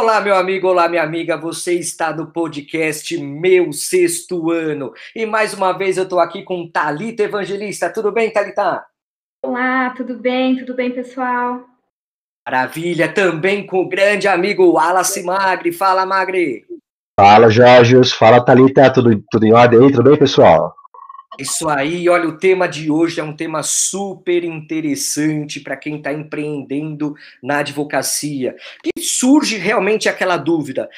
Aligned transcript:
Olá, 0.00 0.20
meu 0.20 0.36
amigo, 0.36 0.68
olá, 0.68 0.88
minha 0.88 1.02
amiga. 1.02 1.36
Você 1.36 1.74
está 1.74 2.14
no 2.14 2.28
podcast 2.28 3.18
Meu 3.18 3.72
Sexto 3.72 4.48
Ano. 4.48 4.92
E 5.12 5.26
mais 5.26 5.52
uma 5.52 5.72
vez 5.72 5.96
eu 5.96 6.04
estou 6.04 6.20
aqui 6.20 6.44
com 6.44 6.70
Talita 6.70 7.24
Evangelista. 7.24 7.92
Tudo 7.92 8.12
bem, 8.12 8.32
Talita? 8.32 8.86
Olá, 9.44 9.90
tudo 9.96 10.16
bem? 10.16 10.56
Tudo 10.56 10.72
bem, 10.76 10.92
pessoal? 10.92 11.64
Maravilha. 12.46 13.12
Também 13.12 13.66
com 13.66 13.80
o 13.80 13.88
grande 13.88 14.28
amigo 14.28 14.70
Wallace 14.70 15.20
Magri. 15.24 15.72
Fala, 15.72 16.06
Magri. 16.06 16.64
Fala, 17.18 17.50
Jorge. 17.50 17.96
Fala, 18.16 18.40
Talita. 18.44 18.92
Tudo, 18.92 19.20
tudo 19.28 19.46
em 19.46 19.52
ordem 19.52 19.80
aí? 19.80 19.90
Tudo 19.90 20.10
bem, 20.10 20.16
pessoal? 20.16 20.76
Isso 21.38 21.68
aí, 21.68 22.08
olha, 22.08 22.28
o 22.28 22.36
tema 22.36 22.66
de 22.66 22.90
hoje 22.90 23.20
é 23.20 23.22
um 23.22 23.36
tema 23.36 23.62
super 23.62 24.42
interessante 24.42 25.60
para 25.60 25.76
quem 25.76 25.98
está 25.98 26.12
empreendendo 26.12 27.14
na 27.40 27.58
advocacia. 27.58 28.56
E 28.84 29.00
surge 29.00 29.56
realmente 29.56 30.08
aquela 30.08 30.36
dúvida: 30.36 30.88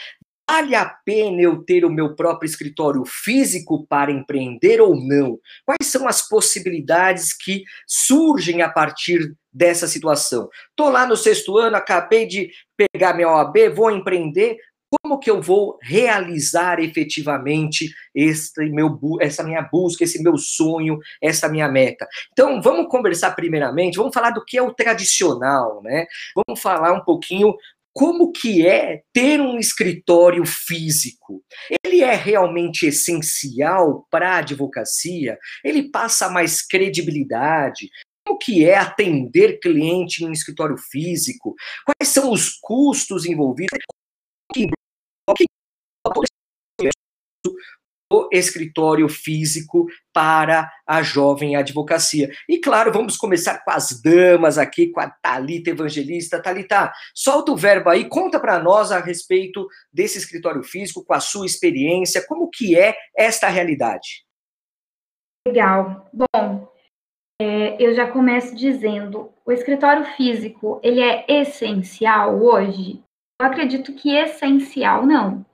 vale 0.51 0.75
a 0.75 0.85
pena 0.85 1.43
eu 1.43 1.63
ter 1.63 1.85
o 1.85 1.91
meu 1.91 2.17
próprio 2.17 2.49
escritório 2.49 3.05
físico 3.05 3.87
para 3.87 4.11
empreender 4.11 4.81
ou 4.81 4.97
não? 4.97 5.39
Quais 5.65 5.91
são 5.91 6.09
as 6.09 6.27
possibilidades 6.27 7.33
que 7.37 7.63
surgem 7.87 8.63
a 8.63 8.69
partir 8.69 9.35
dessa 9.53 9.87
situação? 9.87 10.49
Estou 10.71 10.91
lá 10.91 11.07
no 11.07 11.17
sexto 11.17 11.59
ano, 11.59 11.77
acabei 11.77 12.27
de 12.27 12.51
pegar 12.77 13.15
minha 13.15 13.29
OAB, 13.29 13.69
vou 13.75 13.91
empreender, 13.91 14.57
como 14.91 15.19
que 15.19 15.31
eu 15.31 15.41
vou 15.41 15.79
realizar 15.83 16.81
efetivamente 16.81 17.89
este 18.15 18.69
meu, 18.71 18.99
essa 19.21 19.43
minha 19.43 19.63
busca, 19.63 20.05
esse 20.05 20.23
meu 20.23 20.37
sonho, 20.37 20.99
essa 21.23 21.49
minha 21.49 21.69
meta. 21.69 22.09
Então, 22.33 22.61
vamos 22.61 22.89
conversar 22.89 23.33
primeiramente, 23.33 23.97
vamos 23.97 24.15
falar 24.15 24.31
do 24.31 24.45
que 24.45 24.59
é 24.59 24.63
o 24.63 24.75
tradicional, 24.75 25.81
né? 25.83 26.07
Vamos 26.35 26.61
falar 26.61 26.93
um 26.93 27.05
pouquinho 27.05 27.55
como 27.93 28.33
que 28.33 28.67
é 28.67 29.03
ter 29.13 29.41
um 29.41 29.59
escritório 29.59 30.45
físico. 30.47 31.43
Ele 31.85 32.03
é 32.03 32.15
realmente 32.15 32.87
essencial 32.87 34.07
para 34.11 34.31
a 34.31 34.39
advocacia? 34.39 35.39
Ele 35.65 35.91
passa 35.91 36.29
mais 36.29 36.63
credibilidade? 36.63 37.91
Como 38.25 38.39
que 38.39 38.65
é 38.65 38.77
atender 38.77 39.59
cliente 39.59 40.23
em 40.23 40.29
um 40.29 40.33
escritório 40.33 40.77
físico? 40.79 41.55
Quais 41.85 42.13
são 42.13 42.33
os 42.33 42.51
custos 42.61 43.27
envolvidos? 43.27 43.79
O 48.13 48.29
escritório 48.33 49.09
físico 49.09 49.87
para 50.13 50.71
a 50.85 51.01
jovem 51.01 51.55
advocacia. 51.55 52.29
E 52.49 52.59
claro, 52.59 52.93
vamos 52.93 53.17
começar 53.17 53.63
com 53.65 53.71
as 53.71 54.03
damas 54.03 54.59
aqui, 54.59 54.89
com 54.89 55.01
a 55.01 55.09
Talita 55.09 55.71
Evangelista. 55.71 56.43
Talita, 56.43 56.93
solta 57.15 57.53
o 57.53 57.57
verbo 57.57 57.89
aí, 57.89 58.09
conta 58.09 58.41
para 58.41 58.59
nós 58.59 58.91
a 58.91 58.99
respeito 58.99 59.69
desse 59.93 60.19
escritório 60.19 60.63
físico, 60.65 61.05
com 61.05 61.15
a 61.15 61.21
sua 61.21 61.47
experiência, 61.47 62.27
como 62.27 62.51
que 62.51 62.77
é 62.77 62.97
esta 63.17 63.49
realidade? 63.49 64.25
Legal. 65.47 66.11
Bom, 66.13 66.69
é, 67.41 67.83
eu 67.83 67.95
já 67.95 68.11
começo 68.11 68.55
dizendo, 68.57 69.33
o 69.47 69.53
escritório 69.53 70.05
físico, 70.17 70.81
ele 70.83 71.01
é 71.01 71.25
essencial 71.29 72.43
hoje? 72.43 73.03
Eu 73.41 73.47
acredito 73.47 73.95
que 73.95 74.15
essencial 74.15 75.07
não. 75.07 75.47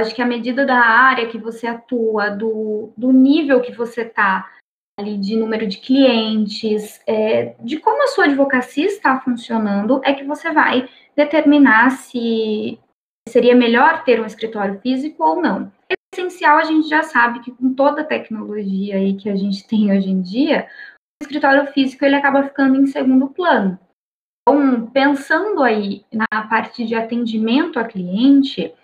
Acho 0.00 0.14
que 0.14 0.22
a 0.22 0.26
medida 0.26 0.64
da 0.64 0.78
área 0.78 1.28
que 1.28 1.36
você 1.36 1.66
atua, 1.66 2.30
do, 2.30 2.90
do 2.96 3.12
nível 3.12 3.60
que 3.60 3.70
você 3.70 4.00
está 4.00 4.50
ali 4.98 5.18
de 5.18 5.36
número 5.36 5.66
de 5.66 5.76
clientes, 5.76 7.02
é, 7.06 7.54
de 7.60 7.78
como 7.78 8.02
a 8.02 8.06
sua 8.06 8.24
advocacia 8.24 8.86
está 8.86 9.20
funcionando, 9.20 10.00
é 10.04 10.14
que 10.14 10.24
você 10.24 10.50
vai 10.52 10.88
determinar 11.14 11.90
se 11.90 12.80
seria 13.28 13.54
melhor 13.54 14.04
ter 14.04 14.18
um 14.18 14.26
escritório 14.26 14.80
físico 14.80 15.22
ou 15.22 15.36
não. 15.36 15.70
Essencial, 16.14 16.56
a 16.56 16.64
gente 16.64 16.88
já 16.88 17.02
sabe 17.02 17.40
que 17.40 17.52
com 17.52 17.74
toda 17.74 18.00
a 18.00 18.06
tecnologia 18.06 18.96
aí 18.96 19.18
que 19.18 19.28
a 19.28 19.36
gente 19.36 19.66
tem 19.68 19.94
hoje 19.94 20.08
em 20.08 20.22
dia, 20.22 20.66
o 21.20 21.24
escritório 21.24 21.66
físico 21.74 22.06
ele 22.06 22.16
acaba 22.16 22.44
ficando 22.44 22.80
em 22.80 22.86
segundo 22.86 23.28
plano. 23.28 23.78
Então, 24.42 24.86
pensando 24.90 25.62
aí 25.62 26.04
na 26.12 26.48
parte 26.48 26.84
de 26.84 26.94
atendimento 26.94 27.78
a 27.78 27.84
cliente, 27.84 28.74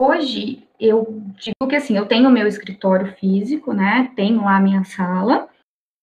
hoje 0.00 0.66
eu 0.80 1.22
digo 1.36 1.68
que 1.68 1.76
assim, 1.76 1.96
eu 1.96 2.06
tenho 2.06 2.28
o 2.28 2.32
meu 2.32 2.46
escritório 2.46 3.14
físico, 3.16 3.72
né? 3.72 4.12
Tenho 4.16 4.42
lá 4.42 4.56
a 4.56 4.60
minha 4.60 4.84
sala, 4.84 5.48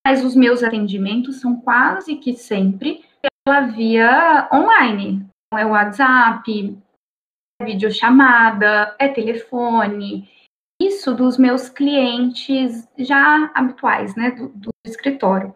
mas 0.06 0.24
os 0.24 0.36
meus 0.36 0.64
atendimentos 0.64 1.40
são 1.40 1.60
quase 1.60 2.16
que 2.18 2.34
sempre 2.34 3.04
pela 3.46 3.62
via 3.62 4.48
online. 4.54 5.26
Então, 5.48 5.60
é 5.60 5.66
WhatsApp, 5.66 6.78
é 7.62 7.66
videochamada, 7.66 8.96
é 9.00 9.08
telefone. 9.08 10.30
Isso 10.80 11.16
dos 11.16 11.38
meus 11.38 11.70
clientes 11.70 12.88
já 12.98 13.52
habituais, 13.56 14.16
né? 14.16 14.32
Do, 14.32 14.50
do 14.50 14.70
escritório. 14.86 15.56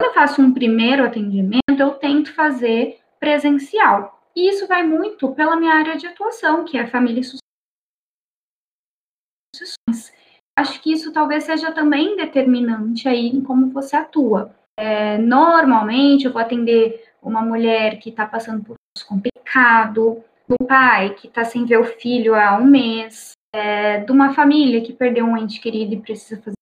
Quando 0.00 0.12
eu 0.12 0.14
faço 0.14 0.40
um 0.40 0.54
primeiro 0.54 1.04
atendimento, 1.04 1.60
eu 1.78 1.90
tento 1.90 2.32
fazer 2.32 2.98
presencial. 3.20 4.18
E 4.34 4.48
isso 4.48 4.66
vai 4.66 4.82
muito 4.82 5.30
pela 5.34 5.56
minha 5.56 5.74
área 5.74 5.94
de 5.94 6.06
atuação, 6.06 6.64
que 6.64 6.78
é 6.78 6.86
família 6.86 7.20
e 7.20 7.24
sucessões. 9.54 10.10
Acho 10.58 10.80
que 10.80 10.90
isso 10.90 11.12
talvez 11.12 11.44
seja 11.44 11.70
também 11.70 12.16
determinante 12.16 13.06
aí 13.06 13.26
em 13.26 13.42
como 13.42 13.68
você 13.72 13.94
atua. 13.94 14.56
É, 14.78 15.18
normalmente, 15.18 16.24
eu 16.24 16.32
vou 16.32 16.40
atender 16.40 17.04
uma 17.20 17.42
mulher 17.42 17.98
que 17.98 18.08
está 18.08 18.24
passando 18.24 18.64
por 18.64 18.72
um 18.72 19.06
complicado, 19.06 20.24
um 20.48 20.64
pai 20.64 21.14
que 21.14 21.26
está 21.26 21.44
sem 21.44 21.66
ver 21.66 21.78
o 21.78 21.84
filho 21.84 22.34
há 22.34 22.56
um 22.56 22.64
mês, 22.64 23.32
é, 23.54 23.98
de 23.98 24.10
uma 24.10 24.32
família 24.32 24.80
que 24.80 24.94
perdeu 24.94 25.26
um 25.26 25.36
ente 25.36 25.60
querido 25.60 25.92
e 25.92 26.00
precisa 26.00 26.40
fazer 26.40 26.54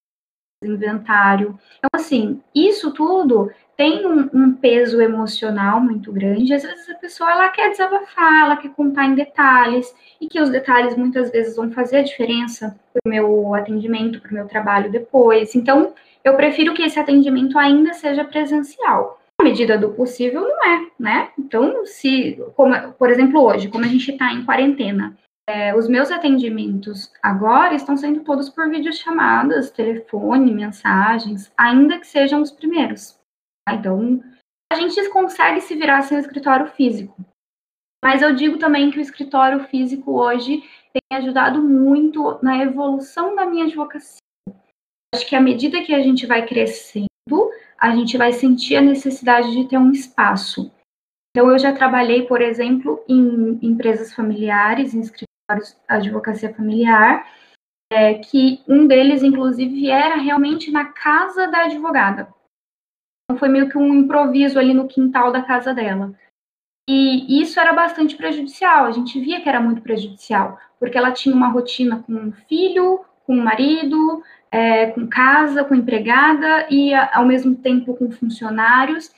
inventário. 0.64 1.58
Então, 1.78 1.88
assim, 1.92 2.40
isso 2.54 2.92
tudo 2.92 3.50
tem 3.76 4.04
um, 4.04 4.28
um, 4.34 4.52
peso 4.52 5.00
emocional 5.00 5.80
muito 5.80 6.12
grande. 6.12 6.52
Às 6.52 6.62
vezes 6.64 6.90
a 6.90 6.94
pessoa 6.94 7.30
ela 7.30 7.48
quer 7.50 7.70
desabafar, 7.70 8.44
ela 8.44 8.56
quer 8.56 8.70
contar 8.70 9.06
em 9.06 9.14
detalhes, 9.14 9.94
e 10.20 10.26
que 10.26 10.40
os 10.40 10.50
detalhes 10.50 10.96
muitas 10.96 11.30
vezes 11.30 11.54
vão 11.54 11.70
fazer 11.70 11.98
a 11.98 12.02
diferença 12.02 12.78
para 12.92 13.00
o 13.04 13.08
meu 13.08 13.54
atendimento, 13.54 14.20
para 14.20 14.32
o 14.32 14.34
meu 14.34 14.48
trabalho 14.48 14.90
depois. 14.90 15.54
Então, 15.54 15.94
eu 16.24 16.34
prefiro 16.36 16.74
que 16.74 16.82
esse 16.82 16.98
atendimento 16.98 17.56
ainda 17.56 17.92
seja 17.94 18.24
presencial. 18.24 19.20
Na 19.40 19.48
medida 19.48 19.78
do 19.78 19.90
possível, 19.90 20.40
não 20.40 20.66
é, 20.66 20.86
né? 20.98 21.28
Então, 21.38 21.86
se, 21.86 22.42
como, 22.56 22.74
por 22.94 23.08
exemplo, 23.08 23.40
hoje, 23.40 23.68
como 23.68 23.84
a 23.84 23.88
gente 23.88 24.10
está 24.10 24.32
em 24.32 24.44
quarentena, 24.44 25.16
é, 25.48 25.74
os 25.74 25.88
meus 25.88 26.10
atendimentos 26.10 27.10
agora 27.22 27.74
estão 27.74 27.96
sendo 27.96 28.22
todos 28.22 28.50
por 28.50 28.68
videochamadas, 28.68 29.70
telefone, 29.70 30.52
mensagens, 30.52 31.50
ainda 31.56 31.98
que 31.98 32.06
sejam 32.06 32.42
os 32.42 32.50
primeiros. 32.50 33.18
Tá? 33.66 33.74
Então, 33.74 34.22
a 34.70 34.76
gente 34.76 35.08
consegue 35.08 35.62
se 35.62 35.74
virar 35.74 36.02
sem 36.02 36.18
o 36.18 36.20
escritório 36.20 36.66
físico. 36.66 37.16
Mas 38.04 38.20
eu 38.20 38.34
digo 38.34 38.58
também 38.58 38.90
que 38.90 38.98
o 38.98 39.00
escritório 39.00 39.64
físico 39.64 40.20
hoje 40.20 40.62
tem 40.92 41.18
ajudado 41.18 41.62
muito 41.62 42.38
na 42.42 42.62
evolução 42.62 43.34
da 43.34 43.46
minha 43.46 43.64
advocacia. 43.64 44.20
Acho 45.14 45.26
que 45.26 45.34
à 45.34 45.40
medida 45.40 45.82
que 45.82 45.94
a 45.94 46.02
gente 46.02 46.26
vai 46.26 46.46
crescendo, 46.46 47.08
a 47.78 47.96
gente 47.96 48.18
vai 48.18 48.34
sentir 48.34 48.76
a 48.76 48.82
necessidade 48.82 49.50
de 49.50 49.66
ter 49.66 49.78
um 49.78 49.90
espaço. 49.90 50.70
Então, 51.30 51.50
eu 51.50 51.58
já 51.58 51.72
trabalhei, 51.72 52.26
por 52.26 52.42
exemplo, 52.42 53.02
em 53.08 53.58
empresas 53.62 54.12
familiares, 54.12 54.92
em 54.92 55.00
escritórios 55.00 55.28
advocacia 55.88 56.54
familiar, 56.54 57.26
é, 57.90 58.14
que 58.14 58.62
um 58.68 58.86
deles, 58.86 59.22
inclusive, 59.22 59.90
era 59.90 60.16
realmente 60.16 60.70
na 60.70 60.86
casa 60.86 61.46
da 61.46 61.64
advogada. 61.64 62.28
Então, 63.24 63.38
foi 63.38 63.48
meio 63.48 63.68
que 63.68 63.78
um 63.78 63.94
improviso 63.94 64.58
ali 64.58 64.74
no 64.74 64.88
quintal 64.88 65.32
da 65.32 65.42
casa 65.42 65.74
dela. 65.74 66.14
E 66.88 67.42
isso 67.42 67.60
era 67.60 67.72
bastante 67.72 68.16
prejudicial, 68.16 68.86
a 68.86 68.92
gente 68.92 69.20
via 69.20 69.42
que 69.42 69.48
era 69.48 69.60
muito 69.60 69.82
prejudicial, 69.82 70.58
porque 70.78 70.96
ela 70.96 71.12
tinha 71.12 71.34
uma 71.34 71.48
rotina 71.48 72.02
com 72.02 72.12
um 72.14 72.32
filho, 72.32 73.04
com 73.26 73.34
um 73.34 73.42
marido, 73.42 74.22
é, 74.50 74.86
com 74.86 75.06
casa, 75.06 75.64
com 75.64 75.74
empregada 75.74 76.66
e, 76.70 76.94
ao 76.94 77.26
mesmo 77.26 77.54
tempo, 77.56 77.94
com 77.94 78.10
funcionários. 78.10 79.12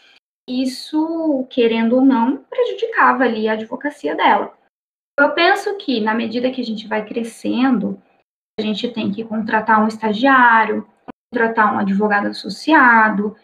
Isso, 0.48 1.46
querendo 1.48 1.96
ou 1.96 2.04
não, 2.04 2.38
prejudicava 2.38 3.22
ali 3.22 3.48
a 3.48 3.52
advocacia 3.52 4.16
dela. 4.16 4.52
Eu 5.20 5.32
penso 5.32 5.76
que, 5.76 6.00
na 6.00 6.14
medida 6.14 6.50
que 6.50 6.62
a 6.62 6.64
gente 6.64 6.88
vai 6.88 7.04
crescendo, 7.04 8.00
a 8.58 8.62
gente 8.62 8.88
tem 8.88 9.12
que 9.12 9.22
contratar 9.22 9.82
um 9.82 9.86
estagiário, 9.86 10.88
contratar 11.30 11.74
um 11.74 11.78
advogado 11.78 12.28
associado. 12.28 13.36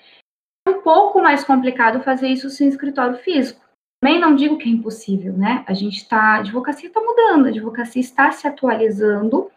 É 0.67 0.71
um 0.71 0.81
pouco 0.81 1.21
mais 1.21 1.45
complicado 1.45 2.03
fazer 2.03 2.29
isso 2.29 2.49
sem 2.49 2.69
escritório 2.69 3.19
físico. 3.19 3.61
Também 4.03 4.19
não 4.19 4.35
digo 4.35 4.57
que 4.57 4.67
é 4.67 4.73
impossível, 4.73 5.35
né? 5.35 5.65
A 5.69 5.75
gente 5.75 5.99
está, 5.99 6.19
a 6.19 6.39
advocacia 6.39 6.89
está 6.89 7.01
mudando, 7.01 7.45
a 7.45 7.49
advocacia 7.51 8.01
está 8.01 8.33
se 8.33 8.49
atualizando, 8.49 9.51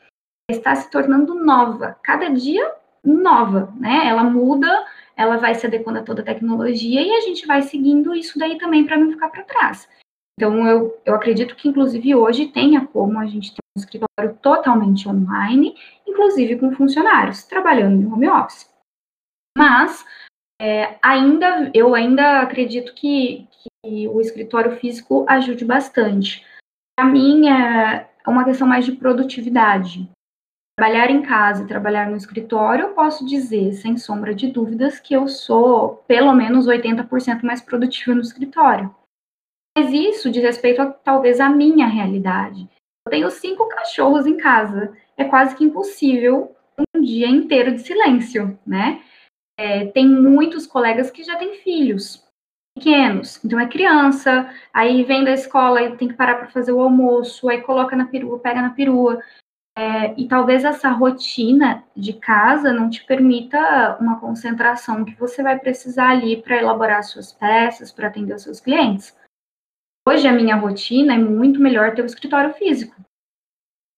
está 0.51 0.75
se 0.75 0.91
tornando 0.91 1.35
nova, 1.35 1.97
cada 2.03 2.29
dia 2.29 2.69
nova, 3.01 3.73
né? 3.77 4.07
Ela 4.07 4.25
muda, 4.25 4.85
ela 5.15 5.37
vai 5.37 5.55
se 5.55 5.65
adequando 5.65 5.99
a 5.99 6.03
toda 6.03 6.21
a 6.21 6.25
tecnologia 6.25 7.01
e 7.01 7.11
a 7.13 7.21
gente 7.21 7.47
vai 7.47 7.61
seguindo 7.61 8.13
isso 8.13 8.37
daí 8.37 8.57
também 8.57 8.85
para 8.85 8.97
não 8.97 9.09
ficar 9.09 9.29
para 9.29 9.43
trás. 9.43 9.87
Então, 10.39 10.65
eu, 10.65 10.97
eu 11.05 11.15
acredito 11.15 11.53
que, 11.53 11.67
inclusive, 11.67 12.15
hoje 12.15 12.47
tenha 12.47 12.87
como 12.87 13.19
a 13.19 13.25
gente 13.25 13.51
ter 13.51 13.59
um 13.75 13.81
escritório 13.81 14.37
totalmente 14.41 15.05
online, 15.09 15.75
inclusive 16.07 16.57
com 16.57 16.71
funcionários, 16.71 17.43
trabalhando 17.43 18.01
em 18.01 18.05
home 18.05 18.29
office. 18.29 18.73
Mas, 19.57 20.05
é, 20.61 20.97
ainda, 21.03 21.69
eu 21.73 21.93
ainda 21.93 22.39
acredito 22.39 22.93
que, 22.93 23.49
que 23.51 24.07
o 24.07 24.21
escritório 24.21 24.77
físico 24.77 25.25
ajude 25.27 25.65
bastante. 25.65 26.47
Para 26.97 27.09
mim, 27.09 27.49
é 27.49 28.07
uma 28.25 28.45
questão 28.45 28.65
mais 28.65 28.85
de 28.85 28.93
produtividade. 28.93 30.09
Trabalhar 30.79 31.11
em 31.11 31.21
casa 31.21 31.65
e 31.65 31.67
trabalhar 31.67 32.09
no 32.09 32.15
escritório, 32.15 32.85
eu 32.85 32.93
posso 32.93 33.25
dizer, 33.25 33.73
sem 33.73 33.97
sombra 33.97 34.33
de 34.33 34.47
dúvidas, 34.47 35.01
que 35.01 35.13
eu 35.13 35.27
sou 35.27 35.97
pelo 36.07 36.31
menos 36.31 36.65
80% 36.65 37.43
mais 37.43 37.59
produtiva 37.59 38.15
no 38.15 38.21
escritório. 38.21 38.95
Mas 39.79 39.93
isso 39.93 40.29
diz 40.29 40.43
respeito 40.43 40.81
a, 40.81 40.87
talvez 40.87 41.39
à 41.39 41.49
minha 41.49 41.87
realidade. 41.87 42.67
Eu 43.07 43.11
tenho 43.11 43.31
cinco 43.31 43.65
cachorros 43.69 44.27
em 44.27 44.35
casa. 44.35 44.91
É 45.15 45.23
quase 45.23 45.55
que 45.55 45.63
impossível 45.63 46.53
um 46.93 47.01
dia 47.01 47.27
inteiro 47.27 47.71
de 47.71 47.79
silêncio, 47.79 48.59
né? 48.67 49.01
É, 49.57 49.85
tem 49.85 50.05
muitos 50.05 50.67
colegas 50.67 51.09
que 51.09 51.23
já 51.23 51.37
têm 51.37 51.55
filhos 51.55 52.27
pequenos, 52.75 53.43
então 53.43 53.59
é 53.59 53.67
criança, 53.67 54.49
aí 54.73 55.03
vem 55.03 55.23
da 55.23 55.31
escola 55.31 55.81
e 55.81 55.97
tem 55.97 56.07
que 56.07 56.13
parar 56.13 56.35
para 56.35 56.47
fazer 56.47 56.71
o 56.71 56.79
almoço, 56.79 57.49
aí 57.49 57.61
coloca 57.61 57.93
na 57.95 58.05
perua, 58.05 58.39
pega 58.39 58.61
na 58.61 58.69
perua. 58.69 59.21
É, 59.77 60.13
e 60.17 60.27
talvez 60.27 60.65
essa 60.65 60.89
rotina 60.89 61.83
de 61.95 62.13
casa 62.13 62.73
não 62.73 62.89
te 62.89 63.05
permita 63.05 63.97
uma 63.99 64.19
concentração 64.19 65.05
que 65.05 65.15
você 65.15 65.41
vai 65.41 65.57
precisar 65.57 66.09
ali 66.09 66.41
para 66.41 66.57
elaborar 66.57 67.01
suas 67.03 67.31
peças, 67.31 67.91
para 67.91 68.07
atender 68.07 68.33
os 68.33 68.43
seus 68.43 68.59
clientes. 68.59 69.17
Hoje 70.09 70.27
a 70.27 70.33
minha 70.33 70.55
rotina 70.55 71.13
é 71.13 71.19
muito 71.19 71.61
melhor 71.61 71.93
ter 71.93 72.01
o 72.01 72.05
escritório 72.07 72.51
físico. 72.55 72.95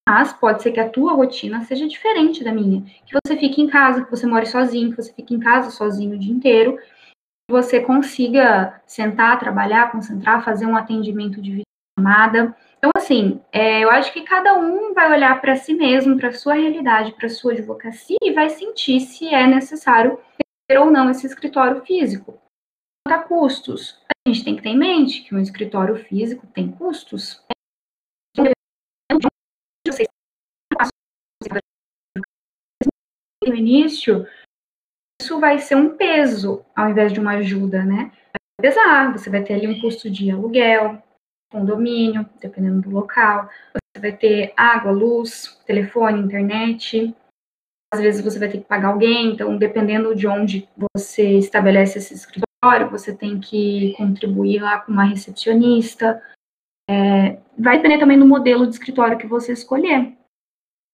Mas 0.05 0.33
pode 0.33 0.61
ser 0.61 0.73
que 0.73 0.79
a 0.81 0.89
tua 0.89 1.13
rotina 1.13 1.61
seja 1.61 1.87
diferente 1.87 2.43
da 2.43 2.51
minha. 2.51 2.81
Que 3.05 3.17
você 3.23 3.37
fique 3.37 3.61
em 3.61 3.67
casa, 3.69 4.03
que 4.03 4.11
você 4.11 4.27
more 4.27 4.45
sozinho, 4.45 4.89
que 4.89 5.01
você 5.01 5.13
fique 5.13 5.33
em 5.33 5.39
casa 5.39 5.71
sozinho 5.71 6.13
o 6.13 6.19
dia 6.19 6.33
inteiro, 6.33 6.75
que 6.75 7.49
você 7.49 7.79
consiga 7.79 8.81
sentar, 8.85 9.39
trabalhar, 9.39 9.89
concentrar, 9.89 10.43
fazer 10.43 10.65
um 10.65 10.75
atendimento 10.75 11.41
de 11.41 11.61
chamada. 11.97 12.53
Então, 12.77 12.91
assim, 12.93 13.39
é, 13.49 13.81
eu 13.81 13.89
acho 13.89 14.11
que 14.11 14.23
cada 14.23 14.55
um 14.55 14.93
vai 14.93 15.13
olhar 15.13 15.39
para 15.39 15.55
si 15.55 15.73
mesmo, 15.73 16.17
para 16.17 16.27
a 16.27 16.33
sua 16.33 16.55
realidade, 16.55 17.13
para 17.13 17.27
a 17.27 17.29
sua 17.29 17.53
advocacia 17.53 18.17
e 18.21 18.33
vai 18.33 18.49
sentir 18.49 18.99
se 18.99 19.33
é 19.33 19.47
necessário 19.47 20.19
ter 20.67 20.77
ou 20.77 20.91
não 20.91 21.09
esse 21.09 21.25
escritório 21.25 21.81
físico. 21.85 22.37
A 23.07 23.19
custos, 23.19 23.99
a 24.07 24.29
gente 24.29 24.43
tem 24.43 24.55
que 24.55 24.61
ter 24.61 24.69
em 24.69 24.77
mente 24.77 25.23
que 25.23 25.35
um 25.35 25.39
escritório 25.39 25.95
físico 26.05 26.47
tem 26.47 26.71
custos. 26.71 27.43
No 33.43 33.55
início, 33.55 34.25
isso 35.21 35.39
vai 35.39 35.59
ser 35.59 35.75
um 35.75 35.97
peso 35.97 36.63
ao 36.75 36.89
invés 36.89 37.11
de 37.11 37.19
uma 37.19 37.37
ajuda, 37.37 37.83
né? 37.83 38.11
Vai 38.31 38.69
pesar, 38.71 39.11
você 39.11 39.29
vai 39.29 39.43
ter 39.43 39.55
ali 39.55 39.67
um 39.67 39.81
custo 39.81 40.09
de 40.09 40.31
aluguel, 40.31 41.01
condomínio, 41.51 42.29
dependendo 42.39 42.81
do 42.81 42.89
local, 42.91 43.49
você 43.73 44.01
vai 44.01 44.15
ter 44.15 44.53
água, 44.55 44.91
luz, 44.91 45.59
telefone, 45.65 46.21
internet. 46.21 47.13
Às 47.93 47.99
vezes 47.99 48.23
você 48.23 48.39
vai 48.39 48.49
ter 48.49 48.59
que 48.59 48.67
pagar 48.67 48.89
alguém, 48.89 49.33
então 49.33 49.57
dependendo 49.57 50.15
de 50.15 50.27
onde 50.27 50.69
você 50.93 51.37
estabelece 51.37 51.97
esse 51.97 52.13
escritório, 52.13 52.50
você 52.89 53.15
tem 53.15 53.39
que 53.39 53.93
contribuir 53.97 54.61
lá 54.61 54.79
com 54.79 54.91
uma 54.91 55.03
recepcionista. 55.03 56.21
É, 56.89 57.39
vai 57.57 57.77
depender 57.77 57.97
também 57.97 58.19
do 58.19 58.25
modelo 58.25 58.67
de 58.67 58.73
escritório 58.73 59.17
que 59.17 59.25
você 59.25 59.53
escolher. 59.53 60.15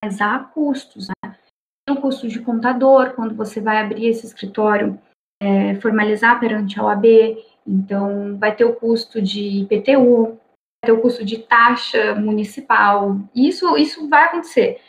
Mas 0.04 0.22
há 0.22 0.40
custos, 0.40 1.08
né? 1.10 1.38
Tem 1.86 1.96
o 1.96 2.02
custo 2.02 2.28
de 2.28 2.42
contador, 2.42 3.14
quando 3.16 3.36
você 3.36 3.60
vai 3.60 3.80
abrir 3.80 4.08
esse 4.08 4.26
escritório, 4.26 5.00
é, 5.42 5.76
formalizar 5.76 6.40
perante 6.40 6.80
a 6.80 6.84
OAB, 6.84 7.06
então 7.66 8.38
vai 8.38 8.56
ter 8.56 8.66
o 8.66 8.76
custo 8.76 9.22
de 9.22 9.62
IPTU, 9.62 10.28
vai 10.28 10.86
ter 10.86 10.92
o 10.92 11.02
custo 11.02 11.26
de 11.26 11.40
taxa 11.40 12.16
municipal. 12.16 13.18
Isso, 13.36 13.78
isso 13.78 14.08
vai 14.08 14.26
acontecer. 14.26 14.80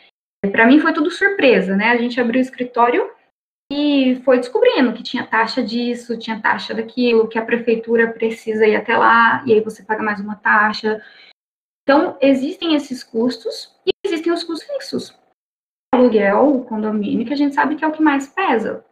Para 0.51 0.65
mim 0.65 0.79
foi 0.79 0.93
tudo 0.93 1.11
surpresa, 1.11 1.75
né? 1.75 1.89
A 1.89 1.97
gente 1.97 2.19
abriu 2.19 2.39
o 2.39 2.41
escritório 2.41 3.09
e 3.71 4.21
foi 4.25 4.37
descobrindo 4.37 4.93
que 4.93 5.03
tinha 5.03 5.27
taxa 5.27 5.61
disso, 5.61 6.17
tinha 6.17 6.41
taxa 6.41 6.73
daquilo, 6.73 7.27
que 7.27 7.37
a 7.37 7.45
prefeitura 7.45 8.11
precisa 8.11 8.65
ir 8.65 8.75
até 8.75 8.97
lá, 8.97 9.43
e 9.45 9.53
aí 9.53 9.61
você 9.61 9.83
paga 9.83 10.01
mais 10.01 10.19
uma 10.19 10.35
taxa. 10.35 11.01
Então, 11.83 12.17
existem 12.19 12.75
esses 12.75 13.03
custos 13.03 13.75
e 13.85 13.91
existem 14.03 14.33
os 14.33 14.43
custos 14.43 14.67
fixos. 14.67 15.09
O 15.93 15.97
aluguel, 15.97 16.55
o 16.55 16.65
condomínio, 16.65 17.25
que 17.25 17.33
a 17.33 17.37
gente 17.37 17.53
sabe 17.53 17.75
que 17.75 17.83
é 17.83 17.87
o 17.87 17.91
que 17.91 18.01
mais 18.01 18.27
pesa. 18.27 18.83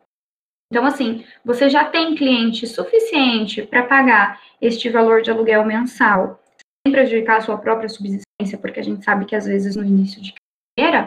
Então, 0.71 0.85
assim, 0.85 1.25
você 1.43 1.69
já 1.69 1.85
tem 1.85 2.15
cliente 2.15 2.67
suficiente 2.67 3.63
para 3.63 3.83
pagar 3.83 4.41
este 4.61 4.89
valor 4.89 5.21
de 5.21 5.31
aluguel 5.31 5.65
mensal, 5.65 6.43
sem 6.85 6.91
prejudicar 6.93 7.37
a 7.37 7.41
sua 7.41 7.57
própria 7.57 7.89
subsistência, 7.89 8.57
porque 8.59 8.79
a 8.79 8.83
gente 8.83 9.03
sabe 9.03 9.25
que 9.25 9.35
às 9.35 9.45
vezes 9.45 9.75
no 9.75 9.83
início 9.83 10.21
de 10.21 10.33
carreira 10.77 11.06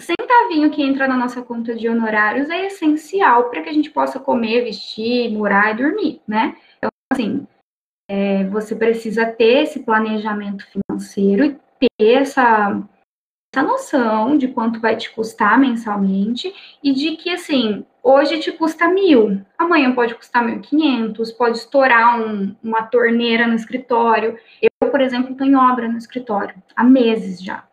centavinho 0.00 0.70
que 0.70 0.82
entra 0.82 1.06
na 1.06 1.16
nossa 1.16 1.42
conta 1.42 1.74
de 1.74 1.88
honorários 1.88 2.48
é 2.48 2.66
essencial 2.66 3.50
para 3.50 3.62
que 3.62 3.68
a 3.68 3.72
gente 3.72 3.90
possa 3.90 4.18
comer, 4.18 4.64
vestir, 4.64 5.30
morar 5.32 5.72
e 5.72 5.76
dormir, 5.76 6.20
né? 6.26 6.56
Então, 6.78 6.90
assim, 7.12 7.46
é, 8.08 8.44
você 8.44 8.74
precisa 8.74 9.26
ter 9.26 9.62
esse 9.62 9.80
planejamento 9.80 10.66
financeiro 10.66 11.44
e 11.44 11.60
ter 11.78 12.12
essa, 12.14 12.82
essa 13.54 13.66
noção 13.66 14.36
de 14.36 14.48
quanto 14.48 14.80
vai 14.80 14.96
te 14.96 15.10
custar 15.12 15.58
mensalmente 15.58 16.52
e 16.82 16.92
de 16.92 17.16
que, 17.16 17.30
assim, 17.30 17.86
hoje 18.02 18.40
te 18.40 18.52
custa 18.52 18.88
mil, 18.88 19.40
amanhã 19.56 19.94
pode 19.94 20.14
custar 20.14 20.44
mil 20.44 20.60
quinhentos, 20.60 21.30
pode 21.30 21.58
estourar 21.58 22.20
um, 22.20 22.56
uma 22.62 22.82
torneira 22.82 23.46
no 23.46 23.54
escritório. 23.54 24.38
Eu, 24.60 24.90
por 24.90 25.00
exemplo, 25.00 25.32
estou 25.32 25.46
em 25.46 25.54
obra 25.54 25.88
no 25.88 25.98
escritório 25.98 26.54
há 26.74 26.82
meses 26.82 27.42
já 27.42 27.69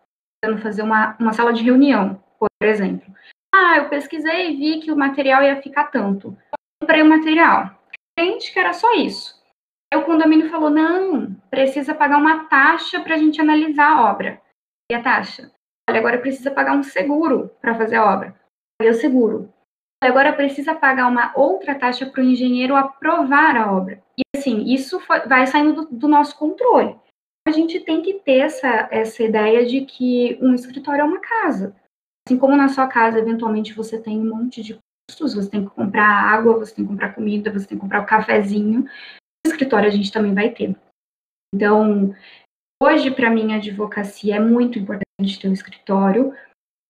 fazer 0.56 0.84
uma, 0.84 1.18
uma 1.20 1.34
sala 1.34 1.52
de 1.52 1.64
reunião, 1.64 2.22
por 2.40 2.50
exemplo. 2.62 3.12
Ah, 3.54 3.78
eu 3.78 3.90
pesquisei 3.90 4.52
e 4.52 4.56
vi 4.56 4.80
que 4.80 4.92
o 4.92 4.96
material 4.96 5.44
ia 5.44 5.62
ficar 5.62 5.86
tanto. 5.86 6.38
Comprei 6.82 7.02
o 7.02 7.10
material. 7.10 7.72
Gente, 8.20 8.54
que 8.54 8.60
era 8.60 8.72
só 8.74 8.94
isso. 8.94 9.36
Aí 9.92 10.00
o 10.00 10.06
condomínio 10.06 10.50
falou: 10.50 10.70
não, 10.70 11.34
precisa 11.50 11.96
pagar 11.96 12.18
uma 12.18 12.46
taxa 12.46 13.02
para 13.02 13.16
a 13.16 13.18
gente 13.18 13.42
analisar 13.42 13.92
a 13.92 14.12
obra. 14.12 14.42
E 14.92 14.96
a 14.96 15.02
taxa? 15.02 15.52
Olha, 15.90 16.00
agora 16.00 16.20
precisa 16.20 16.52
pagar 16.52 16.76
um 16.76 16.84
seguro 16.84 17.50
para 17.62 17.76
fazer 17.76 17.96
a 17.96 18.14
obra. 18.14 18.36
Paguei 18.80 18.92
o 18.96 19.00
seguro. 19.00 19.54
Agora 20.04 20.34
precisa 20.34 20.76
pagar 20.76 21.08
uma 21.08 21.32
outra 21.36 21.74
taxa 21.74 22.06
para 22.06 22.22
o 22.22 22.24
engenheiro 22.24 22.76
aprovar 22.76 23.58
a 23.58 23.72
obra. 23.72 24.04
E 24.18 24.22
assim, 24.38 24.64
isso 24.66 25.02
vai 25.26 25.48
saindo 25.48 25.74
do, 25.74 25.88
do 25.92 26.08
nosso 26.08 26.38
controle 26.38 26.96
a 27.48 27.52
gente 27.52 27.80
tem 27.80 28.02
que 28.02 28.16
ter 28.16 28.40
essa, 28.40 28.90
essa 28.92 29.24
ideia 29.24 29.66
de 29.66 29.86
que 29.86 30.38
um 30.42 30.54
escritório 30.54 31.02
é 31.02 31.06
uma 31.06 31.22
casa. 31.22 31.74
Assim 32.28 32.38
como 32.38 32.58
na 32.58 32.68
sua 32.68 32.88
casa, 32.88 33.20
eventualmente, 33.20 33.74
você 33.74 34.02
tem 34.02 34.20
um 34.20 34.30
monte 34.30 34.62
de 34.62 34.78
custos, 35.10 35.34
você 35.34 35.50
tem 35.50 35.64
que 35.64 35.74
comprar 35.74 36.06
água, 36.06 36.58
você 36.58 36.76
tem 36.76 36.84
que 36.84 36.92
comprar 36.92 37.16
comida, 37.16 37.52
você 37.52 37.66
tem 37.66 37.78
que 37.78 37.82
comprar 37.82 38.02
o 38.02 38.04
um 38.04 38.06
cafezinho. 38.06 38.82
No 38.82 39.52
escritório 39.52 39.88
a 39.88 39.92
gente 39.92 40.12
também 40.12 40.34
vai 40.34 40.50
ter. 40.50 40.76
Então, 41.56 42.14
hoje, 42.84 43.12
para 43.12 43.30
mim, 43.30 43.54
a 43.54 43.58
advocacia 43.58 44.36
é 44.36 44.40
muito 44.42 44.78
importante 44.78 45.40
ter 45.40 45.48
um 45.48 45.54
escritório. 45.54 46.34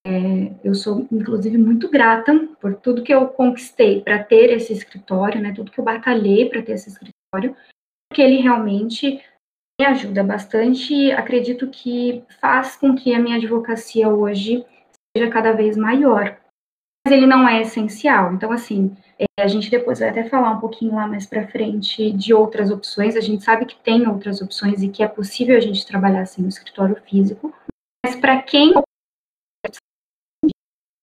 É, 0.08 0.56
eu 0.64 0.74
sou, 0.74 1.08
inclusive, 1.12 1.56
muito 1.56 1.88
grata 1.88 2.34
por 2.60 2.74
tudo 2.78 3.04
que 3.04 3.14
eu 3.14 3.28
conquistei 3.28 4.02
para 4.02 4.24
ter 4.24 4.52
esse 4.52 4.74
escritório, 4.74 5.40
né? 5.40 5.54
Tudo 5.54 5.70
que 5.70 5.80
eu 5.80 5.86
batalhei 5.86 6.50
para 6.50 6.64
ter 6.64 6.72
esse 6.72 6.90
escritório, 6.90 7.56
porque 8.10 8.24
ele 8.24 8.42
realmente 8.42 9.22
me 9.80 9.86
ajuda 9.86 10.24
bastante 10.24 10.94
e 10.94 11.12
acredito 11.12 11.70
que 11.70 12.24
faz 12.42 12.76
com 12.76 12.96
que 12.96 13.14
a 13.14 13.20
minha 13.20 13.38
advocacia 13.38 14.10
hoje 14.10 14.66
seja 15.16 15.32
cada 15.32 15.52
vez 15.54 15.78
maior. 15.78 16.36
Mas 17.06 17.14
ele 17.14 17.28
não 17.28 17.48
é 17.48 17.62
essencial. 17.62 18.34
Então, 18.34 18.52
assim, 18.52 18.98
é, 19.20 19.26
a 19.40 19.48
gente 19.48 19.70
depois 19.70 20.00
vai 20.00 20.10
até 20.10 20.24
falar 20.28 20.52
um 20.52 20.60
pouquinho 20.60 20.96
lá 20.96 21.08
mais 21.08 21.26
para 21.26 21.48
frente 21.48 22.12
de 22.12 22.34
outras 22.34 22.72
opções. 22.72 23.16
A 23.16 23.22
gente 23.22 23.44
sabe 23.44 23.66
que 23.66 23.80
tem 23.82 24.08
outras 24.08 24.42
opções 24.42 24.82
e 24.82 24.90
que 24.90 25.04
é 25.04 25.08
possível 25.08 25.56
a 25.56 25.62
gente 25.62 25.86
trabalhar 25.86 26.22
assim 26.22 26.42
no 26.42 26.50
escritório 26.50 26.96
físico. 27.04 27.54
Mas 28.04 28.16
para 28.16 28.42
quem 28.42 28.74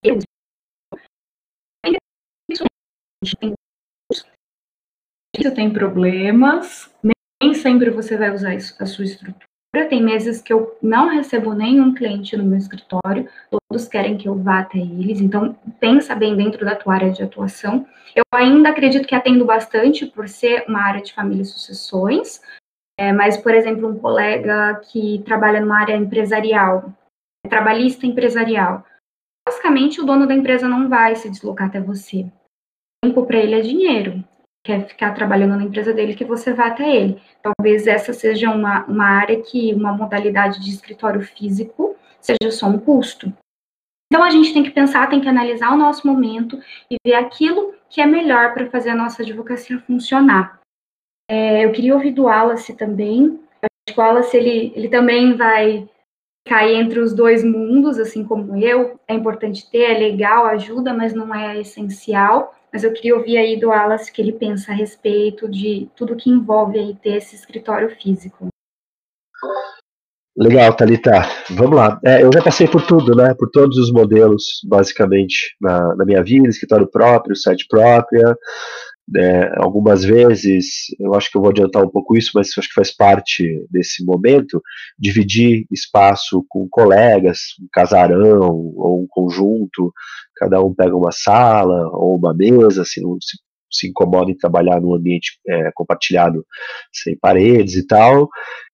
isso 5.36 5.54
tem 5.54 5.72
problemas, 5.72 6.90
sempre 7.64 7.88
você 7.88 8.14
vai 8.18 8.30
usar 8.30 8.54
a 8.54 8.86
sua 8.86 9.06
estrutura. 9.06 9.88
Tem 9.88 10.02
meses 10.02 10.42
que 10.42 10.52
eu 10.52 10.76
não 10.82 11.08
recebo 11.08 11.54
nenhum 11.54 11.94
cliente 11.94 12.36
no 12.36 12.44
meu 12.44 12.58
escritório, 12.58 13.28
todos 13.50 13.88
querem 13.88 14.18
que 14.18 14.28
eu 14.28 14.36
vá 14.36 14.60
até 14.60 14.78
eles, 14.78 15.18
então 15.20 15.58
pensa 15.80 16.14
bem 16.14 16.36
dentro 16.36 16.64
da 16.64 16.76
tua 16.76 16.94
área 16.94 17.10
de 17.10 17.22
atuação. 17.22 17.86
Eu 18.14 18.22
ainda 18.32 18.68
acredito 18.68 19.08
que 19.08 19.14
atendo 19.14 19.44
bastante 19.44 20.06
por 20.06 20.28
ser 20.28 20.64
uma 20.68 20.80
área 20.80 21.02
de 21.02 21.12
família 21.12 21.42
e 21.42 21.46
sucessões, 21.46 22.40
É, 22.96 23.12
mas, 23.12 23.36
por 23.36 23.52
exemplo, 23.52 23.88
um 23.88 23.98
colega 23.98 24.80
que 24.92 25.20
trabalha 25.24 25.60
numa 25.60 25.80
área 25.80 25.96
empresarial, 25.96 26.92
trabalhista 27.48 28.06
empresarial, 28.06 28.84
basicamente 29.48 30.00
o 30.00 30.06
dono 30.06 30.28
da 30.28 30.34
empresa 30.34 30.68
não 30.68 30.88
vai 30.88 31.16
se 31.16 31.28
deslocar 31.28 31.66
até 31.66 31.80
você. 31.80 32.30
Tempo 33.02 33.26
para 33.26 33.38
ele 33.38 33.56
é 33.56 33.60
dinheiro. 33.60 34.22
Quer 34.64 34.86
ficar 34.88 35.12
trabalhando 35.12 35.56
na 35.56 35.64
empresa 35.64 35.92
dele 35.92 36.14
que 36.14 36.24
você 36.24 36.52
vá 36.52 36.68
até 36.68 36.88
ele. 36.88 37.20
Talvez 37.42 37.86
essa 37.86 38.12
seja 38.12 38.50
uma, 38.50 38.84
uma 38.86 39.04
área 39.04 39.42
que 39.42 39.74
uma 39.74 39.92
modalidade 39.92 40.58
de 40.58 40.70
escritório 40.70 41.20
físico 41.20 41.94
seja 42.18 42.50
só 42.50 42.66
um 42.66 42.78
custo. 42.78 43.32
Então 44.10 44.24
a 44.24 44.30
gente 44.30 44.54
tem 44.54 44.62
que 44.62 44.70
pensar, 44.70 45.08
tem 45.08 45.20
que 45.20 45.28
analisar 45.28 45.72
o 45.72 45.76
nosso 45.76 46.06
momento 46.06 46.58
e 46.90 46.96
ver 47.04 47.14
aquilo 47.14 47.74
que 47.90 48.00
é 48.00 48.06
melhor 48.06 48.54
para 48.54 48.70
fazer 48.70 48.90
a 48.90 48.96
nossa 48.96 49.22
advocacia 49.22 49.78
funcionar. 49.80 50.60
É, 51.28 51.64
eu 51.64 51.72
queria 51.72 51.94
ouvir 51.94 52.12
do 52.12 52.24
Wallace 52.24 52.74
também. 52.74 53.40
Acho 53.60 53.94
que 53.94 54.00
o 54.00 54.02
Wallace 54.02 54.36
ele, 54.36 54.72
ele 54.74 54.88
também 54.88 55.34
vai 55.36 55.88
cair 56.46 56.76
entre 56.76 57.00
os 57.00 57.14
dois 57.14 57.42
mundos, 57.42 57.98
assim 57.98 58.24
como 58.24 58.56
eu. 58.56 59.00
É 59.08 59.14
importante 59.14 59.68
ter, 59.70 59.92
é 59.92 59.98
legal, 59.98 60.46
ajuda, 60.46 60.92
mas 60.94 61.14
não 61.14 61.34
é 61.34 61.60
essencial. 61.60 62.54
Mas 62.74 62.82
eu 62.82 62.92
queria 62.92 63.14
ouvir 63.14 63.36
aí 63.36 63.56
do 63.56 63.68
Wallace 63.68 64.10
o 64.10 64.12
que 64.12 64.20
ele 64.20 64.32
pensa 64.32 64.72
a 64.72 64.74
respeito 64.74 65.48
de 65.48 65.88
tudo 65.94 66.16
que 66.16 66.28
envolve 66.28 66.76
aí 66.76 66.92
ter 66.96 67.18
esse 67.18 67.36
escritório 67.36 67.88
físico. 68.02 68.48
Legal, 70.36 70.74
Thalita. 70.74 71.22
Vamos 71.50 71.76
lá. 71.76 72.00
É, 72.04 72.24
eu 72.24 72.30
já 72.34 72.42
passei 72.42 72.66
por 72.66 72.84
tudo, 72.84 73.14
né? 73.14 73.32
Por 73.38 73.48
todos 73.52 73.78
os 73.78 73.92
modelos, 73.92 74.60
basicamente, 74.68 75.54
na, 75.60 75.94
na 75.94 76.04
minha 76.04 76.20
vida, 76.24 76.48
escritório 76.48 76.90
próprio, 76.90 77.36
site 77.36 77.64
própria, 77.68 78.36
é, 79.16 79.52
algumas 79.58 80.02
vezes, 80.02 80.86
eu 80.98 81.14
acho 81.14 81.30
que 81.30 81.36
eu 81.36 81.42
vou 81.42 81.50
adiantar 81.50 81.84
um 81.84 81.90
pouco 81.90 82.16
isso, 82.16 82.30
mas 82.34 82.48
acho 82.56 82.68
que 82.68 82.74
faz 82.74 82.94
parte 82.94 83.66
desse 83.70 84.04
momento, 84.04 84.62
dividir 84.98 85.66
espaço 85.70 86.44
com 86.48 86.66
colegas, 86.70 87.38
um 87.60 87.68
casarão 87.72 88.72
ou 88.76 89.02
um 89.02 89.06
conjunto, 89.08 89.92
cada 90.36 90.62
um 90.62 90.74
pega 90.74 90.96
uma 90.96 91.12
sala 91.12 91.88
ou 91.92 92.16
uma 92.16 92.32
mesa, 92.32 92.84
se 92.84 93.00
não 93.02 93.18
se, 93.20 93.36
se 93.70 93.88
incomoda 93.88 94.30
em 94.30 94.36
trabalhar 94.36 94.80
num 94.80 94.94
ambiente 94.94 95.38
é, 95.46 95.70
compartilhado 95.74 96.44
sem 96.92 97.16
paredes 97.18 97.74
e 97.76 97.86
tal. 97.86 98.28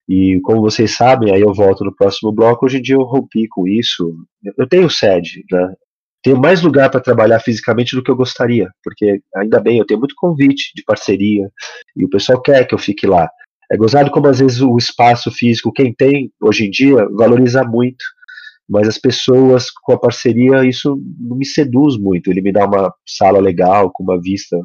E 0.09 0.41
como 0.43 0.61
vocês 0.61 0.97
sabem, 0.97 1.33
aí 1.33 1.41
eu 1.41 1.53
volto 1.55 1.85
no 1.85 1.95
próximo 1.95 2.33
bloco, 2.33 2.67
hoje 2.67 2.79
em 2.79 2.83
dia 2.83 2.97
eu 2.97 3.03
rompi 3.03 3.49
com 3.49 3.67
isso. 3.67 4.13
Eu 4.57 4.69
tenho 4.69 4.89
sede, 4.91 5.45
né? 5.51 5.75
Tenho 6.23 6.39
mais 6.39 6.63
lugar 6.63 6.91
para 6.91 7.01
trabalhar 7.01 7.41
fisicamente 7.41 7.97
do 7.97 8.03
que 8.03 8.11
eu 8.11 8.17
gostaria, 8.17 8.71
porque 8.83 9.21
ainda 9.37 9.61
bem, 9.61 9.79
eu 9.79 9.87
tenho 9.87 10.01
muito 10.01 10.15
convite 10.17 10.73
de 10.75 10.83
parceria 10.83 11.51
e 11.97 12.05
o 12.05 12.11
pessoal 12.11 12.41
quer 12.41 12.67
que 12.67 12.75
eu 12.75 12.79
fique 12.79 13.07
lá. 13.07 13.29
É 13.71 13.77
gozado 13.77 14.11
como 14.11 14.27
às 14.27 14.41
vezes 14.41 14.61
o 14.61 14.77
espaço 14.77 15.31
físico, 15.31 15.73
quem 15.73 15.95
tem 15.95 16.31
hoje 16.41 16.67
em 16.67 16.71
dia, 16.71 17.09
valoriza 17.13 17.63
muito, 17.63 18.05
mas 18.69 18.87
as 18.87 18.99
pessoas 18.99 19.71
com 19.71 19.93
a 19.93 19.99
parceria, 19.99 20.65
isso 20.65 21.01
não 21.19 21.37
me 21.37 21.47
seduz 21.47 21.97
muito. 21.99 22.31
Ele 22.31 22.41
me 22.41 22.53
dá 22.53 22.67
uma 22.67 22.93
sala 23.07 23.41
legal, 23.41 23.91
com 23.93 24.03
uma 24.03 24.21
vista 24.21 24.57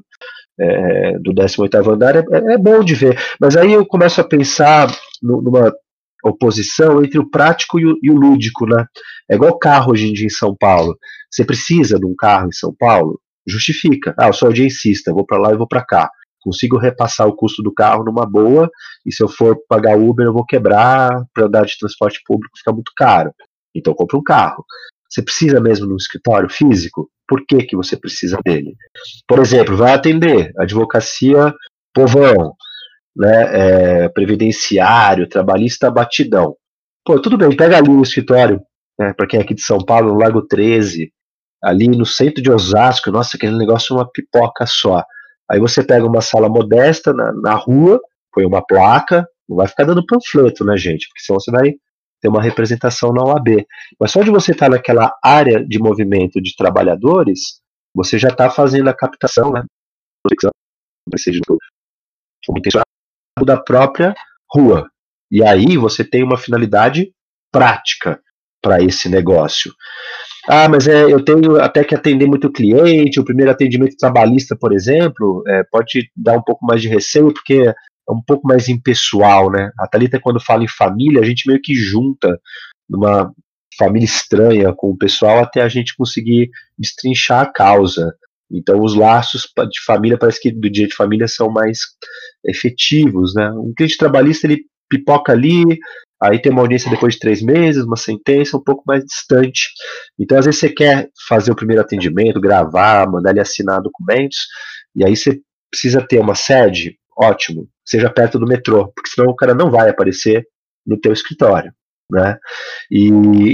é, 0.60 1.18
do 1.20 1.34
18 1.34 1.92
andar, 1.92 2.16
é, 2.16 2.24
é, 2.54 2.58
bom 2.58 2.84
de 2.84 2.94
ver. 2.94 3.18
Mas 3.40 3.58
aí 3.58 3.74
eu 3.74 3.86
começo 3.86 4.22
a 4.22 4.24
pensar 4.24 4.88
numa 5.22 5.74
oposição 6.30 7.04
entre 7.04 7.20
o 7.20 7.30
prático 7.30 7.80
e 7.80 7.86
o, 7.86 7.98
e 8.02 8.10
o 8.10 8.16
lúdico, 8.16 8.66
né? 8.66 8.86
É 9.30 9.36
igual 9.36 9.58
carro 9.58 9.92
hoje 9.92 10.08
em 10.08 10.14
dia 10.14 10.26
em 10.26 10.30
São 10.30 10.56
Paulo. 10.56 10.98
Você 11.30 11.46
precisa 11.46 12.00
de 12.00 12.06
um 12.06 12.16
carro 12.16 12.48
em 12.48 12.52
São 12.52 12.74
Paulo? 12.78 13.20
Justifica. 13.48 14.14
Ah, 14.18 14.28
eu 14.28 14.34
sou 14.34 14.48
audiencista, 14.48 15.14
vou 15.14 15.26
para 15.26 15.38
lá 15.38 15.54
e 15.54 15.58
vou 15.58 15.68
para 15.68 15.86
cá. 15.86 16.10
Consigo 16.42 16.78
repassar 16.78 17.28
o 17.28 17.36
custo 17.36 17.64
do 17.64 17.74
carro 17.74 18.04
numa 18.04 18.26
boa, 18.26 18.70
e 19.04 19.12
se 19.12 19.24
eu 19.24 19.28
for 19.28 19.58
pagar 19.68 19.98
Uber, 19.98 20.28
eu 20.28 20.34
vou 20.34 20.46
quebrar, 20.46 21.24
para 21.34 21.46
andar 21.46 21.66
de 21.66 21.78
transporte 21.78 22.22
público 22.26 22.58
fica 22.58 22.72
muito 22.72 22.92
caro. 22.96 23.32
Então 23.74 23.94
compra 23.94 24.18
um 24.18 24.24
carro. 24.24 24.64
Você 25.10 25.22
precisa 25.22 25.60
mesmo 25.60 25.88
de 25.88 25.94
um 25.94 25.98
escritório 25.98 26.50
físico? 26.50 27.10
Por 27.28 27.44
que, 27.46 27.64
que 27.64 27.76
você 27.76 27.98
precisa 27.98 28.38
dele? 28.46 28.76
Por 29.28 29.40
exemplo, 29.40 29.76
vai 29.76 29.94
atender 29.94 30.52
advocacia 30.60 31.54
povão, 31.94 32.54
né, 33.16 34.04
é, 34.04 34.10
previdenciário, 34.10 35.30
trabalhista 35.30 35.90
batidão. 35.90 36.56
Pô, 37.06 37.20
tudo 37.20 37.38
bem, 37.38 37.56
pega 37.56 37.78
ali 37.78 37.90
o 37.90 38.02
escritório, 38.02 38.62
né, 39.00 39.14
para 39.14 39.28
quem 39.28 39.40
é 39.40 39.44
aqui 39.44 39.54
de 39.54 39.62
São 39.62 39.78
Paulo, 39.78 40.14
no 40.14 40.20
Lago 40.20 40.42
13, 40.42 41.12
ali 41.64 41.88
no 41.88 42.06
centro 42.06 42.42
de 42.42 42.52
Osasco, 42.52 43.12
nossa, 43.12 43.38
aquele 43.38 43.58
negócio 43.58 43.94
é 43.94 43.98
uma 43.98 44.12
pipoca 44.12 44.66
só. 44.68 45.04
Aí 45.50 45.60
você 45.60 45.84
pega 45.84 46.06
uma 46.06 46.22
sala 46.22 46.50
modesta 46.50 47.14
na, 47.14 47.32
na 47.34 47.54
rua, 47.54 48.00
põe 48.34 48.46
uma 48.46 48.66
placa, 48.66 49.28
não 49.48 49.58
vai 49.58 49.68
ficar 49.68 49.86
dando 49.86 50.06
panfleto, 50.06 50.66
né, 50.66 50.76
gente? 50.78 51.08
Porque 51.08 51.22
senão 51.22 51.40
você 51.40 51.52
vai 51.52 51.74
ter 52.22 52.28
uma 52.28 52.42
representação 52.42 53.14
na 53.14 53.24
OAB. 53.24 53.66
Mas 54.00 54.12
só 54.12 54.22
de 54.22 54.32
você 54.32 54.52
estar 54.52 54.70
naquela 54.70 55.12
área 55.24 55.64
de 55.64 55.80
movimento 55.80 56.42
de 56.42 56.56
trabalhadores, 56.56 57.62
você 57.94 58.18
já 58.18 58.30
está 58.30 58.50
fazendo 58.50 58.90
a 58.90 58.94
captação, 58.94 59.52
né? 59.52 59.64
Da 63.44 63.58
própria 63.58 64.14
rua. 64.50 64.90
E 65.30 65.44
aí 65.44 65.78
você 65.78 66.04
tem 66.04 66.24
uma 66.24 66.38
finalidade 66.38 67.12
prática 67.52 68.20
para 68.62 68.82
esse 68.82 69.10
negócio. 69.10 69.74
Ah, 70.48 70.70
mas 70.70 70.88
é, 70.88 71.04
eu 71.04 71.24
tenho 71.24 71.60
até 71.60 71.84
que 71.84 71.96
atender 71.96 72.28
muito 72.28 72.52
cliente, 72.52 73.20
o 73.20 73.26
primeiro 73.26 73.52
atendimento 73.52 73.98
trabalhista, 73.98 74.56
por 74.56 74.72
exemplo, 74.72 75.44
é, 75.48 75.64
pode 75.64 76.10
dar 76.16 76.38
um 76.38 76.42
pouco 76.42 76.66
mais 76.66 76.82
de 76.82 76.88
receio, 76.88 77.34
porque 77.34 77.74
é 78.08 78.12
um 78.12 78.22
pouco 78.22 78.48
mais 78.48 78.70
impessoal, 78.70 79.52
né? 79.52 79.72
A 79.80 79.88
Thalita, 79.88 80.20
quando 80.20 80.40
fala 80.40 80.64
em 80.64 80.68
família, 80.68 81.22
a 81.22 81.26
gente 81.26 81.48
meio 81.48 81.60
que 81.62 81.74
junta 81.74 82.40
numa 82.88 83.34
família 83.78 84.06
estranha 84.06 84.74
com 84.74 84.92
o 84.92 84.98
pessoal 84.98 85.40
até 85.40 85.62
a 85.62 85.68
gente 85.68 85.96
conseguir 85.98 86.50
destrinchar 86.78 87.42
a 87.42 87.52
causa. 87.52 88.14
Então, 88.52 88.82
os 88.82 88.96
laços 88.96 89.48
de 89.70 89.84
família, 89.86 90.18
parece 90.18 90.40
que 90.40 90.52
do 90.52 90.70
dia 90.70 90.88
de 90.88 90.96
família 90.96 91.28
são 91.28 91.50
mais 91.50 91.80
efetivos, 92.46 93.34
né? 93.34 93.50
Um 93.52 93.74
cliente 93.76 93.98
trabalhista, 93.98 94.48
ele 94.48 94.64
pipoca 94.90 95.32
ali, 95.32 95.64
Aí 96.22 96.42
tem 96.42 96.52
uma 96.52 96.62
audiência 96.62 96.90
depois 96.90 97.16
de 97.16 97.20
três 97.20 97.42
meses, 97.42 97.84
uma 97.84 97.98
sentença 97.98 98.58
um 98.58 98.64
pouco 98.64 98.84
mais 98.88 99.04
distante. 99.04 99.70
Então, 100.18 100.38
às 100.38 100.46
vezes, 100.46 100.60
você 100.60 100.70
quer 100.70 101.10
fazer 101.28 101.52
o 101.52 101.56
primeiro 101.56 101.82
atendimento, 101.82 102.40
gravar, 102.40 103.10
mandar 103.10 103.32
ele 103.32 103.42
assinar 103.42 103.82
documentos, 103.82 104.38
e 104.96 105.06
aí 105.06 105.16
você 105.16 105.40
precisa 105.70 106.02
ter 106.02 106.20
uma 106.20 106.36
sede, 106.36 106.98
ótimo, 107.18 107.68
seja 107.86 108.10
perto 108.10 108.40
do 108.40 108.48
metrô, 108.48 108.92
porque 108.96 109.10
senão 109.10 109.30
o 109.30 109.36
cara 109.36 109.54
não 109.54 109.70
vai 109.70 109.90
aparecer 109.90 110.48
no 110.86 111.00
teu 111.00 111.12
escritório. 111.12 111.74
Né? 112.12 112.38
E 112.92 113.10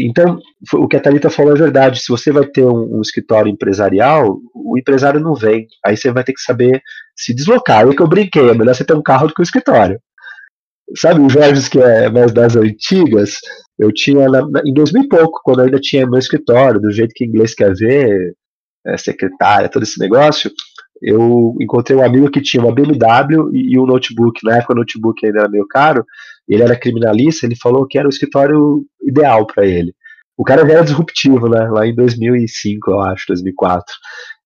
então 0.06 0.38
o 0.74 0.88
que 0.88 0.98
a 0.98 1.00
Thalita 1.00 1.30
falou 1.30 1.54
é 1.54 1.58
verdade. 1.60 2.02
Se 2.02 2.10
você 2.10 2.32
vai 2.32 2.46
ter 2.46 2.66
um, 2.66 2.98
um, 2.98 3.02
escritório 3.02 3.50
empresarial, 3.50 4.40
o 4.54 4.78
empresário 4.78 5.20
não 5.20 5.34
vem. 5.34 5.68
Aí 5.86 5.96
você 5.96 6.12
vai 6.12 6.24
ter 6.24 6.34
que 6.34 6.42
saber 6.42 6.82
se 7.16 7.34
deslocar. 7.34 7.88
É 7.88 7.96
que 7.96 8.02
eu 8.02 8.08
brinquei, 8.08 8.50
é 8.50 8.54
melhor 8.54 8.76
você 8.76 8.84
ter 8.84 8.94
um 8.94 9.02
carro 9.02 9.28
do 9.28 9.34
que 9.34 9.42
um 9.42 9.44
escritório. 9.44 10.00
Sabe, 10.98 11.22
o 11.22 11.30
Jorge 11.30 11.70
que 11.70 11.80
é 11.80 12.10
mais 12.10 12.34
das 12.34 12.56
antigas, 12.58 13.38
eu 13.80 13.94
tinha 13.94 14.28
na, 14.28 14.62
em 14.66 14.74
2000 14.74 15.04
e 15.04 15.08
pouco, 15.08 15.40
quando 15.44 15.62
ainda 15.62 15.80
tinha 15.80 16.06
meu 16.06 16.20
escritório, 16.20 16.82
do 16.82 16.92
jeito 16.92 17.14
que 17.16 17.24
inglês 17.24 17.54
quer 17.56 17.74
ver, 17.74 18.36
é, 18.86 18.98
secretária, 18.98 19.70
todo 19.70 19.84
esse 19.84 19.98
negócio, 20.00 20.52
eu 21.02 21.56
encontrei 21.60 21.98
um 21.98 22.04
amigo 22.04 22.30
que 22.30 22.42
tinha 22.42 22.64
uma 22.64 22.74
BMW 22.74 23.50
e, 23.54 23.74
e 23.74 23.80
um 23.80 23.86
notebook. 23.86 24.40
Na 24.44 24.58
época 24.58 24.74
o 24.74 24.78
notebook 24.78 25.26
ainda 25.26 25.40
era 25.40 25.50
meio 25.50 25.68
caro, 25.68 26.06
ele 26.48 26.64
era 26.64 26.80
criminalista, 26.80 27.46
ele 27.46 27.56
falou 27.56 27.88
que 27.88 27.98
era 27.98 28.08
o 28.08 28.10
escritório 28.10 28.86
ideal 29.02 29.46
para 29.46 29.66
ele. 29.66 29.94
O 30.38 30.44
cara 30.44 30.62
era 30.62 30.84
disruptivo, 30.84 31.48
né? 31.48 31.70
Lá 31.70 31.86
em 31.86 31.94
2005, 31.94 32.92
eu 32.92 33.02
acho, 33.02 33.26
2004. 33.28 33.94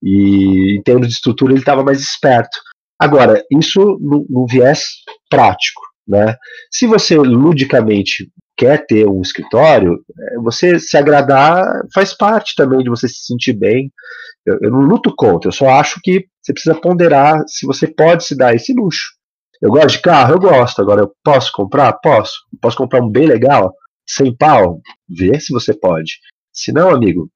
E 0.03 0.77
em 0.77 0.83
termos 0.83 1.07
de 1.07 1.13
estrutura, 1.13 1.53
ele 1.53 1.59
estava 1.59 1.83
mais 1.83 1.99
esperto. 1.99 2.57
Agora, 2.99 3.41
isso 3.51 3.97
no 4.01 4.45
viés 4.47 4.83
prático. 5.29 5.81
Né? 6.07 6.35
Se 6.71 6.85
você 6.85 7.17
ludicamente 7.17 8.29
quer 8.55 8.85
ter 8.85 9.07
um 9.07 9.21
escritório, 9.21 9.99
é, 10.17 10.35
você 10.37 10.79
se 10.79 10.95
agradar 10.97 11.81
faz 11.93 12.15
parte 12.15 12.53
também 12.55 12.79
de 12.79 12.89
você 12.89 13.07
se 13.07 13.25
sentir 13.25 13.53
bem. 13.53 13.91
Eu, 14.45 14.59
eu, 14.61 14.71
não 14.71 14.81
luto 14.81 15.13
contra, 15.15 15.49
eu 15.49 15.51
só 15.51 15.67
acho 15.69 15.99
que 16.03 16.25
você 16.41 16.53
precisa 16.53 16.75
ponderar 16.75 17.43
se 17.47 17.65
você 17.65 17.87
pode 17.87 18.23
se 18.23 18.37
dar 18.37 18.53
esse 18.53 18.73
luxo. 18.73 19.14
Eu 19.61 19.69
gosto 19.69 19.97
de 19.97 20.01
carro, 20.01 20.33
eu 20.33 20.39
gosto. 20.39 20.81
Agora, 20.81 21.01
eu 21.01 21.11
posso 21.23 21.51
comprar? 21.51 21.93
Posso. 21.93 22.33
Posso 22.61 22.77
comprar 22.77 23.01
um 23.01 23.09
bem 23.09 23.27
legal? 23.27 23.73
Sem 24.07 24.35
pau? 24.35 24.81
Vê 25.09 25.39
se 25.39 25.51
você 25.53 25.73
pode. 25.73 26.19
Se 26.53 26.71
não, 26.71 26.89
amigo, 26.89 27.29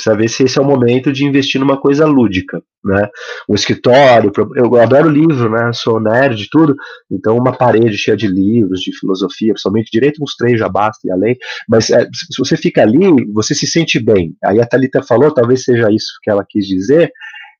Precisa 0.00 0.16
ver 0.16 0.28
se 0.28 0.44
esse 0.44 0.58
é 0.58 0.62
o 0.62 0.64
momento 0.64 1.12
de 1.12 1.26
investir 1.26 1.60
numa 1.60 1.78
coisa 1.78 2.06
lúdica, 2.06 2.62
né? 2.82 3.06
Um 3.46 3.54
escritório, 3.54 4.32
eu 4.56 4.74
adoro 4.76 5.10
livro, 5.10 5.50
né? 5.50 5.70
Sou 5.74 6.00
nerd 6.00 6.36
de 6.36 6.48
tudo, 6.48 6.74
então 7.10 7.36
uma 7.36 7.52
parede 7.52 7.98
cheia 7.98 8.16
de 8.16 8.26
livros, 8.26 8.80
de 8.80 8.98
filosofia, 8.98 9.52
principalmente 9.52 9.90
direito, 9.90 10.22
uns 10.22 10.34
três 10.36 10.58
já 10.58 10.68
basta 10.68 11.06
e 11.06 11.10
além. 11.10 11.36
Mas 11.68 11.90
é, 11.90 12.04
se 12.04 12.38
você 12.38 12.56
fica 12.56 12.80
ali, 12.80 13.26
você 13.30 13.54
se 13.54 13.66
sente 13.66 13.98
bem. 14.02 14.34
Aí 14.42 14.58
a 14.58 14.66
Thalita 14.66 15.02
falou, 15.02 15.32
talvez 15.32 15.64
seja 15.64 15.90
isso 15.90 16.18
que 16.22 16.30
ela 16.30 16.46
quis 16.48 16.66
dizer, 16.66 17.12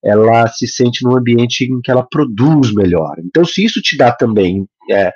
ela 0.02 0.46
se 0.48 0.66
sente 0.66 1.04
num 1.04 1.16
ambiente 1.16 1.64
em 1.64 1.80
que 1.80 1.90
ela 1.90 2.06
produz 2.08 2.72
melhor. 2.74 3.16
Então, 3.18 3.44
se 3.44 3.64
isso 3.64 3.80
te 3.80 3.96
dá 3.96 4.10
também 4.12 4.66
é, 4.90 5.12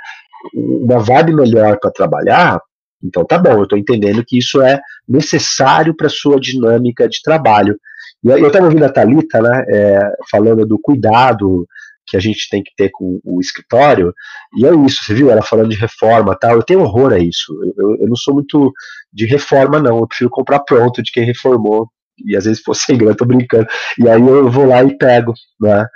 uma 0.55 0.99
vibe 0.99 1.35
melhor 1.35 1.79
para 1.81 1.91
trabalhar, 1.91 2.61
então 3.03 3.25
tá 3.25 3.39
bom, 3.39 3.53
eu 3.53 3.65
estou 3.65 3.79
entendendo 3.79 4.25
que 4.27 4.39
isso 4.39 4.63
é 4.63 4.81
necessário 5.09 5.95
para 5.95 6.09
sua 6.09 6.39
dinâmica 6.41 7.09
de 7.09 7.21
trabalho. 7.23 7.79
E 8.23 8.29
eu 8.29 8.47
estava 8.47 8.67
ouvindo 8.67 8.85
a 8.85 8.89
Thalita, 8.89 9.43
né, 9.43 9.65
é, 9.69 9.99
falando 10.31 10.65
do 10.65 10.79
cuidado 10.79 11.67
que 12.07 12.17
a 12.17 12.21
gente 12.21 12.49
tem 12.51 12.63
que 12.63 12.71
ter 12.77 12.91
com 12.91 13.19
o 13.25 13.41
escritório, 13.41 14.13
e 14.57 14.67
é 14.67 14.75
isso, 14.87 15.05
você 15.05 15.15
viu 15.15 15.31
ela 15.31 15.43
falando 15.43 15.71
de 15.71 15.77
reforma 15.77 16.37
tal, 16.39 16.57
eu 16.57 16.63
tenho 16.63 16.83
horror 16.83 17.15
a 17.15 17.19
isso, 17.19 17.53
eu, 17.79 17.97
eu 17.97 18.07
não 18.07 18.17
sou 18.17 18.35
muito 18.35 18.73
de 19.11 19.25
reforma 19.25 19.81
não, 19.81 19.99
eu 19.99 20.07
prefiro 20.07 20.29
comprar 20.29 20.61
pronto 20.61 21.03
de 21.03 21.11
quem 21.11 21.25
reformou, 21.25 21.89
e 22.19 22.37
às 22.37 22.45
vezes 22.45 22.63
for 22.63 22.75
sem 22.77 22.97
grana, 22.99 23.17
tô 23.17 23.25
brincando, 23.25 23.67
e 23.99 24.09
aí 24.09 24.21
eu 24.21 24.51
vou 24.51 24.67
lá 24.67 24.83
e 24.85 24.97
pego, 24.97 25.33
né, 25.61 25.87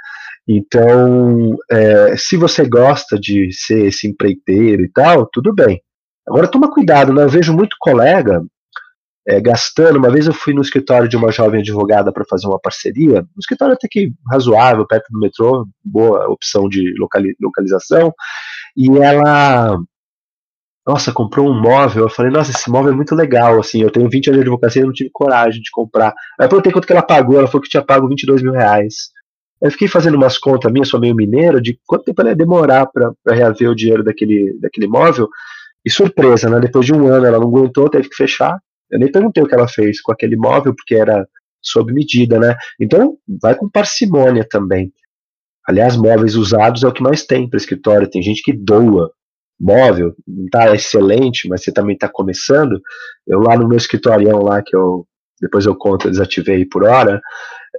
então, 0.48 1.58
é, 1.70 2.16
se 2.16 2.36
você 2.38 2.66
gosta 2.66 3.20
de 3.20 3.52
ser 3.52 3.86
esse 3.88 4.08
empreiteiro 4.08 4.82
e 4.82 4.88
tal, 4.88 5.28
tudo 5.30 5.54
bem. 5.54 5.82
Agora 6.26 6.48
toma 6.48 6.72
cuidado, 6.72 7.12
né? 7.12 7.22
Eu 7.22 7.28
vejo 7.28 7.52
muito 7.52 7.76
colega 7.78 8.42
é, 9.28 9.40
gastando. 9.40 9.98
Uma 9.98 10.10
vez 10.10 10.26
eu 10.26 10.32
fui 10.32 10.54
no 10.54 10.62
escritório 10.62 11.06
de 11.06 11.18
uma 11.18 11.30
jovem 11.30 11.60
advogada 11.60 12.10
para 12.10 12.24
fazer 12.24 12.46
uma 12.46 12.58
parceria, 12.58 13.20
um 13.20 13.38
escritório 13.38 13.74
até 13.74 13.86
que 13.90 14.10
razoável, 14.30 14.86
perto 14.86 15.06
do 15.10 15.20
metrô, 15.20 15.68
boa 15.84 16.26
opção 16.30 16.66
de 16.66 16.94
locali 16.98 17.36
localização, 17.38 18.14
e 18.74 18.88
ela 18.98 19.78
nossa, 20.88 21.12
comprou 21.12 21.46
um 21.46 21.60
móvel. 21.60 22.04
Eu 22.04 22.08
falei, 22.08 22.32
nossa, 22.32 22.50
esse 22.50 22.70
móvel 22.70 22.94
é 22.94 22.96
muito 22.96 23.14
legal. 23.14 23.60
Assim, 23.60 23.82
eu 23.82 23.90
tenho 23.90 24.08
20 24.08 24.28
anos 24.28 24.38
de 24.38 24.48
advocacia 24.48 24.80
e 24.80 24.86
não 24.86 24.92
tive 24.92 25.10
coragem 25.12 25.60
de 25.60 25.70
comprar. 25.70 26.14
Aí 26.40 26.46
eu 26.46 26.48
perguntei 26.48 26.72
quanto 26.72 26.86
que 26.86 26.92
ela 26.94 27.02
pagou. 27.02 27.38
Ela 27.38 27.46
falou 27.46 27.60
que 27.60 27.68
tinha 27.68 27.84
pago 27.84 28.08
22 28.08 28.42
mil 28.42 28.52
reais. 28.52 29.10
Eu 29.60 29.70
fiquei 29.70 29.86
fazendo 29.86 30.14
umas 30.14 30.38
contas 30.38 30.72
minhas, 30.72 30.88
sou 30.88 30.98
meio 30.98 31.14
mineiro, 31.14 31.60
de 31.60 31.78
quanto 31.86 32.04
tempo 32.04 32.22
ela 32.22 32.30
ia 32.30 32.36
demorar 32.36 32.86
para 32.86 33.12
reaver 33.28 33.68
o 33.68 33.74
dinheiro 33.74 34.02
daquele, 34.02 34.58
daquele 34.62 34.86
imóvel. 34.86 35.28
E 35.84 35.90
surpresa, 35.90 36.48
né? 36.48 36.58
Depois 36.58 36.86
de 36.86 36.94
um 36.94 37.06
ano 37.06 37.26
ela 37.26 37.38
não 37.38 37.48
aguentou, 37.48 37.90
teve 37.90 38.08
que 38.08 38.16
fechar. 38.16 38.58
Eu 38.90 38.98
nem 38.98 39.12
perguntei 39.12 39.42
o 39.42 39.46
que 39.46 39.54
ela 39.54 39.68
fez 39.68 40.00
com 40.00 40.10
aquele 40.10 40.36
imóvel, 40.36 40.74
porque 40.74 40.94
era 40.94 41.28
sob 41.60 41.92
medida, 41.92 42.38
né? 42.38 42.56
Então, 42.80 43.18
vai 43.42 43.54
com 43.54 43.68
parcimônia 43.68 44.46
também. 44.48 44.90
Aliás, 45.68 45.98
móveis 45.98 46.34
usados 46.34 46.82
é 46.82 46.88
o 46.88 46.92
que 46.92 47.02
mais 47.02 47.26
tem 47.26 47.46
para 47.46 47.58
escritório. 47.58 48.08
Tem 48.08 48.22
gente 48.22 48.42
que 48.42 48.54
doa 48.54 49.12
móvel, 49.60 50.14
não 50.26 50.44
está 50.44 50.74
excelente, 50.74 51.48
mas 51.48 51.62
você 51.62 51.72
também 51.72 51.94
está 51.94 52.08
começando. 52.08 52.80
Eu 53.26 53.40
lá 53.40 53.56
no 53.56 53.68
meu 53.68 53.76
escritório 53.76 54.42
lá, 54.42 54.62
que 54.62 54.76
eu 54.76 55.06
depois 55.40 55.66
eu 55.66 55.76
conto, 55.76 56.06
eu 56.06 56.10
desativei 56.10 56.64
por 56.64 56.84
hora, 56.84 57.20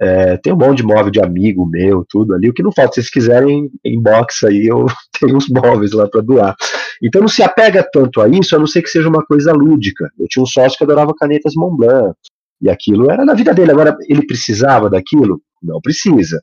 é, 0.01 0.37
tem 0.37 0.53
um 0.53 0.57
monte 0.57 0.77
de 0.77 0.83
móvel 0.83 1.11
de 1.11 1.19
amigo 1.19 1.65
meu, 1.65 2.05
tudo 2.07 2.33
ali. 2.33 2.49
O 2.49 2.53
que 2.53 2.63
não 2.63 2.71
falta, 2.71 2.93
se 2.93 3.01
vocês 3.01 3.09
quiserem, 3.09 3.69
inbox 3.83 4.43
aí, 4.43 4.67
eu 4.67 4.85
tenho 5.19 5.35
uns 5.35 5.49
móveis 5.49 5.91
lá 5.91 6.07
para 6.07 6.21
doar. 6.21 6.55
Então 7.03 7.21
não 7.21 7.27
se 7.27 7.43
apega 7.43 7.85
tanto 7.91 8.21
a 8.21 8.29
isso, 8.29 8.55
a 8.55 8.59
não 8.59 8.67
ser 8.67 8.81
que 8.81 8.89
seja 8.89 9.09
uma 9.09 9.25
coisa 9.25 9.51
lúdica. 9.51 10.09
Eu 10.17 10.27
tinha 10.29 10.43
um 10.43 10.47
sócio 10.47 10.77
que 10.77 10.83
adorava 10.83 11.13
canetas 11.17 11.53
Montblanc, 11.55 12.13
e 12.61 12.69
aquilo 12.69 13.09
era 13.09 13.25
na 13.25 13.33
vida 13.33 13.53
dele. 13.53 13.71
Agora, 13.71 13.95
ele 14.07 14.25
precisava 14.25 14.89
daquilo? 14.89 15.41
Não 15.61 15.79
precisa. 15.81 16.41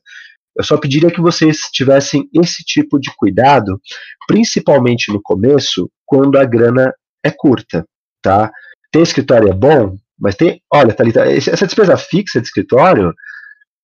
Eu 0.57 0.63
só 0.63 0.77
pediria 0.77 1.11
que 1.11 1.21
vocês 1.21 1.57
tivessem 1.71 2.27
esse 2.33 2.63
tipo 2.63 2.99
de 2.99 3.11
cuidado, 3.15 3.79
principalmente 4.27 5.11
no 5.11 5.21
começo, 5.21 5.89
quando 6.05 6.37
a 6.37 6.45
grana 6.45 6.91
é 7.23 7.29
curta, 7.29 7.85
tá? 8.21 8.51
Ter 8.91 9.01
escritório 9.01 9.49
é 9.49 9.53
bom, 9.53 9.95
mas 10.19 10.35
tem, 10.35 10.61
olha, 10.73 10.93
Thalita, 10.93 11.25
essa 11.25 11.65
despesa 11.65 11.95
fixa 11.95 12.41
de 12.41 12.47
escritório, 12.47 13.13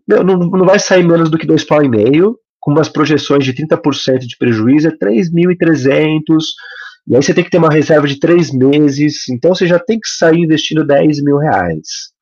não, 0.08 0.24
não 0.24 0.65
vai 0.65 0.80
sair 0.80 1.03
menos 1.03 1.30
do 1.30 1.38
que 1.38 1.46
dois 1.46 1.63
pau 1.63 1.84
e 1.84 1.89
meio, 1.89 2.38
com 2.60 2.72
umas 2.72 2.89
projeções 2.89 3.46
de 3.46 3.53
30% 3.53 4.20
de 4.20 4.38
prejuízo, 4.38 4.88
é 4.88 4.92
3.300, 4.92 6.25
e 7.06 7.15
aí 7.15 7.22
você 7.22 7.34
tem 7.34 7.44
que 7.44 7.50
ter 7.50 7.58
uma 7.58 7.72
reserva 7.72 8.08
de 8.08 8.20
três 8.20 8.51
meses, 8.51 9.27
então 9.30 9.54
você 9.54 9.67
já 9.67 9.78
tem 9.78 10.00
que 10.00 10.08
sair 10.08 10.39
investindo 10.39 10.88
10 10.88 11.21
mil 11.21 11.38
reais. 11.38 12.12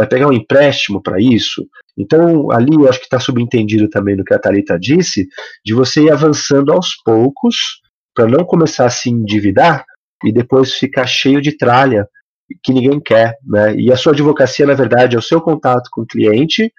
Vai 0.00 0.08
pegar 0.08 0.28
um 0.28 0.32
empréstimo 0.32 1.02
para 1.02 1.20
isso? 1.20 1.68
Então, 1.94 2.50
ali 2.50 2.72
eu 2.72 2.88
acho 2.88 2.98
que 2.98 3.04
está 3.04 3.20
subentendido 3.20 3.86
também 3.86 4.16
no 4.16 4.24
que 4.24 4.32
a 4.32 4.38
Thalita 4.38 4.78
disse, 4.78 5.28
de 5.62 5.74
você 5.74 6.04
ir 6.04 6.10
avançando 6.10 6.72
aos 6.72 6.96
poucos, 7.04 7.54
para 8.14 8.26
não 8.26 8.42
começar 8.42 8.86
a 8.86 8.90
se 8.90 9.10
endividar 9.10 9.84
e 10.24 10.32
depois 10.32 10.72
ficar 10.72 11.06
cheio 11.06 11.42
de 11.42 11.54
tralha 11.54 12.08
que 12.64 12.72
ninguém 12.72 12.98
quer. 12.98 13.36
Né? 13.46 13.76
E 13.76 13.92
a 13.92 13.96
sua 13.96 14.14
advocacia, 14.14 14.64
na 14.64 14.72
verdade, 14.72 15.16
é 15.16 15.18
o 15.18 15.22
seu 15.22 15.38
contato 15.38 15.90
com 15.92 16.00
o 16.00 16.06
cliente 16.06 16.72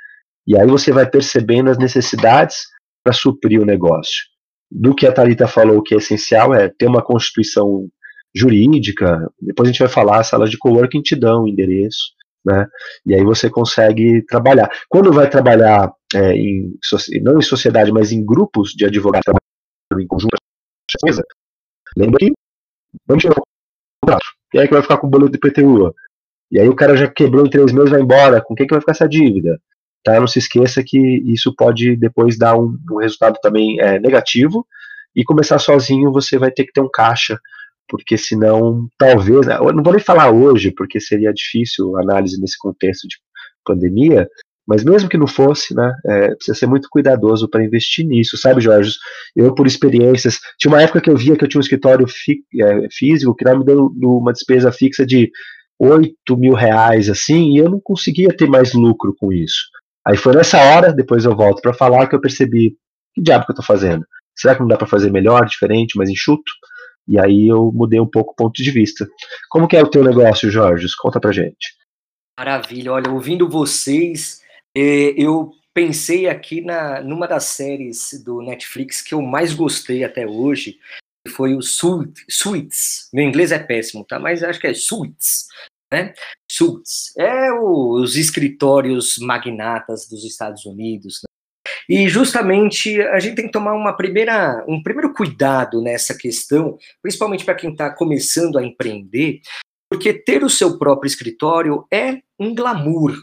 e 0.47 0.57
aí 0.57 0.65
você 0.65 0.91
vai 0.91 1.07
percebendo 1.07 1.69
as 1.69 1.77
necessidades 1.77 2.55
para 3.03 3.13
suprir 3.13 3.61
o 3.61 3.65
negócio. 3.65 4.25
Do 4.71 4.95
que 4.95 5.05
a 5.05 5.11
Thalita 5.11 5.47
falou 5.47 5.83
que 5.83 5.93
é 5.93 5.97
essencial 5.97 6.55
é 6.55 6.69
ter 6.69 6.87
uma 6.87 7.03
constituição 7.03 7.87
jurídica, 8.33 9.31
depois 9.39 9.69
a 9.69 9.71
gente 9.71 9.79
vai 9.79 9.89
falar, 9.89 10.23
salas 10.23 10.49
de 10.49 10.57
coworking 10.57 11.03
te 11.03 11.15
dão 11.15 11.43
o 11.43 11.47
endereço, 11.47 12.19
né? 12.45 12.67
E 13.05 13.13
aí 13.13 13.23
você 13.23 13.49
consegue 13.49 14.23
trabalhar. 14.25 14.69
Quando 14.89 15.11
vai 15.11 15.29
trabalhar 15.29 15.91
é, 16.13 16.33
em, 16.33 16.77
não 17.21 17.37
em 17.37 17.41
sociedade, 17.41 17.91
mas 17.91 18.11
em 18.11 18.25
grupos 18.25 18.71
de 18.71 18.85
advogados 18.85 19.33
em 19.99 20.07
conjunto, 20.07 20.35
lembra 21.95 22.17
que 22.19 22.31
vamos 23.05 23.21
tirar 23.21 23.37
o 23.37 23.43
contrato. 24.03 24.25
É 24.55 24.67
que 24.67 24.73
vai 24.73 24.81
ficar 24.81 24.97
com 24.97 25.07
o 25.07 25.09
boleto 25.09 25.31
de 25.31 25.39
PTU? 25.39 25.93
E 26.51 26.59
aí 26.59 26.67
o 26.67 26.75
cara 26.75 26.97
já 26.97 27.07
quebrou 27.07 27.45
em 27.45 27.49
três 27.49 27.71
meses, 27.71 27.89
vai 27.89 28.01
embora. 28.01 28.41
Com 28.41 28.53
quem 28.53 28.67
que 28.67 28.73
vai 28.73 28.81
ficar 28.81 28.91
essa 28.91 29.07
dívida? 29.07 29.59
Tá? 30.03 30.19
Não 30.19 30.27
se 30.27 30.39
esqueça 30.39 30.83
que 30.85 30.97
isso 31.31 31.53
pode 31.55 31.95
depois 31.95 32.37
dar 32.37 32.57
um, 32.57 32.77
um 32.91 32.97
resultado 32.97 33.37
também 33.41 33.79
é, 33.79 33.99
negativo 33.99 34.65
e 35.15 35.23
começar 35.23 35.59
sozinho 35.59 36.11
você 36.11 36.37
vai 36.37 36.51
ter 36.51 36.65
que 36.65 36.73
ter 36.73 36.81
um 36.81 36.89
caixa, 36.89 37.39
porque 37.91 38.17
senão, 38.17 38.87
talvez, 38.97 39.45
né, 39.45 39.57
não 39.57 39.83
vou 39.83 39.91
nem 39.91 40.01
falar 40.01 40.31
hoje, 40.31 40.71
porque 40.71 40.97
seria 40.97 41.33
difícil 41.33 41.97
análise 41.99 42.39
nesse 42.39 42.57
contexto 42.57 43.05
de 43.05 43.17
pandemia, 43.65 44.29
mas 44.65 44.81
mesmo 44.81 45.09
que 45.09 45.17
não 45.17 45.27
fosse, 45.27 45.75
né, 45.75 45.93
é, 46.05 46.33
precisa 46.33 46.57
ser 46.57 46.67
muito 46.67 46.87
cuidadoso 46.89 47.49
para 47.49 47.65
investir 47.65 48.07
nisso, 48.07 48.37
sabe, 48.37 48.61
Jorge? 48.61 48.93
Eu, 49.35 49.53
por 49.53 49.67
experiências, 49.67 50.39
tinha 50.57 50.71
uma 50.71 50.81
época 50.81 51.01
que 51.01 51.09
eu 51.09 51.17
via 51.17 51.35
que 51.35 51.43
eu 51.43 51.49
tinha 51.49 51.59
um 51.59 51.61
escritório 51.61 52.07
fi, 52.07 52.41
é, 52.61 52.87
físico 52.89 53.35
que 53.35 53.43
me 53.53 53.65
deu 53.65 53.91
uma 54.01 54.31
despesa 54.31 54.71
fixa 54.71 55.05
de 55.05 55.29
8 55.77 56.15
mil 56.37 56.53
reais, 56.53 57.09
assim, 57.09 57.55
e 57.55 57.57
eu 57.57 57.69
não 57.69 57.81
conseguia 57.83 58.29
ter 58.29 58.47
mais 58.47 58.73
lucro 58.73 59.13
com 59.19 59.33
isso. 59.33 59.67
Aí 60.07 60.15
foi 60.15 60.33
nessa 60.33 60.57
hora, 60.57 60.93
depois 60.93 61.25
eu 61.25 61.35
volto 61.35 61.61
para 61.61 61.73
falar, 61.73 62.07
que 62.07 62.15
eu 62.15 62.21
percebi 62.21 62.73
que 63.13 63.21
diabo 63.21 63.45
que 63.45 63.51
eu 63.51 63.55
tô 63.57 63.63
fazendo? 63.63 64.05
Será 64.33 64.55
que 64.55 64.61
não 64.61 64.67
dá 64.69 64.77
para 64.77 64.87
fazer 64.87 65.11
melhor, 65.11 65.45
diferente, 65.45 65.97
mais 65.97 66.09
enxuto? 66.09 66.53
E 67.07 67.19
aí 67.19 67.47
eu 67.47 67.71
mudei 67.71 67.99
um 67.99 68.09
pouco 68.09 68.31
o 68.31 68.35
ponto 68.35 68.61
de 68.61 68.71
vista. 68.71 69.07
Como 69.49 69.67
que 69.67 69.75
é 69.75 69.81
o 69.81 69.89
teu 69.89 70.03
negócio, 70.03 70.49
Jorge? 70.49 70.87
Conta 70.99 71.19
pra 71.19 71.31
gente. 71.31 71.75
Maravilha. 72.37 72.93
Olha, 72.93 73.11
ouvindo 73.11 73.49
vocês, 73.49 74.41
é, 74.75 75.13
eu 75.17 75.51
pensei 75.73 76.27
aqui 76.27 76.61
na, 76.61 77.01
numa 77.01 77.27
das 77.27 77.45
séries 77.45 78.21
do 78.23 78.41
Netflix 78.41 79.01
que 79.01 79.13
eu 79.13 79.21
mais 79.21 79.53
gostei 79.53 80.03
até 80.03 80.25
hoje, 80.25 80.77
que 81.25 81.33
foi 81.33 81.55
o 81.55 81.61
Suits. 81.61 83.09
Meu 83.13 83.25
inglês 83.25 83.51
é 83.51 83.59
péssimo, 83.59 84.05
tá? 84.05 84.19
Mas 84.19 84.43
acho 84.43 84.59
que 84.59 84.67
é 84.67 84.73
Suits 84.73 85.47
né? 85.91 86.13
Suits, 86.49 87.13
é 87.17 87.51
o, 87.51 88.01
os 88.01 88.15
escritórios 88.15 89.17
magnatas 89.17 90.07
dos 90.07 90.23
Estados 90.23 90.65
Unidos. 90.65 91.19
Né? 91.21 91.27
E 91.87 92.07
justamente 92.07 93.01
a 93.01 93.19
gente 93.19 93.35
tem 93.35 93.45
que 93.45 93.51
tomar 93.51 93.73
uma 93.73 93.93
primeira, 93.93 94.63
um 94.67 94.81
primeiro 94.81 95.13
cuidado 95.13 95.81
nessa 95.81 96.17
questão, 96.17 96.77
principalmente 97.01 97.45
para 97.45 97.55
quem 97.55 97.71
está 97.71 97.89
começando 97.89 98.57
a 98.57 98.63
empreender, 98.63 99.41
porque 99.89 100.13
ter 100.13 100.43
o 100.43 100.49
seu 100.49 100.77
próprio 100.77 101.07
escritório 101.07 101.85
é 101.91 102.19
um 102.39 102.55
glamour, 102.55 103.13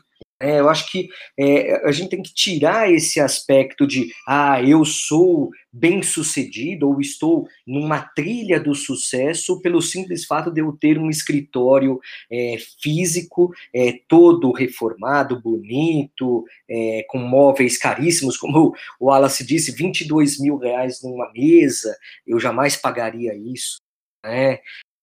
é, 0.41 0.61
eu 0.61 0.69
acho 0.69 0.91
que 0.91 1.09
é, 1.39 1.87
a 1.87 1.91
gente 1.91 2.11
tem 2.11 2.23
que 2.23 2.33
tirar 2.33 2.91
esse 2.93 3.19
aspecto 3.19 3.87
de, 3.87 4.13
ah, 4.27 4.63
eu 4.63 4.85
sou 4.85 5.51
bem 5.73 6.03
sucedido 6.03 6.89
ou 6.89 7.01
estou 7.01 7.49
numa 7.67 8.01
trilha 8.01 8.61
do 8.61 8.75
sucesso 8.75 9.61
pelo 9.61 9.83
simples 9.83 10.25
fato 10.25 10.51
de 10.51 10.61
eu 10.61 10.73
ter 10.73 10.99
um 10.99 11.11
escritório 11.11 12.01
é, 12.31 12.57
físico, 12.81 13.53
é, 13.75 14.01
todo 14.09 14.53
reformado, 14.53 15.41
bonito, 15.41 16.45
é, 16.69 17.05
com 17.09 17.19
móveis 17.19 17.77
caríssimos, 17.77 18.37
como 18.37 18.75
o 19.01 19.07
Wallace 19.07 19.45
disse, 19.45 19.73
22 19.73 20.41
mil 20.41 20.57
reais 20.57 21.03
numa 21.03 21.31
mesa, 21.33 21.97
eu 22.27 22.39
jamais 22.39 22.77
pagaria 22.77 23.35
isso. 23.35 23.79
Né? 24.25 24.61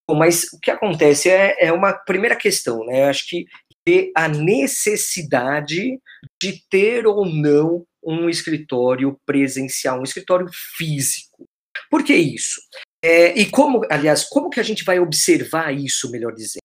Mas 0.10 0.54
o 0.54 0.60
que 0.60 0.70
acontece 0.70 1.30
é, 1.30 1.56
é 1.60 1.74
uma 1.74 1.92
primeira 1.92 2.36
questão, 2.36 2.86
né? 2.86 3.06
Acho 3.06 3.28
que 3.28 3.46
ter 3.86 4.12
a 4.16 4.28
necessidade 4.28 6.00
de 6.42 6.64
ter 6.70 7.06
ou 7.06 7.26
não 7.26 7.86
um 8.04 8.30
escritório 8.30 9.20
presencial, 9.26 10.00
um 10.00 10.04
escritório 10.04 10.48
físico. 10.78 11.48
Por 11.90 12.04
que 12.04 12.16
isso? 12.16 12.60
É, 13.04 13.38
e 13.38 13.46
como, 13.50 13.86
aliás, 13.90 14.24
como 14.24 14.50
que 14.50 14.60
a 14.60 14.64
gente 14.64 14.84
vai 14.84 15.00
observar 15.00 15.72
isso, 15.72 16.10
melhor 16.10 16.34
dizendo? 16.34 16.62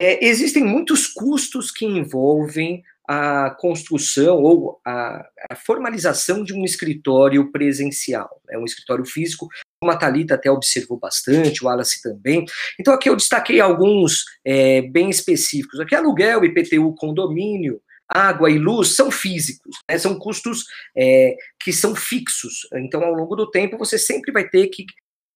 É, 0.00 0.24
existem 0.24 0.64
muitos 0.64 1.06
custos 1.06 1.70
que 1.70 1.84
envolvem 1.84 2.82
a 3.06 3.50
construção 3.58 4.36
ou 4.42 4.80
a, 4.84 5.26
a, 5.50 5.56
formalização 5.56 6.44
de 6.44 6.54
um 6.54 6.64
escritório 6.64 7.50
presencial, 7.50 8.40
é 8.50 8.58
um 8.58 8.64
escritório 8.64 9.04
físico 9.04 9.48
como 9.80 9.92
a 9.92 9.96
Thalita 9.96 10.34
até 10.34 10.50
observou 10.50 10.98
bastante, 10.98 11.62
o 11.62 11.66
Wallace 11.66 12.02
também. 12.02 12.44
Então 12.78 12.92
aqui 12.92 13.08
eu 13.08 13.16
destaquei 13.16 13.60
alguns 13.60 14.24
é, 14.44 14.82
bem 14.82 15.08
específicos. 15.08 15.78
Aqui 15.80 15.94
aluguel, 15.94 16.44
IPTU, 16.44 16.94
condomínio, 16.96 17.80
água 18.08 18.50
e 18.50 18.58
luz 18.58 18.94
são 18.94 19.10
físicos, 19.10 19.76
né? 19.88 19.98
são 19.98 20.18
custos 20.18 20.64
é, 20.96 21.36
que 21.60 21.72
são 21.72 21.94
fixos. 21.94 22.66
Então, 22.74 23.02
ao 23.04 23.14
longo 23.14 23.36
do 23.36 23.50
tempo, 23.50 23.78
você 23.78 23.98
sempre 23.98 24.32
vai 24.32 24.48
ter 24.48 24.68
que 24.68 24.84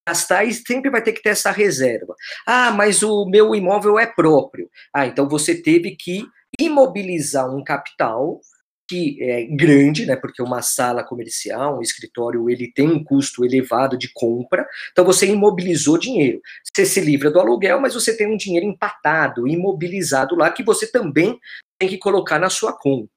gastar 0.08 0.44
e 0.44 0.52
sempre 0.52 0.90
vai 0.90 1.02
ter 1.02 1.12
que 1.12 1.22
ter 1.22 1.30
essa 1.30 1.52
reserva. 1.52 2.14
Ah, 2.46 2.72
mas 2.72 3.02
o 3.02 3.24
meu 3.26 3.54
imóvel 3.54 3.98
é 3.98 4.06
próprio. 4.06 4.68
Ah, 4.92 5.06
então 5.06 5.28
você 5.28 5.54
teve 5.54 5.94
que 5.96 6.26
imobilizar 6.58 7.48
um 7.54 7.62
capital 7.62 8.40
que 8.92 9.22
é 9.22 9.46
grande, 9.46 10.04
né, 10.04 10.14
porque 10.14 10.42
uma 10.42 10.60
sala 10.60 11.02
comercial, 11.02 11.78
um 11.78 11.80
escritório, 11.80 12.50
ele 12.50 12.70
tem 12.70 12.86
um 12.86 13.02
custo 13.02 13.42
elevado 13.42 13.96
de 13.96 14.12
compra, 14.12 14.68
então 14.90 15.02
você 15.02 15.26
imobilizou 15.26 15.96
dinheiro. 15.96 16.42
Você 16.62 16.84
se 16.84 17.00
livra 17.00 17.30
do 17.30 17.40
aluguel, 17.40 17.80
mas 17.80 17.94
você 17.94 18.14
tem 18.14 18.26
um 18.26 18.36
dinheiro 18.36 18.66
empatado, 18.66 19.48
imobilizado 19.48 20.36
lá, 20.36 20.50
que 20.50 20.62
você 20.62 20.86
também 20.86 21.40
tem 21.78 21.88
que 21.88 21.96
colocar 21.96 22.38
na 22.38 22.50
sua 22.50 22.78
conta. 22.78 23.08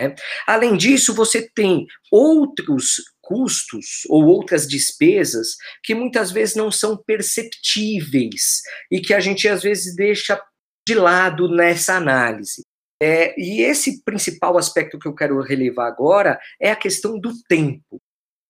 Né? 0.00 0.16
Além 0.48 0.76
disso, 0.76 1.14
você 1.14 1.48
tem 1.48 1.86
outros 2.10 2.96
custos 3.20 4.02
ou 4.08 4.26
outras 4.26 4.66
despesas 4.66 5.54
que 5.84 5.94
muitas 5.94 6.32
vezes 6.32 6.56
não 6.56 6.72
são 6.72 6.96
perceptíveis 6.96 8.62
e 8.90 9.00
que 9.00 9.14
a 9.14 9.20
gente 9.20 9.46
às 9.46 9.62
vezes 9.62 9.94
deixa 9.94 10.42
de 10.84 10.94
lado 10.96 11.48
nessa 11.48 11.94
análise. 11.94 12.64
É, 13.02 13.34
e 13.40 13.62
esse 13.62 14.02
principal 14.04 14.58
aspecto 14.58 14.98
que 14.98 15.08
eu 15.08 15.14
quero 15.14 15.40
relevar 15.40 15.86
agora 15.86 16.38
é 16.60 16.70
a 16.70 16.76
questão 16.76 17.18
do 17.18 17.32
tempo. 17.48 18.00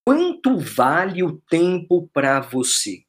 Quanto 0.05 0.59
vale 0.59 1.23
o 1.23 1.41
tempo 1.49 2.11
para 2.13 2.41
você? 2.41 3.03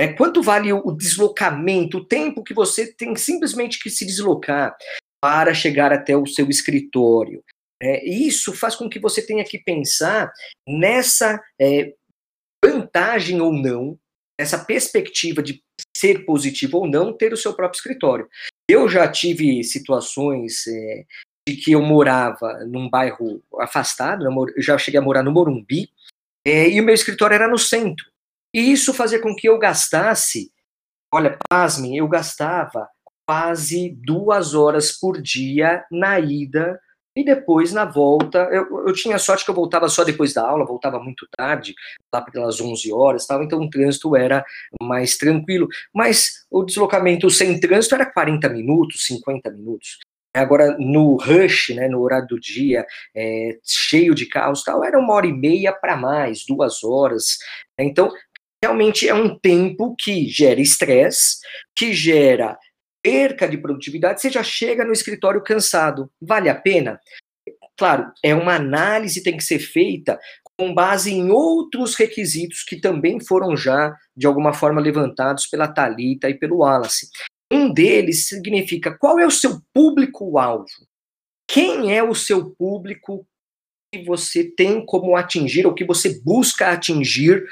É, 0.00 0.08
quanto 0.08 0.42
vale 0.42 0.72
o 0.72 0.92
deslocamento, 0.92 1.98
o 1.98 2.06
tempo 2.06 2.42
que 2.42 2.54
você 2.54 2.90
tem 2.94 3.14
simplesmente 3.16 3.78
que 3.78 3.90
se 3.90 4.06
deslocar 4.06 4.74
para 5.22 5.52
chegar 5.52 5.92
até 5.92 6.16
o 6.16 6.26
seu 6.26 6.48
escritório? 6.48 7.44
É, 7.82 8.02
isso 8.08 8.54
faz 8.54 8.74
com 8.74 8.88
que 8.88 8.98
você 8.98 9.20
tenha 9.20 9.44
que 9.44 9.58
pensar 9.58 10.32
nessa 10.66 11.38
é, 11.60 11.92
vantagem 12.64 13.42
ou 13.42 13.52
não, 13.52 13.98
essa 14.38 14.64
perspectiva 14.64 15.42
de 15.42 15.62
ser 16.00 16.24
positivo 16.24 16.78
ou 16.78 16.88
não, 16.88 17.12
ter 17.12 17.32
o 17.32 17.36
seu 17.36 17.52
próprio 17.52 17.76
escritório. 17.76 18.28
Eu 18.68 18.88
já 18.88 19.06
tive 19.06 19.62
situações 19.62 20.66
é, 20.66 21.04
de 21.46 21.56
que 21.56 21.72
eu 21.72 21.82
morava 21.82 22.64
num 22.66 22.88
bairro 22.88 23.42
afastado, 23.58 24.24
eu 24.24 24.62
já 24.62 24.78
cheguei 24.78 24.98
a 24.98 25.02
morar 25.02 25.22
no 25.22 25.30
Morumbi, 25.30 25.90
é, 26.46 26.68
e 26.70 26.80
o 26.80 26.84
meu 26.84 26.94
escritório 26.94 27.34
era 27.34 27.48
no 27.48 27.58
centro. 27.58 28.06
E 28.54 28.72
isso 28.72 28.94
fazia 28.94 29.20
com 29.20 29.34
que 29.34 29.48
eu 29.48 29.58
gastasse, 29.58 30.50
olha, 31.12 31.38
pasmem, 31.48 31.98
eu 31.98 32.08
gastava 32.08 32.88
quase 33.26 33.90
duas 33.90 34.54
horas 34.54 34.92
por 34.92 35.20
dia 35.20 35.84
na 35.90 36.18
ida 36.18 36.80
e 37.16 37.24
depois, 37.24 37.72
na 37.72 37.84
volta, 37.84 38.38
eu, 38.52 38.86
eu 38.86 38.92
tinha 38.92 39.18
sorte 39.18 39.44
que 39.44 39.50
eu 39.50 39.54
voltava 39.54 39.88
só 39.88 40.04
depois 40.04 40.32
da 40.32 40.46
aula, 40.46 40.64
voltava 40.64 41.00
muito 41.00 41.26
tarde, 41.36 41.74
lá 42.12 42.22
pelas 42.22 42.60
11 42.60 42.92
horas, 42.92 43.26
tal, 43.26 43.42
então 43.42 43.60
o 43.60 43.68
trânsito 43.68 44.14
era 44.14 44.44
mais 44.80 45.16
tranquilo. 45.16 45.68
Mas 45.92 46.46
o 46.50 46.62
deslocamento 46.62 47.28
sem 47.28 47.58
trânsito 47.58 47.96
era 47.96 48.06
40 48.06 48.48
minutos, 48.48 49.06
50 49.06 49.50
minutos. 49.50 49.98
Agora, 50.32 50.76
no 50.78 51.16
rush, 51.16 51.70
né, 51.70 51.88
no 51.88 52.00
horário 52.00 52.28
do 52.28 52.38
dia, 52.38 52.86
é, 53.16 53.58
cheio 53.64 54.14
de 54.14 54.26
carros, 54.26 54.62
tal, 54.62 54.84
era 54.84 54.96
uma 54.96 55.12
hora 55.12 55.26
e 55.26 55.32
meia 55.32 55.72
para 55.72 55.96
mais, 55.96 56.44
duas 56.46 56.84
horas. 56.84 57.38
Então, 57.76 58.08
realmente 58.62 59.08
é 59.08 59.14
um 59.14 59.36
tempo 59.36 59.96
que 59.98 60.28
gera 60.28 60.60
estresse, 60.60 61.38
que 61.74 61.92
gera 61.92 62.56
perca 63.02 63.48
de 63.48 63.58
produtividade, 63.58 64.20
você 64.20 64.30
já 64.30 64.42
chega 64.42 64.84
no 64.84 64.92
escritório 64.92 65.42
cansado. 65.42 66.10
Vale 66.20 66.48
a 66.48 66.54
pena? 66.54 67.00
Claro, 67.76 68.12
é 68.22 68.34
uma 68.34 68.56
análise 68.56 69.22
tem 69.22 69.36
que 69.36 69.44
ser 69.44 69.58
feita 69.58 70.18
com 70.58 70.74
base 70.74 71.10
em 71.10 71.30
outros 71.30 71.94
requisitos 71.94 72.62
que 72.62 72.76
também 72.76 73.18
foram 73.18 73.56
já, 73.56 73.96
de 74.14 74.26
alguma 74.26 74.52
forma, 74.52 74.80
levantados 74.80 75.46
pela 75.46 75.66
Talita 75.66 76.28
e 76.28 76.34
pelo 76.34 76.58
Wallace. 76.58 77.08
Um 77.50 77.72
deles 77.72 78.28
significa 78.28 78.96
qual 78.96 79.18
é 79.18 79.26
o 79.26 79.30
seu 79.30 79.60
público-alvo? 79.72 80.66
Quem 81.48 81.96
é 81.96 82.02
o 82.02 82.14
seu 82.14 82.50
público 82.50 83.26
que 83.92 84.04
você 84.04 84.44
tem 84.44 84.84
como 84.84 85.16
atingir, 85.16 85.66
ou 85.66 85.74
que 85.74 85.84
você 85.84 86.20
busca 86.22 86.68
atingir 86.70 87.42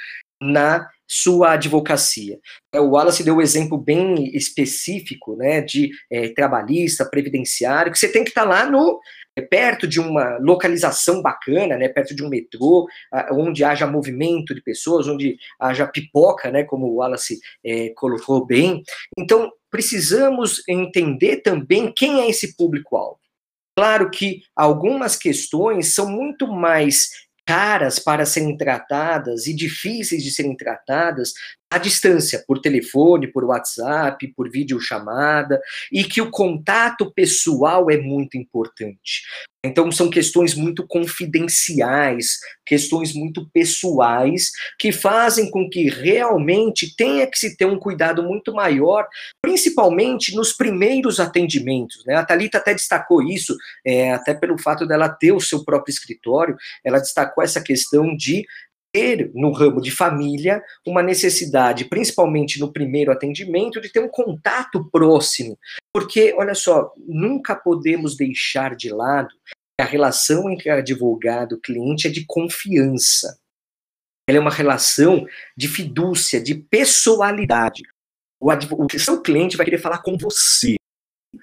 na 0.40 0.88
sua 1.08 1.52
advocacia. 1.52 2.38
É, 2.72 2.78
o 2.78 2.90
Wallace 2.90 3.24
deu 3.24 3.36
um 3.36 3.40
exemplo 3.40 3.78
bem 3.78 4.36
específico, 4.36 5.34
né, 5.34 5.62
de 5.62 5.90
é, 6.12 6.28
trabalhista, 6.28 7.08
previdenciário, 7.08 7.90
que 7.90 7.98
você 7.98 8.12
tem 8.12 8.22
que 8.22 8.28
estar 8.28 8.42
tá 8.42 8.48
lá 8.48 8.70
no 8.70 9.00
é, 9.34 9.40
perto 9.40 9.88
de 9.88 9.98
uma 9.98 10.36
localização 10.38 11.22
bacana, 11.22 11.78
né, 11.78 11.88
perto 11.88 12.14
de 12.14 12.22
um 12.22 12.28
metrô, 12.28 12.86
onde 13.32 13.64
haja 13.64 13.86
movimento 13.86 14.54
de 14.54 14.62
pessoas, 14.62 15.08
onde 15.08 15.38
haja 15.58 15.86
pipoca, 15.86 16.50
né, 16.50 16.62
como 16.64 16.86
o 16.86 16.96
Wallace 16.96 17.38
é, 17.64 17.88
colocou 17.96 18.44
bem. 18.44 18.82
Então, 19.18 19.50
precisamos 19.70 20.62
entender 20.68 21.38
também 21.38 21.90
quem 21.90 22.20
é 22.20 22.28
esse 22.28 22.54
público-alvo. 22.54 23.18
Claro 23.78 24.10
que 24.10 24.42
algumas 24.56 25.14
questões 25.14 25.94
são 25.94 26.10
muito 26.10 26.48
mais 26.48 27.27
caras 27.48 27.98
para 27.98 28.26
serem 28.26 28.54
tratadas 28.58 29.46
e 29.46 29.54
difíceis 29.54 30.22
de 30.22 30.30
serem 30.30 30.54
tratadas 30.54 31.32
à 31.70 31.78
distância, 31.78 32.42
por 32.46 32.60
telefone, 32.60 33.30
por 33.30 33.44
WhatsApp, 33.44 34.26
por 34.34 34.50
videochamada, 34.50 35.60
e 35.92 36.04
que 36.04 36.20
o 36.20 36.30
contato 36.30 37.12
pessoal 37.12 37.90
é 37.90 37.98
muito 37.98 38.36
importante. 38.36 39.22
Então, 39.64 39.90
são 39.90 40.08
questões 40.08 40.54
muito 40.54 40.86
confidenciais, 40.86 42.38
questões 42.64 43.12
muito 43.12 43.48
pessoais, 43.50 44.52
que 44.78 44.92
fazem 44.92 45.50
com 45.50 45.68
que 45.68 45.90
realmente 45.90 46.94
tenha 46.96 47.26
que 47.26 47.36
se 47.36 47.56
ter 47.56 47.64
um 47.64 47.78
cuidado 47.78 48.22
muito 48.22 48.54
maior, 48.54 49.06
principalmente 49.42 50.34
nos 50.34 50.52
primeiros 50.52 51.18
atendimentos. 51.18 52.04
Né? 52.06 52.14
A 52.14 52.24
Thalita 52.24 52.58
até 52.58 52.72
destacou 52.72 53.20
isso, 53.20 53.56
é, 53.84 54.12
até 54.12 54.32
pelo 54.32 54.56
fato 54.56 54.86
dela 54.86 55.08
ter 55.08 55.32
o 55.32 55.40
seu 55.40 55.64
próprio 55.64 55.92
escritório, 55.92 56.56
ela 56.84 57.00
destacou 57.00 57.42
essa 57.42 57.60
questão 57.60 58.16
de 58.16 58.46
ter 58.92 59.30
no 59.34 59.52
ramo 59.52 59.80
de 59.80 59.90
família 59.90 60.62
uma 60.86 61.02
necessidade, 61.02 61.84
principalmente 61.84 62.58
no 62.58 62.72
primeiro 62.72 63.12
atendimento, 63.12 63.80
de 63.80 63.90
ter 63.90 64.00
um 64.00 64.08
contato 64.08 64.88
próximo. 64.90 65.58
Porque, 65.92 66.34
olha 66.36 66.54
só, 66.54 66.92
nunca 67.06 67.54
podemos 67.54 68.16
deixar 68.16 68.74
de 68.74 68.90
lado 68.90 69.28
que 69.46 69.82
a 69.82 69.84
relação 69.84 70.50
entre 70.50 70.70
advogado 70.70 71.56
e 71.56 71.60
cliente 71.60 72.06
é 72.06 72.10
de 72.10 72.24
confiança. 72.26 73.38
Ela 74.28 74.38
é 74.38 74.40
uma 74.40 74.50
relação 74.50 75.26
de 75.56 75.68
fidúcia, 75.68 76.42
de 76.42 76.54
pessoalidade. 76.54 77.82
O, 78.40 78.50
o 78.52 78.98
seu 78.98 79.20
cliente 79.20 79.56
vai 79.56 79.64
querer 79.64 79.78
falar 79.78 80.02
com 80.02 80.16
você. 80.16 80.77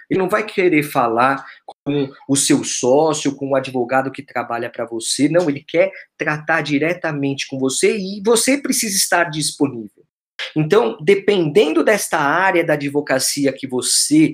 Ele 0.10 0.20
não 0.20 0.30
vai 0.30 0.46
querer 0.46 0.84
falar 0.84 1.46
com 1.66 2.10
o 2.28 2.36
seu 2.36 2.64
sócio, 2.64 3.36
com 3.36 3.50
o 3.50 3.56
advogado 3.56 4.12
que 4.12 4.24
trabalha 4.24 4.70
para 4.70 4.86
você. 4.86 5.30
Não, 5.30 5.50
ele 5.50 5.64
quer 5.64 5.92
tratar 6.18 6.62
diretamente 6.62 7.48
com 7.48 7.60
você 7.60 7.98
e 7.98 8.22
você 8.26 8.58
precisa 8.58 8.96
estar 8.96 9.26
disponível. 9.26 10.04
Então, 10.56 10.98
dependendo 11.02 11.84
desta 11.84 12.20
área 12.20 12.64
da 12.64 12.74
advocacia 12.74 13.54
que 13.54 13.68
você 13.68 14.34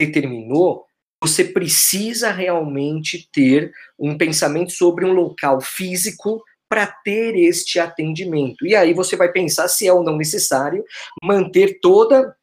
determinou, 0.00 0.84
você 1.22 1.44
precisa 1.44 2.30
realmente 2.30 3.28
ter 3.32 3.72
um 3.98 4.16
pensamento 4.16 4.70
sobre 4.70 5.04
um 5.04 5.12
local 5.12 5.60
físico 5.60 6.42
para 6.68 6.86
ter 6.86 7.34
este 7.34 7.80
atendimento. 7.80 8.66
E 8.66 8.76
aí 8.76 8.92
você 8.92 9.16
vai 9.16 9.32
pensar 9.32 9.68
se 9.68 9.86
é 9.86 9.92
ou 9.92 10.04
não 10.04 10.16
necessário 10.16 10.84
manter 11.22 11.80
toda 11.80 12.36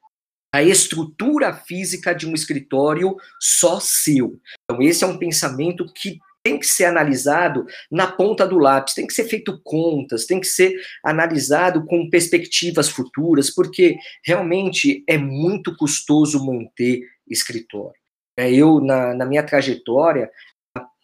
a 0.56 0.64
estrutura 0.64 1.54
física 1.54 2.14
de 2.14 2.28
um 2.28 2.34
escritório 2.34 3.16
só 3.40 3.80
seu. 3.80 4.40
Então, 4.64 4.82
esse 4.82 5.04
é 5.04 5.08
um 5.08 5.18
pensamento 5.18 5.86
que 5.94 6.20
tem 6.44 6.60
que 6.60 6.68
ser 6.68 6.86
analisado 6.86 7.66
na 7.92 8.06
ponta 8.06 8.48
do 8.48 8.60
lápis, 8.60 8.94
tem 8.94 9.08
que 9.08 9.14
ser 9.14 9.24
feito 9.26 9.60
contas, 9.64 10.26
tem 10.26 10.40
que 10.40 10.46
ser 10.46 10.76
analisado 11.04 11.84
com 11.86 12.08
perspectivas 12.08 12.88
futuras, 12.88 13.50
porque 13.50 13.98
realmente 14.24 15.04
é 15.10 15.18
muito 15.18 15.76
custoso 15.76 16.46
manter 16.46 17.02
escritório. 17.28 18.00
É, 18.38 18.52
eu, 18.54 18.80
na, 18.80 19.16
na 19.16 19.26
minha 19.26 19.42
trajetória, 19.42 20.30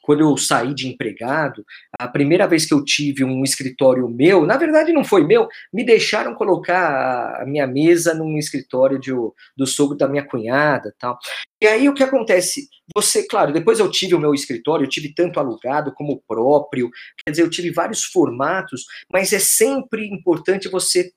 quando 0.01 0.21
eu 0.21 0.35
saí 0.35 0.73
de 0.73 0.87
empregado, 0.87 1.65
a 1.97 2.07
primeira 2.07 2.47
vez 2.47 2.65
que 2.65 2.73
eu 2.73 2.83
tive 2.83 3.23
um 3.23 3.43
escritório 3.43 4.09
meu, 4.09 4.45
na 4.45 4.57
verdade 4.57 4.91
não 4.91 5.03
foi 5.03 5.25
meu, 5.25 5.47
me 5.71 5.85
deixaram 5.85 6.33
colocar 6.33 7.41
a 7.41 7.45
minha 7.45 7.67
mesa 7.67 8.13
num 8.13 8.37
escritório 8.37 8.99
de, 8.99 9.11
do 9.55 9.67
sogro 9.67 9.97
da 9.97 10.07
minha 10.07 10.25
cunhada 10.25 10.93
tal. 10.99 11.17
E 11.61 11.67
aí 11.67 11.87
o 11.87 11.93
que 11.93 12.03
acontece? 12.03 12.67
Você, 12.95 13.25
claro, 13.27 13.53
depois 13.53 13.79
eu 13.79 13.89
tive 13.89 14.15
o 14.15 14.19
meu 14.19 14.33
escritório, 14.33 14.85
eu 14.85 14.89
tive 14.89 15.13
tanto 15.13 15.39
alugado 15.39 15.93
como 15.93 16.21
próprio, 16.27 16.89
quer 17.23 17.31
dizer, 17.31 17.43
eu 17.43 17.49
tive 17.49 17.71
vários 17.71 18.03
formatos, 18.03 18.85
mas 19.11 19.31
é 19.31 19.39
sempre 19.39 20.07
importante 20.07 20.67
você 20.67 21.11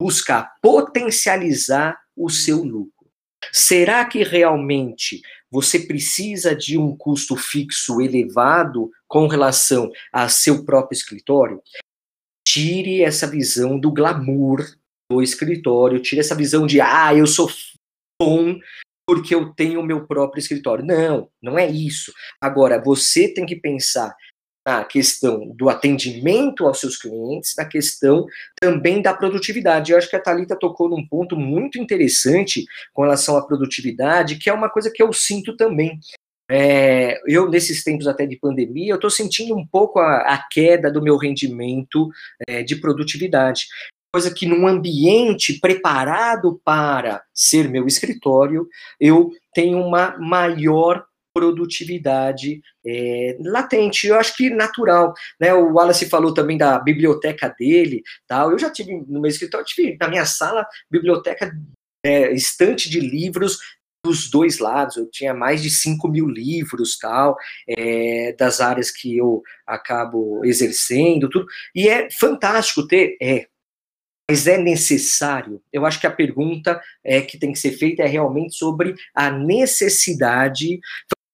buscar 0.00 0.54
potencializar 0.62 1.98
o 2.16 2.30
seu 2.30 2.62
lucro. 2.62 2.90
Será 3.52 4.04
que 4.04 4.22
realmente 4.22 5.20
você 5.50 5.80
precisa 5.80 6.54
de 6.54 6.78
um 6.78 6.96
custo 6.96 7.36
fixo 7.36 8.00
elevado 8.00 8.90
com 9.08 9.26
relação 9.26 9.90
a 10.12 10.28
seu 10.28 10.64
próprio 10.64 10.96
escritório? 10.96 11.60
Tire 12.46 13.02
essa 13.02 13.26
visão 13.26 13.78
do 13.78 13.92
glamour 13.92 14.64
do 15.10 15.22
escritório, 15.22 16.00
tire 16.00 16.20
essa 16.20 16.34
visão 16.34 16.66
de, 16.66 16.80
ah, 16.80 17.14
eu 17.14 17.26
sou 17.26 17.50
bom 18.20 18.58
porque 19.06 19.34
eu 19.34 19.52
tenho 19.54 19.80
o 19.80 19.84
meu 19.84 20.06
próprio 20.06 20.40
escritório. 20.40 20.84
Não, 20.84 21.28
não 21.42 21.58
é 21.58 21.68
isso. 21.68 22.12
Agora, 22.40 22.80
você 22.80 23.26
tem 23.26 23.44
que 23.44 23.56
pensar 23.56 24.14
na 24.66 24.84
questão 24.84 25.48
do 25.54 25.68
atendimento 25.68 26.66
aos 26.66 26.80
seus 26.80 26.96
clientes, 26.96 27.54
na 27.56 27.64
questão 27.64 28.26
também 28.60 29.00
da 29.00 29.14
produtividade. 29.14 29.92
Eu 29.92 29.98
acho 29.98 30.08
que 30.08 30.16
a 30.16 30.22
Talita 30.22 30.56
tocou 30.56 30.88
num 30.88 31.06
ponto 31.06 31.36
muito 31.36 31.78
interessante 31.78 32.64
com 32.92 33.02
relação 33.02 33.36
à 33.36 33.46
produtividade, 33.46 34.36
que 34.36 34.50
é 34.50 34.52
uma 34.52 34.68
coisa 34.68 34.90
que 34.94 35.02
eu 35.02 35.12
sinto 35.12 35.56
também. 35.56 35.98
É, 36.52 37.20
eu, 37.26 37.48
nesses 37.48 37.84
tempos 37.84 38.08
até 38.08 38.26
de 38.26 38.36
pandemia, 38.36 38.92
eu 38.92 38.96
estou 38.96 39.10
sentindo 39.10 39.56
um 39.56 39.64
pouco 39.64 40.00
a, 40.00 40.34
a, 40.34 40.48
queda 40.50 40.90
do 40.90 41.00
meu 41.00 41.16
rendimento 41.16 42.08
é, 42.48 42.62
de 42.62 42.74
produtividade. 42.74 43.66
Coisa 44.12 44.34
que 44.34 44.46
num 44.46 44.66
ambiente 44.66 45.60
preparado 45.60 46.60
para 46.64 47.22
ser 47.32 47.68
meu 47.68 47.86
escritório, 47.86 48.68
eu 48.98 49.30
tenho 49.54 49.78
uma 49.78 50.18
maior 50.18 51.06
produtividade 51.32 52.60
é, 52.86 53.36
latente, 53.40 54.06
eu 54.06 54.16
acho 54.16 54.36
que 54.36 54.50
natural, 54.50 55.14
né? 55.40 55.54
O 55.54 55.74
Wallace 55.74 56.08
falou 56.08 56.34
também 56.34 56.58
da 56.58 56.78
biblioteca 56.78 57.54
dele, 57.58 58.02
tal. 58.26 58.50
Eu 58.50 58.58
já 58.58 58.70
tive 58.70 58.92
no 59.06 59.20
meu 59.20 59.30
escritório, 59.30 59.66
tive 59.66 59.96
na 60.00 60.08
minha 60.08 60.26
sala 60.26 60.66
biblioteca 60.90 61.52
é, 62.04 62.32
estante 62.32 62.88
de 62.88 63.00
livros 63.00 63.58
dos 64.04 64.30
dois 64.30 64.58
lados. 64.58 64.96
Eu 64.96 65.10
tinha 65.10 65.34
mais 65.34 65.62
de 65.62 65.70
5 65.70 66.08
mil 66.08 66.26
livros, 66.26 66.98
tal, 66.98 67.36
é, 67.68 68.32
das 68.38 68.60
áreas 68.60 68.90
que 68.90 69.16
eu 69.16 69.42
acabo 69.66 70.44
exercendo, 70.44 71.28
tudo. 71.28 71.46
E 71.74 71.88
é 71.88 72.10
fantástico 72.10 72.86
ter, 72.86 73.16
é, 73.22 73.46
mas 74.30 74.46
é 74.46 74.56
necessário? 74.56 75.60
Eu 75.72 75.84
acho 75.84 76.00
que 76.00 76.06
a 76.06 76.10
pergunta 76.10 76.80
é 77.02 77.20
que 77.20 77.36
tem 77.36 77.52
que 77.52 77.58
ser 77.58 77.72
feita 77.72 78.02
é 78.04 78.06
realmente 78.06 78.54
sobre 78.54 78.94
a 79.12 79.28
necessidade 79.28 80.78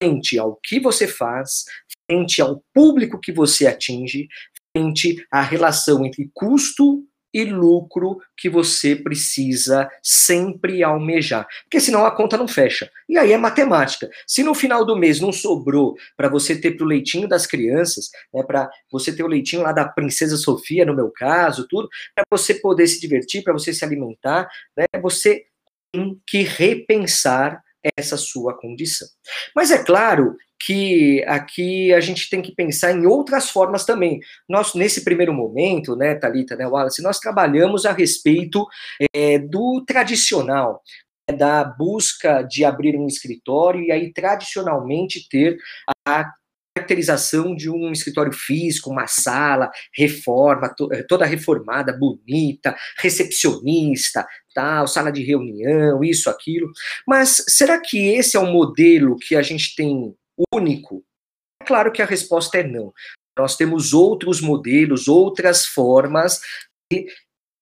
frente 0.00 0.38
ao 0.38 0.58
que 0.62 0.78
você 0.80 1.06
faz, 1.06 1.64
frente 2.08 2.40
ao 2.40 2.62
público 2.74 3.20
que 3.20 3.32
você 3.32 3.66
atinge, 3.66 4.28
frente 4.76 5.24
à 5.30 5.40
relação 5.40 6.04
entre 6.04 6.30
custo 6.34 7.04
e 7.36 7.44
lucro 7.44 8.18
que 8.34 8.48
você 8.48 8.96
precisa 8.96 9.90
sempre 10.02 10.82
almejar. 10.82 11.46
Porque 11.64 11.80
senão 11.80 12.06
a 12.06 12.10
conta 12.10 12.38
não 12.38 12.48
fecha. 12.48 12.90
E 13.06 13.18
aí 13.18 13.32
é 13.32 13.36
matemática. 13.36 14.08
Se 14.26 14.42
no 14.42 14.54
final 14.54 14.86
do 14.86 14.96
mês 14.96 15.20
não 15.20 15.30
sobrou 15.30 15.96
para 16.16 16.30
você 16.30 16.58
ter 16.58 16.70
para 16.70 16.84
o 16.84 16.88
leitinho 16.88 17.28
das 17.28 17.46
crianças, 17.46 18.08
né, 18.32 18.42
para 18.42 18.70
você 18.90 19.14
ter 19.14 19.22
o 19.22 19.28
leitinho 19.28 19.62
lá 19.62 19.72
da 19.72 19.86
Princesa 19.86 20.38
Sofia, 20.38 20.86
no 20.86 20.96
meu 20.96 21.10
caso, 21.10 21.66
tudo, 21.68 21.88
para 22.14 22.24
você 22.30 22.54
poder 22.54 22.86
se 22.86 23.00
divertir, 23.00 23.42
para 23.42 23.52
você 23.52 23.70
se 23.74 23.84
alimentar, 23.84 24.48
né, 24.74 24.86
você 25.02 25.44
tem 25.92 26.18
que 26.26 26.42
repensar 26.42 27.62
essa 27.96 28.16
sua 28.16 28.56
condição. 28.56 29.08
Mas 29.54 29.70
é 29.70 29.82
claro 29.82 30.36
que 30.58 31.22
aqui 31.26 31.92
a 31.92 32.00
gente 32.00 32.30
tem 32.30 32.40
que 32.40 32.54
pensar 32.54 32.92
em 32.92 33.06
outras 33.06 33.50
formas 33.50 33.84
também. 33.84 34.20
Nós, 34.48 34.74
nesse 34.74 35.04
primeiro 35.04 35.32
momento, 35.32 35.94
né, 35.94 36.14
Thalita, 36.14 36.56
né, 36.56 36.66
Wallace, 36.66 37.02
nós 37.02 37.18
trabalhamos 37.18 37.84
a 37.84 37.92
respeito 37.92 38.66
é, 39.14 39.38
do 39.38 39.84
tradicional, 39.86 40.82
né, 41.28 41.36
da 41.36 41.64
busca 41.64 42.42
de 42.42 42.64
abrir 42.64 42.96
um 42.96 43.06
escritório 43.06 43.82
e 43.82 43.92
aí 43.92 44.12
tradicionalmente 44.12 45.28
ter 45.28 45.56
a 46.06 46.32
caracterização 46.86 47.54
de 47.54 47.68
um 47.68 47.90
escritório 47.90 48.32
físico, 48.32 48.90
uma 48.90 49.06
sala, 49.06 49.70
reforma, 49.92 50.72
to, 50.74 50.88
eh, 50.92 51.02
toda 51.02 51.26
reformada, 51.26 51.92
bonita, 51.92 52.76
recepcionista, 52.98 54.26
tal, 54.54 54.86
sala 54.86 55.10
de 55.10 55.22
reunião, 55.22 56.02
isso, 56.02 56.30
aquilo. 56.30 56.70
Mas 57.06 57.44
será 57.48 57.80
que 57.80 57.98
esse 57.98 58.36
é 58.36 58.40
um 58.40 58.52
modelo 58.52 59.16
que 59.16 59.34
a 59.34 59.42
gente 59.42 59.74
tem 59.74 60.14
único? 60.54 61.04
É 61.60 61.66
claro 61.66 61.92
que 61.92 62.00
a 62.00 62.06
resposta 62.06 62.58
é 62.58 62.62
não. 62.62 62.92
Nós 63.36 63.56
temos 63.56 63.92
outros 63.92 64.40
modelos, 64.40 65.08
outras 65.08 65.66
formas 65.66 66.40
de 66.90 67.06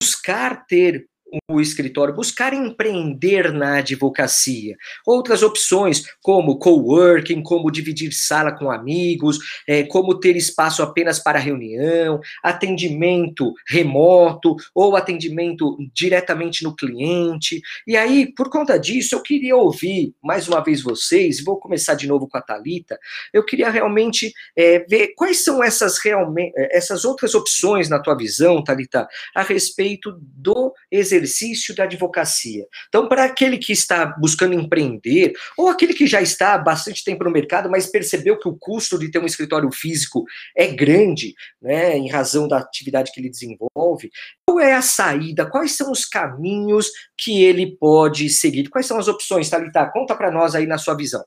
buscar 0.01 0.67
ter 0.67 1.07
o 1.49 1.61
escritório, 1.61 2.15
buscar 2.15 2.53
empreender 2.53 3.53
na 3.53 3.79
advocacia. 3.79 4.77
Outras 5.07 5.43
opções, 5.43 6.05
como 6.23 6.59
coworking, 6.59 7.43
como 7.43 7.71
dividir 7.71 8.13
sala 8.13 8.53
com 8.53 8.71
amigos, 8.71 9.39
é, 9.67 9.83
como 9.83 10.19
ter 10.19 10.37
espaço 10.37 10.83
apenas 10.83 11.19
para 11.19 11.39
reunião, 11.39 12.21
atendimento 12.43 13.53
remoto 13.67 14.57
ou 14.75 14.97
atendimento 14.97 15.77
diretamente 15.93 16.63
no 16.63 16.75
cliente. 16.75 17.61
E 17.87 17.97
aí, 17.97 18.33
por 18.33 18.49
conta 18.49 18.79
disso, 18.79 19.15
eu 19.15 19.23
queria 19.23 19.57
ouvir 19.57 20.15
mais 20.23 20.49
uma 20.49 20.63
vez 20.63 20.83
vocês, 20.83 21.43
vou 21.43 21.59
começar 21.59 21.95
de 21.95 22.07
novo 22.07 22.29
com 22.29 22.39
a 22.39 22.43
Talita. 22.43 22.99
Eu 23.33 23.45
queria 23.45 23.71
realmente 23.71 24.33
é, 24.57 24.81
ver 24.81 25.15
quais 25.17 25.45
são 25.45 25.63
essas 25.63 25.99
realmente 25.99 26.53
essas 26.71 27.05
outras 27.05 27.35
opções 27.35 27.89
na 27.89 27.99
tua 27.99 28.17
visão, 28.17 28.63
Talita, 28.63 29.09
a 29.35 29.43
respeito 29.43 30.17
do 30.21 30.73
exercício 30.91 31.24
exercício 31.25 31.75
da 31.75 31.85
advocacia. 31.85 32.67
Então, 32.89 33.09
para 33.09 33.25
aquele 33.25 33.59
que 33.59 33.73
está 33.73 34.07
buscando 34.07 34.55
empreender, 34.55 35.33
ou 35.57 35.69
aquele 35.69 35.95
que 35.95 36.07
já 36.07 36.21
está 36.21 36.55
há 36.55 36.59
bastante 36.59 37.03
tempo 37.03 37.25
no 37.25 37.31
mercado, 37.31 37.71
mas 37.71 37.87
percebeu 37.87 38.39
que 38.39 38.49
o 38.49 38.57
custo 38.57 38.99
de 38.99 39.11
ter 39.11 39.19
um 39.19 39.27
escritório 39.27 39.71
físico 39.73 40.25
é 40.57 40.67
grande, 40.69 41.35
né, 41.61 41.97
em 41.97 42.09
razão 42.09 42.47
da 42.47 42.59
atividade 42.59 43.11
que 43.13 43.21
ele 43.21 43.31
desenvolve, 43.31 44.11
qual 44.47 44.61
é 44.61 44.75
a 44.75 44.83
saída? 44.83 45.49
Quais 45.51 45.73
são 45.73 45.91
os 45.91 46.05
caminhos 46.05 46.91
que 47.19 47.43
ele 47.43 47.77
pode 47.77 48.29
seguir? 48.29 48.69
Quais 48.69 48.87
são 48.87 48.99
as 48.99 49.09
opções, 49.09 49.49
Thalita? 49.49 49.91
Conta 49.93 50.15
para 50.15 50.31
nós 50.31 50.55
aí 50.55 50.67
na 50.67 50.79
sua 50.79 50.95
visão. 50.95 51.25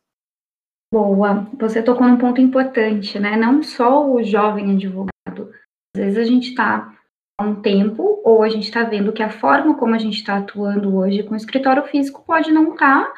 Boa, 0.94 1.46
você 1.60 1.84
tocou 1.84 2.08
num 2.08 2.18
ponto 2.18 2.40
importante, 2.40 3.20
né? 3.20 3.36
Não 3.36 3.62
só 3.62 4.10
o 4.10 4.24
jovem 4.24 4.72
advogado. 4.72 5.52
Às 5.94 6.02
vezes 6.02 6.18
a 6.18 6.24
gente 6.24 6.50
está 6.50 6.97
um 7.40 7.62
tempo, 7.62 8.20
ou 8.24 8.42
a 8.42 8.50
gente 8.50 8.64
está 8.64 8.84
vendo 8.84 9.14
que 9.14 9.22
a 9.22 9.30
forma 9.30 9.76
como 9.76 9.94
a 9.94 10.00
gente 10.00 10.16
está 10.16 10.38
atuando 10.38 10.98
hoje 10.98 11.24
com 11.24 11.34
o 11.34 11.38
escritório 11.38 11.84
físico 11.84 12.24
pode 12.26 12.52
não 12.52 12.74
estar 12.74 13.06
tá 13.06 13.14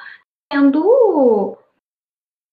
sendo 0.52 1.58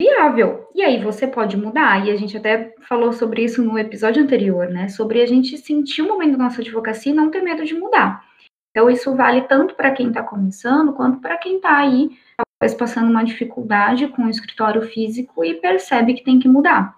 viável. 0.01 0.69
E 0.75 0.83
aí 0.83 1.03
você 1.03 1.27
pode 1.27 1.57
mudar. 1.57 2.07
E 2.07 2.11
a 2.11 2.17
gente 2.17 2.37
até 2.37 2.75
falou 2.89 3.13
sobre 3.13 3.43
isso 3.43 3.63
no 3.63 3.79
episódio 3.79 4.23
anterior, 4.23 4.69
né? 4.69 4.89
Sobre 4.89 5.21
a 5.21 5.27
gente 5.27 5.59
sentir 5.59 6.03
o 6.03 6.09
momento 6.09 6.37
da 6.37 6.45
nossa 6.45 6.61
advocacia 6.61 7.13
e 7.13 7.15
não 7.15 7.31
ter 7.31 7.43
medo 7.43 7.65
de 7.65 7.75
mudar. 7.75 8.25
Então, 8.71 8.91
isso 8.91 9.15
vale 9.15 9.41
tanto 9.43 9.75
para 9.75 9.91
quem 9.91 10.09
está 10.09 10.23
começando, 10.23 10.93
quanto 10.93 11.19
para 11.19 11.39
quem 11.39 11.57
está 11.57 11.79
aí, 11.79 12.11
talvez 12.61 12.77
passando 12.79 13.11
uma 13.11 13.25
dificuldade 13.25 14.07
com 14.09 14.25
o 14.25 14.29
escritório 14.29 14.83
físico 14.83 15.43
e 15.43 15.55
percebe 15.55 16.13
que 16.13 16.23
tem 16.23 16.39
que 16.39 16.47
mudar. 16.47 16.95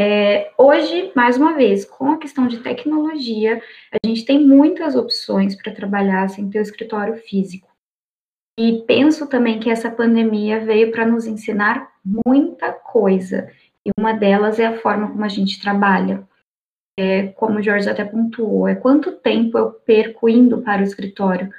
É, 0.00 0.52
hoje, 0.56 1.10
mais 1.16 1.36
uma 1.36 1.54
vez, 1.54 1.84
com 1.84 2.12
a 2.12 2.18
questão 2.18 2.46
de 2.46 2.60
tecnologia, 2.60 3.60
a 3.92 4.06
gente 4.06 4.24
tem 4.24 4.38
muitas 4.46 4.94
opções 4.94 5.56
para 5.56 5.74
trabalhar 5.74 6.30
sem 6.30 6.48
ter 6.48 6.60
o 6.60 6.62
escritório 6.62 7.16
físico. 7.16 7.68
E 8.56 8.84
penso 8.86 9.28
também 9.28 9.58
que 9.58 9.68
essa 9.68 9.90
pandemia 9.90 10.64
veio 10.64 10.92
para 10.92 11.04
nos 11.04 11.26
ensinar 11.26 11.92
muita 12.04 12.72
coisa. 12.72 13.50
E 13.84 13.90
uma 13.98 14.12
delas 14.12 14.60
é 14.60 14.66
a 14.66 14.78
forma 14.78 15.08
como 15.08 15.24
a 15.24 15.28
gente 15.28 15.60
trabalha. 15.60 16.22
É, 16.96 17.28
como 17.28 17.58
o 17.58 17.62
Jorge 17.62 17.90
até 17.90 18.04
pontuou, 18.04 18.68
é 18.68 18.76
quanto 18.76 19.12
tempo 19.12 19.58
eu 19.58 19.72
perco 19.72 20.28
indo 20.28 20.62
para 20.62 20.80
o 20.80 20.84
escritório. 20.84 21.50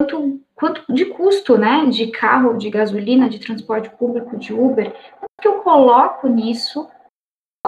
Quanto, 0.00 0.40
quanto 0.54 0.92
de 0.92 1.06
custo, 1.06 1.58
né? 1.58 1.84
De 1.86 2.06
carro, 2.08 2.56
de 2.56 2.70
gasolina, 2.70 3.28
de 3.28 3.38
transporte 3.38 3.90
público, 3.90 4.38
de 4.38 4.54
Uber. 4.54 4.92
Quanto 4.92 5.42
que 5.42 5.48
eu 5.48 5.62
coloco 5.62 6.26
nisso 6.28 6.88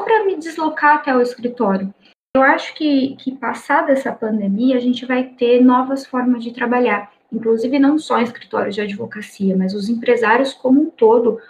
para 0.03 0.25
me 0.25 0.37
deslocar 0.37 0.97
até 0.97 1.15
o 1.15 1.21
escritório. 1.21 1.93
Eu 2.37 2.43
acho 2.43 2.75
que, 2.75 3.17
que 3.17 3.35
passada 3.37 3.93
essa 3.93 4.13
pandemia, 4.13 4.77
a 4.77 4.81
gente 4.81 5.05
vai 5.07 5.25
ter 5.25 5.61
novas 5.61 6.07
formas 6.07 6.43
de 6.43 6.53
trabalhar, 6.53 7.13
inclusive 7.33 7.79
não 7.79 7.99
só 7.99 8.21
escritórios 8.21 8.75
de 8.75 8.81
advocacia, 8.81 9.57
mas 9.57 9.75
os 9.75 9.89
empresários 9.89 10.53
como 10.53 10.83
um 10.83 10.91
todo 10.91 11.41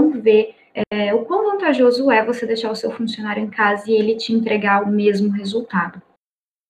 vão 0.00 0.10
ver 0.20 0.54
é, 0.90 1.12
o 1.12 1.24
quão 1.24 1.52
vantajoso 1.52 2.10
é 2.10 2.24
você 2.24 2.46
deixar 2.46 2.70
o 2.70 2.76
seu 2.76 2.90
funcionário 2.90 3.42
em 3.42 3.50
casa 3.50 3.90
e 3.90 3.94
ele 3.94 4.16
te 4.16 4.32
entregar 4.32 4.82
o 4.82 4.90
mesmo 4.90 5.30
resultado. 5.30 6.00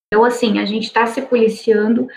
Então, 0.06 0.24
assim, 0.24 0.58
a 0.58 0.64
gente 0.64 0.84
está 0.84 1.06
se 1.06 1.20
policiando, 1.22 2.08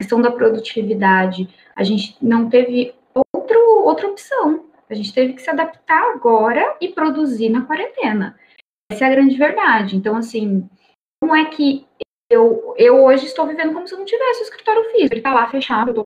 questão 0.00 0.20
da 0.20 0.30
produtividade, 0.30 1.48
a 1.74 1.84
gente 1.84 2.16
não 2.20 2.50
teve 2.50 2.94
outro, 3.14 3.58
outra 3.84 4.08
opção. 4.08 4.66
A 4.90 4.94
gente 4.94 5.12
teve 5.12 5.34
que 5.34 5.42
se 5.42 5.50
adaptar 5.50 6.12
agora 6.12 6.76
e 6.80 6.88
produzir 6.88 7.48
na 7.48 7.64
quarentena. 7.64 8.38
Essa 8.90 9.04
é 9.04 9.08
a 9.08 9.10
grande 9.10 9.36
verdade. 9.36 9.96
Então, 9.96 10.16
assim, 10.16 10.68
como 11.20 11.34
é 11.34 11.44
que 11.50 11.86
eu, 12.30 12.74
eu 12.76 13.04
hoje 13.04 13.26
estou 13.26 13.46
vivendo 13.46 13.72
como 13.72 13.86
se 13.86 13.94
eu 13.94 13.98
não 13.98 14.06
tivesse 14.06 14.40
o 14.40 14.44
escritório 14.44 14.84
físico? 14.90 15.12
Ele 15.12 15.20
está 15.20 15.34
lá 15.34 15.48
fechado, 15.48 15.88
eu 15.88 15.92
estou 15.92 16.04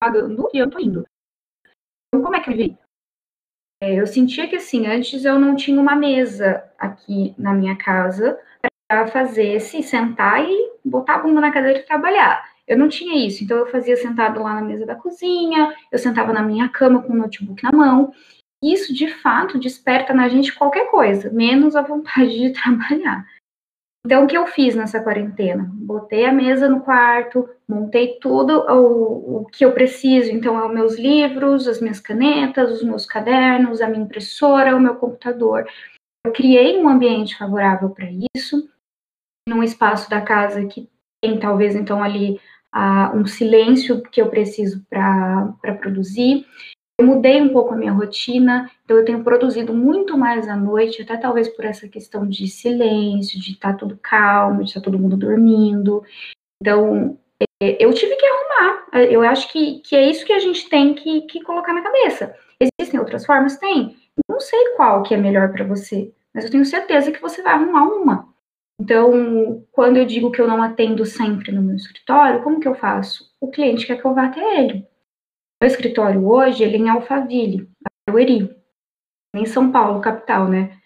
pagando 0.00 0.48
e 0.52 0.58
eu 0.58 0.66
estou 0.66 0.80
indo. 0.80 1.04
Então, 2.08 2.22
como 2.22 2.36
é 2.36 2.40
que 2.40 2.50
eu 2.50 2.56
vivi? 2.56 2.78
É, 3.82 3.94
eu 4.00 4.06
sentia 4.06 4.48
que, 4.48 4.56
assim, 4.56 4.86
antes 4.86 5.24
eu 5.24 5.38
não 5.38 5.54
tinha 5.54 5.80
uma 5.80 5.94
mesa 5.94 6.68
aqui 6.78 7.34
na 7.38 7.52
minha 7.54 7.76
casa 7.76 8.40
para 8.88 9.06
fazer 9.06 9.60
se 9.60 9.82
sentar 9.82 10.42
e 10.44 10.72
botar 10.84 11.16
a 11.16 11.18
bunda 11.18 11.40
na 11.40 11.52
cadeira 11.52 11.78
e 11.78 11.86
trabalhar. 11.86 12.48
Eu 12.66 12.76
não 12.76 12.88
tinha 12.88 13.26
isso, 13.26 13.44
então 13.44 13.56
eu 13.56 13.66
fazia 13.66 13.96
sentado 13.96 14.42
lá 14.42 14.54
na 14.54 14.62
mesa 14.62 14.84
da 14.84 14.94
cozinha, 14.94 15.74
eu 15.90 15.98
sentava 15.98 16.32
na 16.32 16.42
minha 16.42 16.68
cama 16.68 17.02
com 17.02 17.12
o 17.12 17.16
notebook 17.16 17.62
na 17.62 17.72
mão. 17.72 18.12
Isso, 18.62 18.92
de 18.92 19.08
fato, 19.08 19.58
desperta 19.58 20.12
na 20.12 20.28
gente 20.28 20.54
qualquer 20.54 20.90
coisa, 20.90 21.30
menos 21.30 21.76
a 21.76 21.82
vontade 21.82 22.30
de 22.30 22.52
trabalhar. 22.60 23.26
Então, 24.04 24.24
o 24.24 24.26
que 24.26 24.36
eu 24.36 24.46
fiz 24.46 24.74
nessa 24.74 25.02
quarentena? 25.02 25.68
Botei 25.72 26.24
a 26.24 26.32
mesa 26.32 26.68
no 26.68 26.80
quarto, 26.80 27.48
montei 27.68 28.18
tudo 28.20 28.60
o, 28.60 29.40
o 29.40 29.44
que 29.46 29.64
eu 29.64 29.72
preciso. 29.72 30.30
Então, 30.30 30.66
os 30.66 30.72
meus 30.72 30.96
livros, 30.96 31.68
as 31.68 31.80
minhas 31.80 32.00
canetas, 32.00 32.72
os 32.72 32.82
meus 32.82 33.04
cadernos, 33.04 33.80
a 33.80 33.88
minha 33.88 34.04
impressora, 34.04 34.76
o 34.76 34.80
meu 34.80 34.94
computador. 34.94 35.68
Eu 36.24 36.32
criei 36.32 36.78
um 36.78 36.88
ambiente 36.88 37.36
favorável 37.36 37.90
para 37.90 38.08
isso, 38.34 38.68
num 39.48 39.62
espaço 39.62 40.08
da 40.08 40.20
casa 40.20 40.64
que 40.66 40.88
tem 41.20 41.38
talvez 41.38 41.74
então 41.74 42.02
ali 42.02 42.40
uh, 42.74 43.16
um 43.16 43.26
silêncio 43.26 44.02
que 44.02 44.20
eu 44.20 44.30
preciso 44.30 44.84
para 44.88 45.74
produzir. 45.80 46.46
Eu 47.00 47.06
mudei 47.06 47.40
um 47.40 47.50
pouco 47.52 47.72
a 47.72 47.76
minha 47.76 47.92
rotina, 47.92 48.68
então 48.84 48.96
eu 48.96 49.04
tenho 49.04 49.22
produzido 49.22 49.72
muito 49.72 50.18
mais 50.18 50.48
à 50.48 50.56
noite, 50.56 51.02
até 51.02 51.16
talvez 51.16 51.48
por 51.48 51.64
essa 51.64 51.88
questão 51.88 52.26
de 52.26 52.48
silêncio, 52.48 53.40
de 53.40 53.52
estar 53.52 53.72
tá 53.72 53.78
tudo 53.78 53.96
calmo, 54.02 54.64
de 54.64 54.70
estar 54.70 54.80
tá 54.80 54.84
todo 54.84 54.98
mundo 54.98 55.16
dormindo. 55.16 56.02
Então, 56.60 57.16
é, 57.62 57.84
eu 57.84 57.92
tive 57.92 58.16
que 58.16 58.26
arrumar. 58.26 58.86
Eu 59.10 59.22
acho 59.22 59.52
que, 59.52 59.78
que 59.80 59.94
é 59.94 60.10
isso 60.10 60.26
que 60.26 60.32
a 60.32 60.40
gente 60.40 60.68
tem 60.68 60.92
que, 60.94 61.20
que 61.22 61.42
colocar 61.44 61.72
na 61.72 61.82
cabeça. 61.82 62.34
Existem 62.60 62.98
outras 62.98 63.24
formas? 63.24 63.56
Tem. 63.58 63.96
Não 64.28 64.40
sei 64.40 64.74
qual 64.74 65.04
que 65.04 65.14
é 65.14 65.16
melhor 65.16 65.52
para 65.52 65.64
você, 65.64 66.12
mas 66.34 66.44
eu 66.44 66.50
tenho 66.50 66.64
certeza 66.64 67.12
que 67.12 67.22
você 67.22 67.42
vai 67.42 67.52
arrumar 67.52 67.84
uma. 67.84 68.28
Então, 68.80 69.64
quando 69.70 69.98
eu 69.98 70.04
digo 70.04 70.32
que 70.32 70.40
eu 70.40 70.48
não 70.48 70.60
atendo 70.60 71.06
sempre 71.06 71.52
no 71.52 71.62
meu 71.62 71.76
escritório, 71.76 72.42
como 72.42 72.58
que 72.58 72.66
eu 72.66 72.74
faço? 72.74 73.32
O 73.40 73.48
cliente 73.48 73.86
quer 73.86 74.00
que 74.00 74.04
eu 74.04 74.14
vá 74.14 74.26
até 74.26 74.60
ele. 74.60 74.87
Meu 75.60 75.68
escritório 75.68 76.26
hoje, 76.26 76.62
ele 76.62 76.76
é 76.76 76.78
em 76.78 76.88
Alphaville, 76.88 77.68
Barueri, 78.06 78.56
em 79.34 79.46
São 79.46 79.72
Paulo, 79.72 80.00
capital, 80.00 80.48
né? 80.48 80.78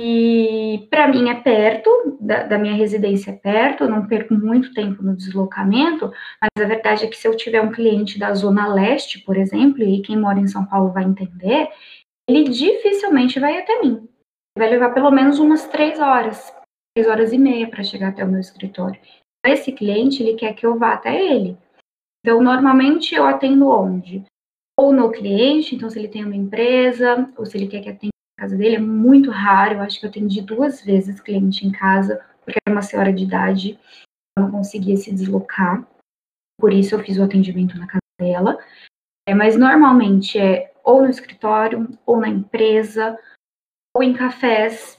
E 0.00 0.86
para 0.90 1.08
mim 1.08 1.28
é 1.28 1.34
perto, 1.34 2.16
da, 2.20 2.44
da, 2.44 2.56
minha 2.56 2.74
residência 2.74 3.32
é 3.32 3.34
perto, 3.34 3.82
eu 3.82 3.90
não 3.90 4.06
perco 4.06 4.32
muito 4.32 4.72
tempo 4.72 5.02
no 5.02 5.16
deslocamento, 5.16 6.12
mas 6.40 6.64
a 6.64 6.68
verdade 6.68 7.04
é 7.04 7.08
que 7.08 7.16
se 7.16 7.26
eu 7.26 7.36
tiver 7.36 7.60
um 7.60 7.72
cliente 7.72 8.16
da 8.16 8.32
Zona 8.32 8.72
Leste, 8.72 9.18
por 9.18 9.36
exemplo, 9.36 9.82
e 9.82 10.00
quem 10.00 10.16
mora 10.16 10.38
em 10.38 10.46
São 10.46 10.64
Paulo 10.64 10.92
vai 10.92 11.02
entender, 11.02 11.68
ele 12.28 12.44
dificilmente 12.44 13.40
vai 13.40 13.58
até 13.58 13.80
mim. 13.80 14.08
Vai 14.56 14.70
levar 14.70 14.90
pelo 14.90 15.10
menos 15.10 15.40
umas 15.40 15.66
três 15.66 15.98
horas, 15.98 16.54
três 16.94 17.10
horas 17.10 17.32
e 17.32 17.38
meia 17.38 17.68
para 17.68 17.82
chegar 17.82 18.10
até 18.10 18.24
o 18.24 18.28
meu 18.28 18.38
escritório. 18.38 19.00
Esse 19.44 19.72
cliente, 19.72 20.22
ele 20.22 20.36
quer 20.36 20.54
que 20.54 20.64
eu 20.64 20.78
vá 20.78 20.92
até 20.92 21.20
ele. 21.20 21.58
Então, 22.20 22.42
normalmente 22.42 23.14
eu 23.14 23.24
atendo 23.24 23.68
onde? 23.68 24.24
Ou 24.78 24.92
no 24.92 25.10
cliente, 25.10 25.74
então 25.74 25.88
se 25.90 25.98
ele 25.98 26.08
tem 26.08 26.24
uma 26.24 26.36
empresa, 26.36 27.32
ou 27.36 27.44
se 27.44 27.56
ele 27.56 27.66
quer 27.68 27.82
que 27.82 27.88
atenda 27.88 28.12
a 28.38 28.42
casa 28.42 28.56
dele, 28.56 28.76
é 28.76 28.80
muito 28.80 29.30
raro. 29.30 29.74
Eu 29.74 29.80
acho 29.80 29.98
que 29.98 30.06
eu 30.06 30.10
atendi 30.10 30.40
duas 30.40 30.82
vezes 30.82 31.20
cliente 31.20 31.66
em 31.66 31.72
casa, 31.72 32.24
porque 32.44 32.58
era 32.66 32.74
uma 32.74 32.82
senhora 32.82 33.12
de 33.12 33.24
idade, 33.24 33.78
não 34.38 34.50
conseguia 34.50 34.96
se 34.96 35.12
deslocar. 35.12 35.86
Por 36.58 36.72
isso 36.72 36.94
eu 36.94 37.00
fiz 37.00 37.18
o 37.18 37.22
atendimento 37.22 37.78
na 37.78 37.86
casa 37.86 38.00
dela. 38.18 38.58
É, 39.28 39.34
mas 39.34 39.56
normalmente 39.56 40.38
é 40.38 40.72
ou 40.82 41.02
no 41.02 41.10
escritório, 41.10 41.86
ou 42.06 42.18
na 42.18 42.28
empresa, 42.28 43.18
ou 43.94 44.02
em 44.02 44.14
cafés, 44.14 44.98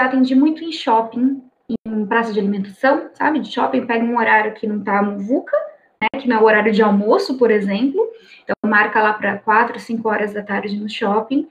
atendi 0.00 0.34
muito 0.34 0.64
em 0.64 0.72
shopping, 0.72 1.42
em 1.86 2.06
praça 2.06 2.32
de 2.32 2.38
alimentação, 2.38 3.10
sabe? 3.14 3.40
De 3.40 3.52
shopping, 3.52 3.86
pega 3.86 4.04
um 4.04 4.16
horário 4.16 4.54
que 4.54 4.66
não 4.66 4.82
tá 4.82 5.02
muvuca, 5.02 5.54
né? 6.02 6.20
Que 6.20 6.28
não 6.28 6.36
é 6.36 6.40
o 6.40 6.44
horário 6.44 6.72
de 6.72 6.82
almoço, 6.82 7.36
por 7.36 7.50
exemplo. 7.50 8.10
Então, 8.42 8.54
marca 8.70 9.02
lá 9.02 9.12
para 9.12 9.38
4, 9.38 9.78
5 9.78 10.08
horas 10.08 10.32
da 10.32 10.42
tarde 10.42 10.78
no 10.78 10.88
shopping 10.88 11.48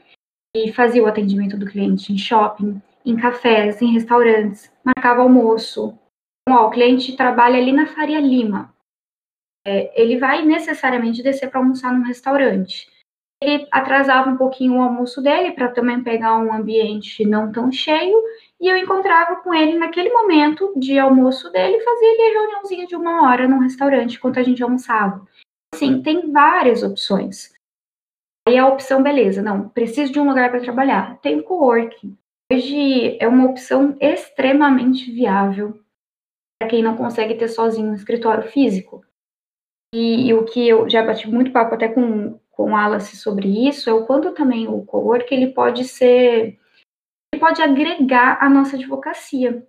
e 0.55 0.71
fazia 0.73 1.03
o 1.03 1.07
atendimento 1.07 1.57
do 1.57 1.65
cliente 1.65 2.11
em 2.11 2.17
shopping, 2.17 2.81
em 3.05 3.15
cafés, 3.15 3.81
em 3.81 3.93
restaurantes, 3.93 4.71
marcava 4.83 5.21
almoço. 5.21 5.97
Ó, 6.49 6.67
o 6.67 6.71
cliente 6.71 7.15
trabalha 7.15 7.57
ali 7.57 7.71
na 7.71 7.85
Faria 7.85 8.19
Lima. 8.19 8.73
É, 9.65 10.01
ele 10.01 10.17
vai 10.17 10.45
necessariamente 10.45 11.21
descer 11.21 11.49
para 11.49 11.59
almoçar 11.59 11.93
num 11.93 12.05
restaurante 12.05 12.87
ele 13.41 13.67
atrasava 13.71 14.29
um 14.29 14.37
pouquinho 14.37 14.77
o 14.77 14.81
almoço 14.81 15.21
dele 15.21 15.51
para 15.51 15.69
também 15.69 16.03
pegar 16.03 16.37
um 16.37 16.51
ambiente 16.51 17.25
não 17.25 17.51
tão 17.51 17.71
cheio, 17.71 18.19
e 18.59 18.67
eu 18.67 18.77
encontrava 18.77 19.37
com 19.37 19.53
ele 19.53 19.77
naquele 19.77 20.11
momento 20.11 20.73
de 20.75 20.97
almoço 20.97 21.51
dele, 21.51 21.83
fazia 21.83 22.11
ali 22.11 22.21
a 22.21 22.39
reuniãozinha 22.39 22.87
de 22.87 22.95
uma 22.95 23.29
hora 23.29 23.47
num 23.47 23.59
restaurante 23.59 24.15
enquanto 24.15 24.39
a 24.39 24.43
gente 24.43 24.63
almoçava. 24.63 25.27
Assim, 25.73 26.01
tem 26.01 26.31
várias 26.31 26.81
opções. 26.81 27.53
Aí 28.47 28.57
a 28.57 28.67
opção, 28.67 29.03
beleza, 29.03 29.41
não, 29.41 29.69
preciso 29.69 30.11
de 30.11 30.19
um 30.19 30.27
lugar 30.27 30.49
para 30.49 30.61
trabalhar. 30.61 31.19
Tem 31.19 31.37
o 31.37 31.43
coworking. 31.43 32.17
Hoje 32.51 33.17
é 33.19 33.27
uma 33.27 33.45
opção 33.45 33.97
extremamente 33.99 35.11
viável 35.11 35.79
para 36.57 36.69
quem 36.69 36.81
não 36.81 36.95
consegue 36.95 37.35
ter 37.35 37.49
sozinho 37.49 37.89
um 37.89 37.93
escritório 37.93 38.49
físico. 38.49 39.05
E, 39.93 40.29
e, 40.29 40.33
o 40.33 40.45
que 40.45 40.67
eu 40.67 40.89
já 40.89 41.05
bati 41.05 41.29
muito 41.29 41.51
papo 41.51 41.75
até 41.75 41.87
com, 41.87 42.39
com 42.57 42.71
o 42.71 42.75
Alice 42.75 43.15
sobre 43.15 43.69
isso 43.69 43.87
é 43.87 43.93
o 43.93 44.03
quanto 44.07 44.31
também 44.31 44.67
o 44.67 44.81
cowork 44.81 45.31
ele 45.31 45.53
pode 45.53 45.83
ser, 45.83 46.57
ele 47.31 47.39
pode 47.39 47.61
agregar 47.61 48.39
a 48.41 48.49
nossa 48.49 48.75
advocacia. 48.75 49.63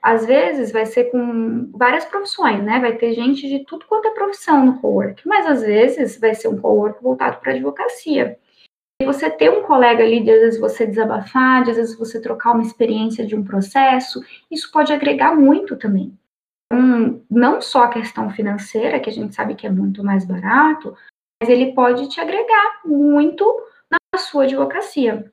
Às 0.00 0.24
vezes 0.24 0.72
vai 0.72 0.86
ser 0.86 1.10
com 1.10 1.70
várias 1.72 2.06
profissões, 2.06 2.64
né? 2.64 2.80
Vai 2.80 2.96
ter 2.96 3.12
gente 3.12 3.46
de 3.46 3.66
tudo 3.66 3.84
quanto 3.84 4.08
é 4.08 4.14
profissão 4.14 4.64
no 4.64 4.80
cowork, 4.80 5.28
mas 5.28 5.46
às 5.46 5.60
vezes 5.60 6.18
vai 6.18 6.34
ser 6.34 6.48
um 6.48 6.56
cowork 6.56 7.02
voltado 7.02 7.38
para 7.38 7.52
advocacia. 7.52 8.38
E 8.98 9.04
você 9.04 9.28
ter 9.28 9.50
um 9.50 9.62
colega 9.62 10.02
ali, 10.02 10.24
de 10.24 10.30
às 10.30 10.40
vezes 10.40 10.60
você 10.60 10.86
desabafar, 10.86 11.64
de 11.64 11.72
às 11.72 11.76
vezes 11.76 11.98
você 11.98 12.18
trocar 12.18 12.52
uma 12.52 12.62
experiência 12.62 13.26
de 13.26 13.36
um 13.36 13.44
processo, 13.44 14.24
isso 14.50 14.72
pode 14.72 14.90
agregar 14.90 15.36
muito 15.36 15.76
também. 15.76 16.16
Então, 16.72 17.22
não 17.30 17.60
só 17.60 17.84
a 17.84 17.90
questão 17.90 18.30
financeira, 18.30 18.98
que 18.98 19.10
a 19.10 19.12
gente 19.12 19.34
sabe 19.34 19.54
que 19.54 19.66
é 19.66 19.70
muito 19.70 20.02
mais 20.02 20.24
barato, 20.24 20.96
mas 21.40 21.50
ele 21.50 21.72
pode 21.72 22.08
te 22.08 22.20
agregar 22.20 22.80
muito 22.84 23.44
na 23.90 24.18
sua 24.18 24.44
advocacia. 24.44 25.30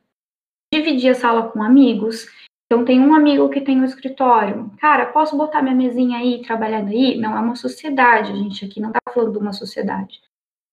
Dividir 0.73 1.11
a 1.11 1.15
sala 1.15 1.49
com 1.49 1.61
amigos. 1.61 2.27
Então, 2.65 2.83
tem 2.83 2.99
um 2.99 3.13
amigo 3.13 3.49
que 3.49 3.61
tem 3.61 3.79
um 3.79 3.85
escritório. 3.85 4.71
Cara, 4.79 5.05
posso 5.07 5.37
botar 5.37 5.61
minha 5.61 5.75
mesinha 5.75 6.17
aí, 6.17 6.41
trabalhar 6.41 6.81
daí? 6.81 7.17
Não 7.17 7.37
é 7.37 7.39
uma 7.39 7.55
sociedade, 7.55 8.31
a 8.31 8.35
gente 8.35 8.65
aqui 8.65 8.81
não 8.81 8.89
está 8.89 8.99
falando 9.13 9.33
de 9.33 9.37
uma 9.37 9.53
sociedade. 9.53 10.21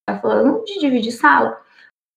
Está 0.09 0.21
falando 0.21 0.65
de 0.65 0.81
dividir 0.81 1.13
sala. 1.13 1.61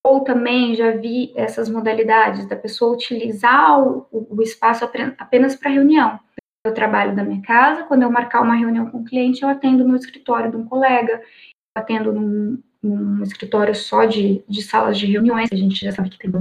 Ou 0.05 0.23
também 0.23 0.75
já 0.75 0.91
vi 0.91 1.33
essas 1.35 1.69
modalidades 1.69 2.47
da 2.47 2.55
pessoa 2.55 2.93
utilizar 2.93 3.81
o, 3.81 4.07
o 4.11 4.41
espaço 4.41 4.85
apenas 4.85 5.55
para 5.55 5.71
reunião. 5.71 6.19
Eu 6.65 6.73
trabalho 6.73 7.13
da 7.13 7.23
minha 7.23 7.41
casa, 7.41 7.83
quando 7.83 8.03
eu 8.03 8.11
marcar 8.11 8.41
uma 8.41 8.55
reunião 8.55 8.89
com 8.89 8.99
o 8.99 9.03
cliente, 9.03 9.43
eu 9.43 9.49
atendo 9.49 9.85
no 9.85 9.97
escritório 9.97 10.49
de 10.49 10.55
um 10.55 10.65
colega, 10.65 11.21
eu 11.21 11.81
atendo 11.81 12.13
num, 12.13 12.61
um 12.83 13.23
escritório 13.23 13.73
só 13.73 14.05
de, 14.05 14.43
de 14.47 14.61
salas 14.61 14.97
de 14.97 15.05
reuniões, 15.05 15.49
a 15.51 15.55
gente 15.55 15.75
já 15.75 15.91
sabe 15.91 16.09
que 16.09 16.17
tem 16.17 16.31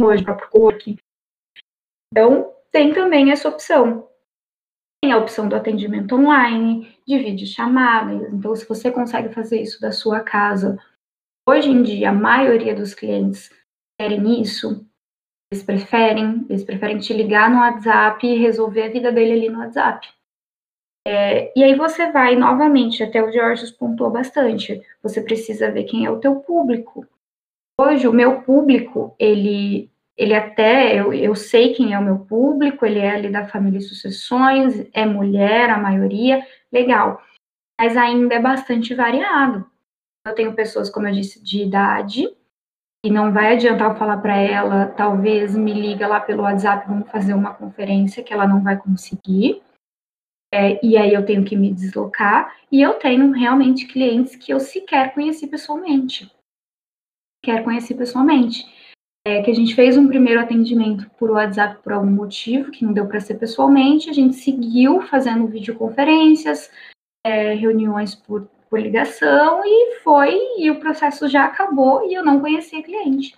hoje, 0.00 0.24
próprio 0.24 0.48
coworking. 0.48 0.96
Então, 2.12 2.54
tem 2.70 2.94
também 2.94 3.30
essa 3.32 3.48
opção. 3.48 4.08
Tem 5.02 5.12
a 5.12 5.18
opção 5.18 5.48
do 5.48 5.56
atendimento 5.56 6.14
online, 6.14 6.96
de 7.06 7.18
videochamadas. 7.18 8.32
Então, 8.32 8.54
se 8.54 8.66
você 8.68 8.90
consegue 8.90 9.34
fazer 9.34 9.60
isso 9.60 9.80
da 9.80 9.90
sua 9.90 10.20
casa, 10.20 10.78
hoje 11.48 11.68
em 11.68 11.82
dia, 11.82 12.10
a 12.10 12.14
maioria 12.14 12.74
dos 12.74 12.94
clientes 12.94 13.50
querem 14.00 14.40
isso. 14.40 14.86
Eles 15.52 15.64
preferem, 15.64 16.46
eles 16.48 16.64
preferem 16.64 16.98
te 16.98 17.12
ligar 17.12 17.50
no 17.50 17.58
WhatsApp 17.58 18.26
e 18.26 18.38
resolver 18.38 18.84
a 18.84 18.90
vida 18.90 19.12
dele 19.12 19.32
ali 19.32 19.48
no 19.50 19.58
WhatsApp. 19.58 20.08
É, 21.06 21.52
e 21.58 21.64
aí 21.64 21.74
você 21.74 22.10
vai 22.12 22.36
novamente, 22.36 23.02
até 23.02 23.22
o 23.22 23.32
George 23.32 23.72
pontuou 23.74 24.10
bastante, 24.10 24.80
você 25.02 25.20
precisa 25.20 25.70
ver 25.70 25.84
quem 25.84 26.04
é 26.04 26.10
o 26.10 26.20
teu 26.20 26.36
público. 26.36 27.06
Hoje, 27.80 28.06
o 28.06 28.12
meu 28.12 28.42
público, 28.42 29.14
ele 29.18 29.90
ele 30.16 30.34
até, 30.34 30.94
eu, 31.00 31.12
eu 31.12 31.34
sei 31.34 31.74
quem 31.74 31.94
é 31.94 31.98
o 31.98 32.04
meu 32.04 32.18
público, 32.18 32.84
ele 32.84 32.98
é 32.98 33.10
ali 33.10 33.30
da 33.30 33.46
família 33.46 33.78
e 33.78 33.82
sucessões, 33.82 34.86
é 34.92 35.06
mulher, 35.06 35.70
a 35.70 35.78
maioria, 35.78 36.46
legal. 36.70 37.20
Mas 37.80 37.96
ainda 37.96 38.34
é 38.34 38.38
bastante 38.38 38.94
variado. 38.94 39.66
Eu 40.24 40.34
tenho 40.34 40.54
pessoas, 40.54 40.90
como 40.90 41.08
eu 41.08 41.12
disse, 41.12 41.42
de 41.42 41.62
idade, 41.62 42.28
e 43.04 43.10
não 43.10 43.32
vai 43.32 43.54
adiantar 43.54 43.90
eu 43.90 43.96
falar 43.96 44.18
para 44.18 44.36
ela, 44.36 44.86
talvez 44.86 45.56
me 45.56 45.72
liga 45.72 46.06
lá 46.06 46.20
pelo 46.20 46.42
WhatsApp, 46.42 46.86
vamos 46.86 47.10
fazer 47.10 47.34
uma 47.34 47.54
conferência 47.54 48.22
que 48.22 48.32
ela 48.32 48.46
não 48.46 48.62
vai 48.62 48.76
conseguir. 48.76 49.60
É, 50.52 50.84
e 50.84 50.96
aí 50.96 51.14
eu 51.14 51.24
tenho 51.24 51.44
que 51.44 51.56
me 51.56 51.72
deslocar. 51.72 52.54
E 52.70 52.80
eu 52.80 52.94
tenho 52.94 53.30
realmente 53.30 53.86
clientes 53.86 54.36
que 54.36 54.52
eu 54.52 54.60
sequer 54.60 55.14
conheci 55.14 55.46
pessoalmente. 55.46 56.30
Quer 57.42 57.64
conhecer 57.64 57.94
pessoalmente. 57.94 58.70
É, 59.26 59.40
que 59.42 59.50
a 59.50 59.54
gente 59.54 59.74
fez 59.74 59.96
um 59.96 60.08
primeiro 60.08 60.40
atendimento 60.40 61.08
por 61.16 61.30
WhatsApp 61.30 61.80
por 61.82 61.92
algum 61.92 62.10
motivo, 62.10 62.72
que 62.72 62.84
não 62.84 62.92
deu 62.92 63.06
para 63.06 63.20
ser 63.20 63.34
pessoalmente. 63.34 64.10
A 64.10 64.12
gente 64.12 64.34
seguiu 64.34 65.00
fazendo 65.02 65.46
videoconferências, 65.46 66.70
é, 67.24 67.54
reuniões 67.54 68.14
por 68.14 68.48
por 68.72 68.80
ligação 68.80 69.60
e 69.66 69.96
foi, 70.02 70.34
e 70.56 70.70
o 70.70 70.80
processo 70.80 71.28
já 71.28 71.44
acabou 71.44 72.10
e 72.10 72.14
eu 72.14 72.24
não 72.24 72.40
cliente. 72.82 73.36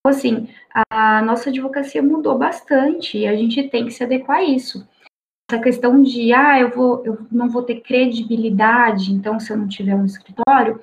Então, 0.00 0.10
assim, 0.10 0.48
a 0.90 1.22
nossa 1.22 1.48
advocacia 1.48 2.02
mudou 2.02 2.36
bastante 2.36 3.18
e 3.18 3.24
a 3.24 3.36
gente 3.36 3.68
tem 3.68 3.84
que 3.84 3.92
se 3.92 4.02
adequar 4.02 4.38
a 4.38 4.42
isso. 4.42 4.84
Essa 5.50 5.62
questão 5.62 6.02
de, 6.02 6.32
ah, 6.32 6.58
eu, 6.58 6.70
vou, 6.70 7.04
eu 7.04 7.26
não 7.30 7.48
vou 7.48 7.62
ter 7.62 7.80
credibilidade, 7.80 9.12
então 9.12 9.38
se 9.38 9.52
eu 9.52 9.56
não 9.56 9.68
tiver 9.68 9.94
um 9.94 10.06
escritório, 10.06 10.82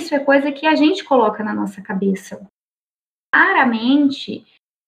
isso 0.00 0.14
é 0.14 0.18
coisa 0.18 0.52
que 0.52 0.66
a 0.66 0.74
gente 0.74 1.04
coloca 1.04 1.42
na 1.42 1.54
nossa 1.54 1.82
cabeça. 1.82 2.46
Claramente, 3.34 4.46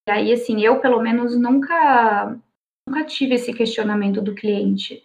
e 0.09 0.11
aí, 0.11 0.33
assim, 0.33 0.61
eu 0.61 0.81
pelo 0.81 1.03
menos 1.03 1.37
nunca, 1.37 2.39
nunca 2.89 3.05
tive 3.05 3.35
esse 3.35 3.53
questionamento 3.53 4.23
do 4.23 4.35
cliente 4.35 5.03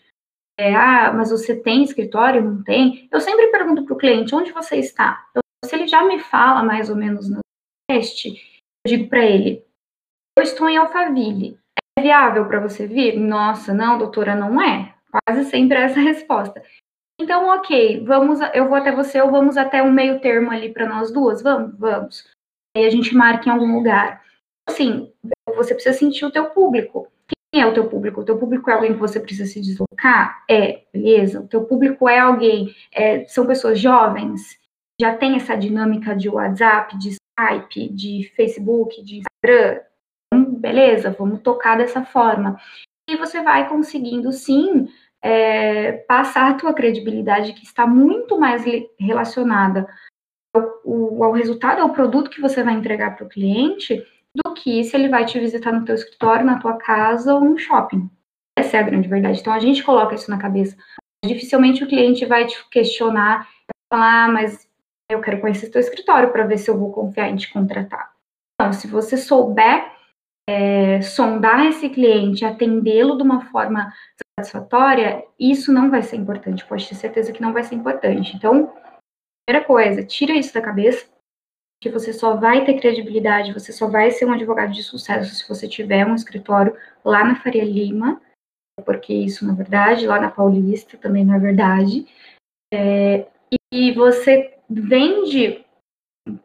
é, 0.60 0.76
ah, 0.76 1.12
mas 1.12 1.32
você 1.32 1.60
tem 1.60 1.84
escritório? 1.84 2.44
Não 2.44 2.64
tem? 2.64 3.10
Eu 3.12 3.20
sempre 3.20 3.48
pergunto 3.48 3.86
para 3.86 3.94
o 3.94 3.98
cliente 3.98 4.36
onde 4.36 4.52
você 4.52 4.78
está. 4.78 5.28
Se 5.66 5.76
ele 5.76 5.88
já 5.88 6.04
me 6.06 6.20
fala 6.20 6.64
mais 6.64 6.90
ou 6.90 6.96
menos 6.96 7.30
no 7.30 7.40
teste, 7.90 8.62
eu 8.86 8.98
digo 8.98 9.10
para 9.10 9.26
ele: 9.26 9.66
eu 10.38 10.44
estou 10.44 10.70
em 10.70 10.78
Alphaville. 10.78 11.60
É 11.98 12.02
viável 12.02 12.46
para 12.48 12.60
você 12.60 12.88
vir? 12.88 13.18
Nossa, 13.18 13.74
não, 13.74 13.98
doutora, 13.98 14.36
não 14.36 14.62
é. 14.62 14.94
Quase 15.12 15.46
sempre 15.50 15.78
é 15.78 15.84
essa 15.84 16.00
resposta. 16.02 16.62
Então, 17.20 17.48
ok, 17.48 18.04
vamos, 18.04 18.40
eu 18.54 18.68
vou 18.68 18.76
até 18.76 18.92
você 18.92 19.22
ou 19.22 19.30
vamos 19.30 19.56
até 19.56 19.84
um 19.84 19.92
meio 19.92 20.20
termo 20.20 20.52
ali 20.52 20.74
para 20.74 20.88
nós 20.88 21.12
duas? 21.12 21.42
Vamos, 21.42 21.78
vamos. 21.78 22.28
Aí 22.76 22.86
a 22.86 22.90
gente 22.90 23.16
marca 23.16 23.48
em 23.48 23.52
algum 23.52 23.76
lugar. 23.76 24.24
Assim, 24.68 25.12
você 25.56 25.74
precisa 25.76 25.98
sentir 25.98 26.26
o 26.26 26.32
teu 26.32 26.50
público. 26.50 27.08
Quem 27.52 27.62
é 27.62 27.68
o 27.68 27.74
teu 27.74 27.88
público? 27.88 28.22
O 28.22 28.26
teu 28.26 28.38
público 28.38 28.70
é 28.70 28.74
alguém 28.74 28.94
que 28.94 29.00
você 29.00 29.20
precisa 29.20 29.46
se 29.46 29.62
deslocar? 29.62 30.44
É, 30.50 30.84
beleza. 30.92 31.40
O 31.40 31.48
teu 31.48 31.66
público 31.66 32.10
é 32.10 32.18
alguém, 32.18 32.74
é, 32.92 33.26
são 33.26 33.46
pessoas 33.46 33.80
jovens, 33.80 34.60
já 35.00 35.16
tem 35.16 35.36
essa 35.36 35.56
dinâmica 35.56 36.16
de 36.16 36.30
WhatsApp, 36.30 36.98
de 36.98 37.10
Skype, 37.10 37.94
de 37.94 38.32
Facebook, 38.36 39.04
de 39.04 39.22
Instagram. 39.22 39.82
Beleza, 40.34 41.16
vamos 41.18 41.42
tocar 41.42 41.78
dessa 41.78 42.04
forma. 42.04 42.58
E 43.10 43.18
você 43.18 43.42
vai 43.42 43.68
conseguindo, 43.68 44.32
sim, 44.32 44.88
é, 45.22 45.94
passar 46.08 46.52
a 46.52 46.54
tua 46.56 46.74
credibilidade, 46.74 47.54
que 47.54 47.64
está 47.64 47.86
muito 47.86 48.40
mais 48.40 48.64
relacionada 49.00 49.88
ao, 50.56 51.24
ao 51.24 51.32
resultado, 51.32 51.82
ao 51.82 51.94
produto 51.94 52.30
que 52.30 52.42
você 52.42 52.64
vai 52.64 52.74
entregar 52.74 53.16
para 53.16 53.26
o 53.26 53.30
cliente, 53.30 54.06
do 54.36 54.54
que 54.54 54.84
se 54.84 54.96
ele 54.96 55.10
vai 55.10 55.26
te 55.26 55.40
visitar 55.40 55.72
no 55.72 55.86
teu 55.86 55.96
escritório, 55.96 56.46
na 56.46 56.60
tua 56.60 56.78
casa 56.78 57.34
ou 57.34 57.42
no 57.42 57.58
shopping. 57.58 58.10
Essa 58.58 58.78
é 58.78 58.80
a 58.80 58.84
grande 58.84 59.08
verdade. 59.08 59.40
Então 59.40 59.54
a 59.54 59.60
gente 59.60 59.84
coloca 59.84 60.16
isso 60.16 60.30
na 60.30 60.38
cabeça. 60.38 60.76
Dificilmente 61.24 61.84
o 61.84 61.88
cliente 61.88 62.26
vai 62.26 62.46
te 62.46 62.70
questionar, 62.70 63.48
falar, 63.92 64.26
ah, 64.26 64.28
mas 64.28 64.68
eu 65.10 65.22
quero 65.22 65.40
conhecer 65.40 65.70
teu 65.70 65.80
escritório 65.80 66.32
para 66.32 66.46
ver 66.46 66.58
se 66.58 66.70
eu 66.70 66.78
vou 66.78 66.92
confiar 66.92 67.30
em 67.30 67.36
te 67.36 67.52
contratar. 67.52 68.12
Então, 68.56 68.74
se 68.74 68.88
você 68.88 69.18
souber 69.18 69.93
é, 70.48 71.02
sondar 71.02 71.66
esse 71.68 71.90
cliente, 71.90 72.46
atendê-lo 72.46 73.18
de 73.18 73.24
uma 73.24 73.46
forma 73.46 73.94
satisfatória, 74.40 75.26
isso 75.40 75.72
não 75.72 75.90
vai 75.90 76.02
ser 76.02 76.18
importante. 76.18 76.66
Pode 76.66 76.88
ter 76.88 76.96
certeza 76.96 77.32
que 77.32 77.42
não 77.42 77.54
vai 77.54 77.64
ser 77.64 77.76
importante. 77.76 78.36
Então, 78.36 78.74
primeira 79.46 79.66
coisa, 79.66 80.04
tira 80.04 80.34
isso 80.34 80.54
da 80.54 80.62
cabeça 80.62 81.06
que 81.82 81.90
você 81.90 82.14
só 82.14 82.38
vai 82.38 82.64
ter 82.64 82.80
credibilidade, 82.80 83.52
você 83.52 83.74
só 83.74 83.90
vai 83.90 84.10
ser 84.10 84.26
um 84.26 84.32
advogado 84.32 84.72
de 84.72 84.82
sucesso 84.82 85.36
se 85.36 85.48
você 85.48 85.68
tiver 85.68 86.06
um 86.06 86.16
escritório 86.16 86.78
lá 87.04 87.26
na 87.26 87.36
Faria 87.36 87.66
Lima, 87.66 88.22
porque 88.86 89.14
isso 89.14 89.46
não 89.46 89.54
é 89.54 89.58
verdade, 89.58 90.08
lá 90.08 90.18
na 90.18 90.32
Paulista 90.32 90.98
também 90.98 91.26
não 91.26 91.36
é 91.36 91.40
verdade. 91.40 92.08
É, 92.74 93.28
e 93.72 93.92
você 93.92 94.58
vende 94.70 95.66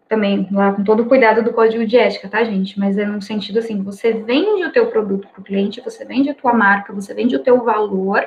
também 0.08 0.48
lá 0.50 0.72
com 0.72 0.82
todo 0.82 1.02
o 1.02 1.08
cuidado 1.08 1.42
do 1.42 1.52
código 1.52 1.86
de 1.86 1.96
ética, 1.96 2.28
tá, 2.28 2.42
gente? 2.44 2.78
Mas 2.78 2.98
é 2.98 3.06
num 3.06 3.20
sentido 3.20 3.58
assim, 3.58 3.82
você 3.82 4.12
vende 4.12 4.64
o 4.64 4.72
teu 4.72 4.90
produto 4.90 5.28
para 5.28 5.40
o 5.40 5.44
cliente, 5.44 5.80
você 5.80 6.04
vende 6.04 6.30
a 6.30 6.34
tua 6.34 6.52
marca, 6.52 6.92
você 6.92 7.14
vende 7.14 7.36
o 7.36 7.42
teu 7.42 7.62
valor, 7.64 8.26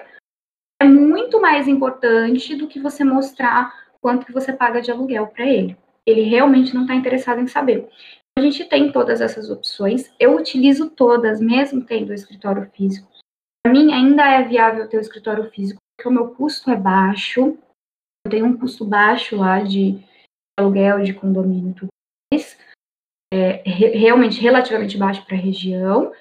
é 0.82 0.86
muito 0.86 1.42
mais 1.42 1.68
importante 1.68 2.56
do 2.56 2.68
que 2.68 2.80
você 2.80 3.04
mostrar 3.04 3.74
quanto 4.00 4.26
que 4.26 4.32
você 4.32 4.54
paga 4.54 4.82
de 4.82 4.92
aluguel 4.92 5.28
para 5.28 5.46
ele 5.46 5.78
ele 6.06 6.22
realmente 6.22 6.74
não 6.74 6.84
está 6.84 6.96
interessado 6.96 7.40
em 7.40 7.48
saber. 7.48 7.90
A 8.38 8.42
gente 8.42 8.66
tem 8.66 8.92
todas 8.92 9.22
essas 9.22 9.50
opções, 9.50 10.12
eu 10.20 10.36
utilizo 10.36 10.90
todas, 10.90 11.42
mesmo 11.42 11.84
tendo 11.84 12.14
escritório 12.14 12.70
físico. 12.72 13.10
Para 13.64 13.74
mim, 13.74 13.94
ainda 13.94 14.26
é 14.26 14.44
viável 14.44 14.88
ter 14.88 14.98
o 14.98 15.02
escritório 15.02 15.50
físico, 15.52 15.80
porque 15.96 16.10
o 16.10 16.12
meu 16.12 16.30
custo 16.30 16.72
é 16.72 16.76
baixo, 16.76 17.58
eu 18.26 18.32
tenho 18.32 18.46
um 18.46 18.58
custo 18.58 18.86
baixo 18.86 19.36
lá 19.36 19.62
de 19.62 20.00
aluguel, 20.62 21.02
de 21.02 21.14
condomínio 21.14 21.74
tudo 21.74 21.90
mais, 22.34 22.58
é, 23.34 23.62
realmente 23.66 24.42
relativamente 24.42 24.98
baixo 24.98 25.26
para 25.26 25.36
a 25.36 25.40
região, 25.40 26.12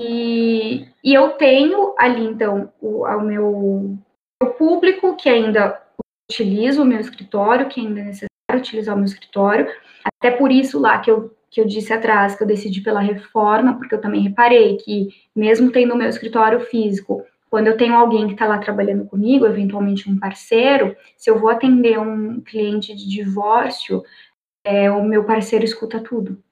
e, 0.00 0.88
e, 1.04 1.14
eu 1.14 1.30
tenho 1.32 1.94
ali, 1.96 2.24
então, 2.24 2.72
o, 2.80 3.04
o 3.04 3.20
meu, 3.20 3.96
o 4.42 4.46
público 4.58 5.16
que 5.16 5.28
ainda 5.28 5.80
utiliza 6.30 6.82
o 6.82 6.84
meu 6.84 6.98
escritório, 6.98 7.68
que 7.68 7.80
ainda 7.80 8.00
é 8.00 8.04
necessário 8.04 8.58
utilizar 8.58 8.94
o 8.94 8.98
meu 8.98 9.06
escritório. 9.06 9.72
Até 10.04 10.32
por 10.32 10.50
isso 10.50 10.80
lá 10.80 10.98
que 10.98 11.10
eu, 11.10 11.36
que 11.48 11.60
eu 11.60 11.66
disse 11.66 11.92
atrás, 11.92 12.34
que 12.34 12.42
eu 12.42 12.46
decidi 12.46 12.80
pela 12.80 13.00
reforma, 13.00 13.76
porque 13.78 13.94
eu 13.94 14.00
também 14.00 14.22
reparei 14.22 14.76
que, 14.78 15.08
mesmo 15.34 15.70
tendo 15.70 15.94
o 15.94 15.96
meu 15.96 16.08
escritório 16.08 16.60
físico, 16.60 17.24
quando 17.54 17.68
eu 17.68 17.76
tenho 17.76 17.94
alguém 17.94 18.26
que 18.26 18.32
está 18.32 18.46
lá 18.46 18.58
trabalhando 18.58 19.04
comigo, 19.04 19.46
eventualmente 19.46 20.10
um 20.10 20.18
parceiro, 20.18 20.96
se 21.16 21.30
eu 21.30 21.38
vou 21.38 21.48
atender 21.48 22.00
um 22.00 22.40
cliente 22.40 22.92
de 22.96 23.08
divórcio, 23.08 24.02
é, 24.64 24.90
o 24.90 25.04
meu 25.04 25.22
parceiro 25.22 25.64
escuta 25.64 26.00
tudo 26.00 26.42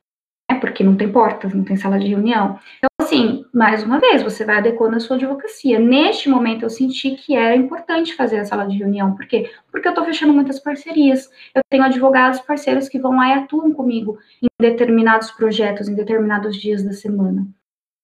né? 0.49 0.61
Porque 0.61 0.85
não 0.85 0.97
tem 0.97 1.11
portas, 1.11 1.53
não 1.53 1.65
tem 1.65 1.77
sala 1.77 1.99
de 1.99 2.07
reunião. 2.07 2.59
Então, 2.79 2.89
assim, 3.01 3.45
mais 3.53 3.83
uma 3.83 3.99
vez, 3.99 4.23
você 4.23 4.45
vai 4.45 4.59
adequando 4.59 4.97
a 4.97 5.01
sua 5.01 5.17
advocacia. 5.17 5.81
Neste 5.81 6.29
momento, 6.29 6.65
eu 6.65 6.71
senti 6.71 7.17
que 7.17 7.35
era 7.35 7.57
importante 7.57 8.15
fazer 8.15 8.39
a 8.39 8.45
sala 8.45 8.67
de 8.67 8.77
reunião. 8.77 9.17
Por 9.17 9.27
quê? 9.27 9.51
Porque 9.73 9.89
eu 9.89 9.93
estou 9.93 10.05
fechando 10.05 10.33
muitas 10.33 10.61
parcerias. 10.61 11.29
Eu 11.53 11.63
tenho 11.69 11.83
advogados 11.83 12.41
parceiros 12.41 12.89
que 12.89 12.99
vão 12.99 13.17
lá 13.17 13.29
e 13.31 13.39
atuam 13.41 13.73
comigo 13.73 14.19
em 14.41 14.49
determinados 14.61 15.31
projetos, 15.33 15.89
em 15.89 15.95
determinados 15.95 16.57
dias 16.57 16.85
da 16.85 16.93
semana. 16.93 17.45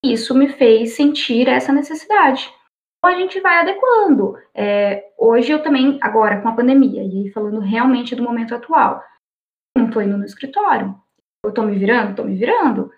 Isso 0.04 0.34
me 0.34 0.48
fez 0.48 0.94
sentir 0.94 1.48
essa 1.48 1.72
necessidade. 1.72 2.57
A 3.04 3.12
gente 3.12 3.40
vai 3.40 3.58
adequando. 3.58 4.36
É, 4.54 5.12
hoje 5.16 5.52
eu 5.52 5.62
também, 5.62 5.98
agora 6.00 6.40
com 6.40 6.48
a 6.48 6.54
pandemia, 6.54 7.02
e 7.04 7.30
falando 7.30 7.60
realmente 7.60 8.14
do 8.14 8.22
momento 8.22 8.54
atual, 8.54 9.02
não 9.76 9.86
estou 9.86 10.02
indo 10.02 10.18
no 10.18 10.24
escritório, 10.24 10.94
eu 11.44 11.50
estou 11.50 11.64
me 11.64 11.78
virando? 11.78 12.10
Estou 12.10 12.24
me 12.24 12.36
virando. 12.36 12.90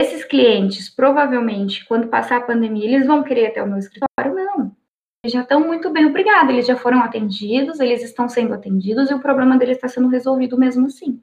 Esses 0.00 0.24
clientes, 0.24 0.88
provavelmente, 0.88 1.84
quando 1.86 2.08
passar 2.08 2.36
a 2.36 2.46
pandemia, 2.46 2.84
eles 2.84 3.06
vão 3.06 3.24
querer 3.24 3.48
até 3.48 3.62
o 3.62 3.66
meu 3.66 3.78
escritório? 3.78 4.34
Não. 4.34 4.76
Eles 5.24 5.32
já 5.32 5.42
estão 5.42 5.60
muito 5.60 5.90
bem, 5.90 6.06
obrigada. 6.06 6.52
Eles 6.52 6.66
já 6.66 6.76
foram 6.76 7.02
atendidos, 7.02 7.80
eles 7.80 8.04
estão 8.04 8.28
sendo 8.28 8.54
atendidos 8.54 9.10
e 9.10 9.14
o 9.14 9.20
problema 9.20 9.58
deles 9.58 9.76
está 9.76 9.88
sendo 9.88 10.08
resolvido 10.08 10.56
mesmo 10.56 10.86
assim. 10.86 11.20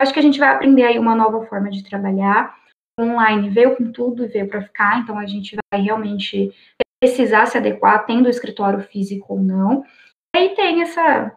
Acho 0.00 0.12
que 0.12 0.20
a 0.20 0.22
gente 0.22 0.38
vai 0.38 0.50
aprender 0.50 0.84
aí 0.84 0.98
uma 0.98 1.16
nova 1.16 1.44
forma 1.46 1.68
de 1.68 1.82
trabalhar. 1.82 2.56
Online 3.00 3.50
veio 3.50 3.76
com 3.76 3.90
tudo 3.90 4.24
e 4.24 4.28
veio 4.28 4.48
para 4.48 4.62
ficar, 4.62 5.00
então 5.00 5.18
a 5.18 5.26
gente 5.26 5.56
vai 5.72 5.82
realmente 5.82 6.54
precisar 7.02 7.46
se 7.46 7.58
adequar, 7.58 8.06
tendo 8.06 8.26
o 8.26 8.30
escritório 8.30 8.78
físico 8.80 9.34
ou 9.34 9.40
não. 9.40 9.84
Aí 10.36 10.54
tem 10.54 10.82
essa 10.82 11.36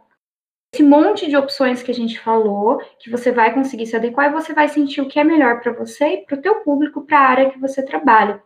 esse 0.71 0.83
monte 0.83 1.27
de 1.27 1.37
opções 1.37 1.81
que 1.81 1.89
a 1.89 1.93
gente 1.93 2.19
falou, 2.19 2.79
que 2.99 3.09
você 3.09 3.31
vai 3.31 3.51
conseguir 3.51 3.87
se 3.87 3.95
adequar 3.95 4.29
e 4.29 4.33
você 4.33 4.53
vai 4.53 4.67
sentir 4.67 5.01
o 5.01 5.07
que 5.07 5.19
é 5.19 5.23
melhor 5.23 5.61
para 5.61 5.71
você 5.71 6.05
e 6.05 6.25
para 6.25 6.37
o 6.37 6.41
teu 6.41 6.55
público, 6.61 7.01
para 7.01 7.17
a 7.17 7.29
área 7.29 7.49
que 7.49 7.57
você 7.57 7.83
trabalha. 7.83 8.43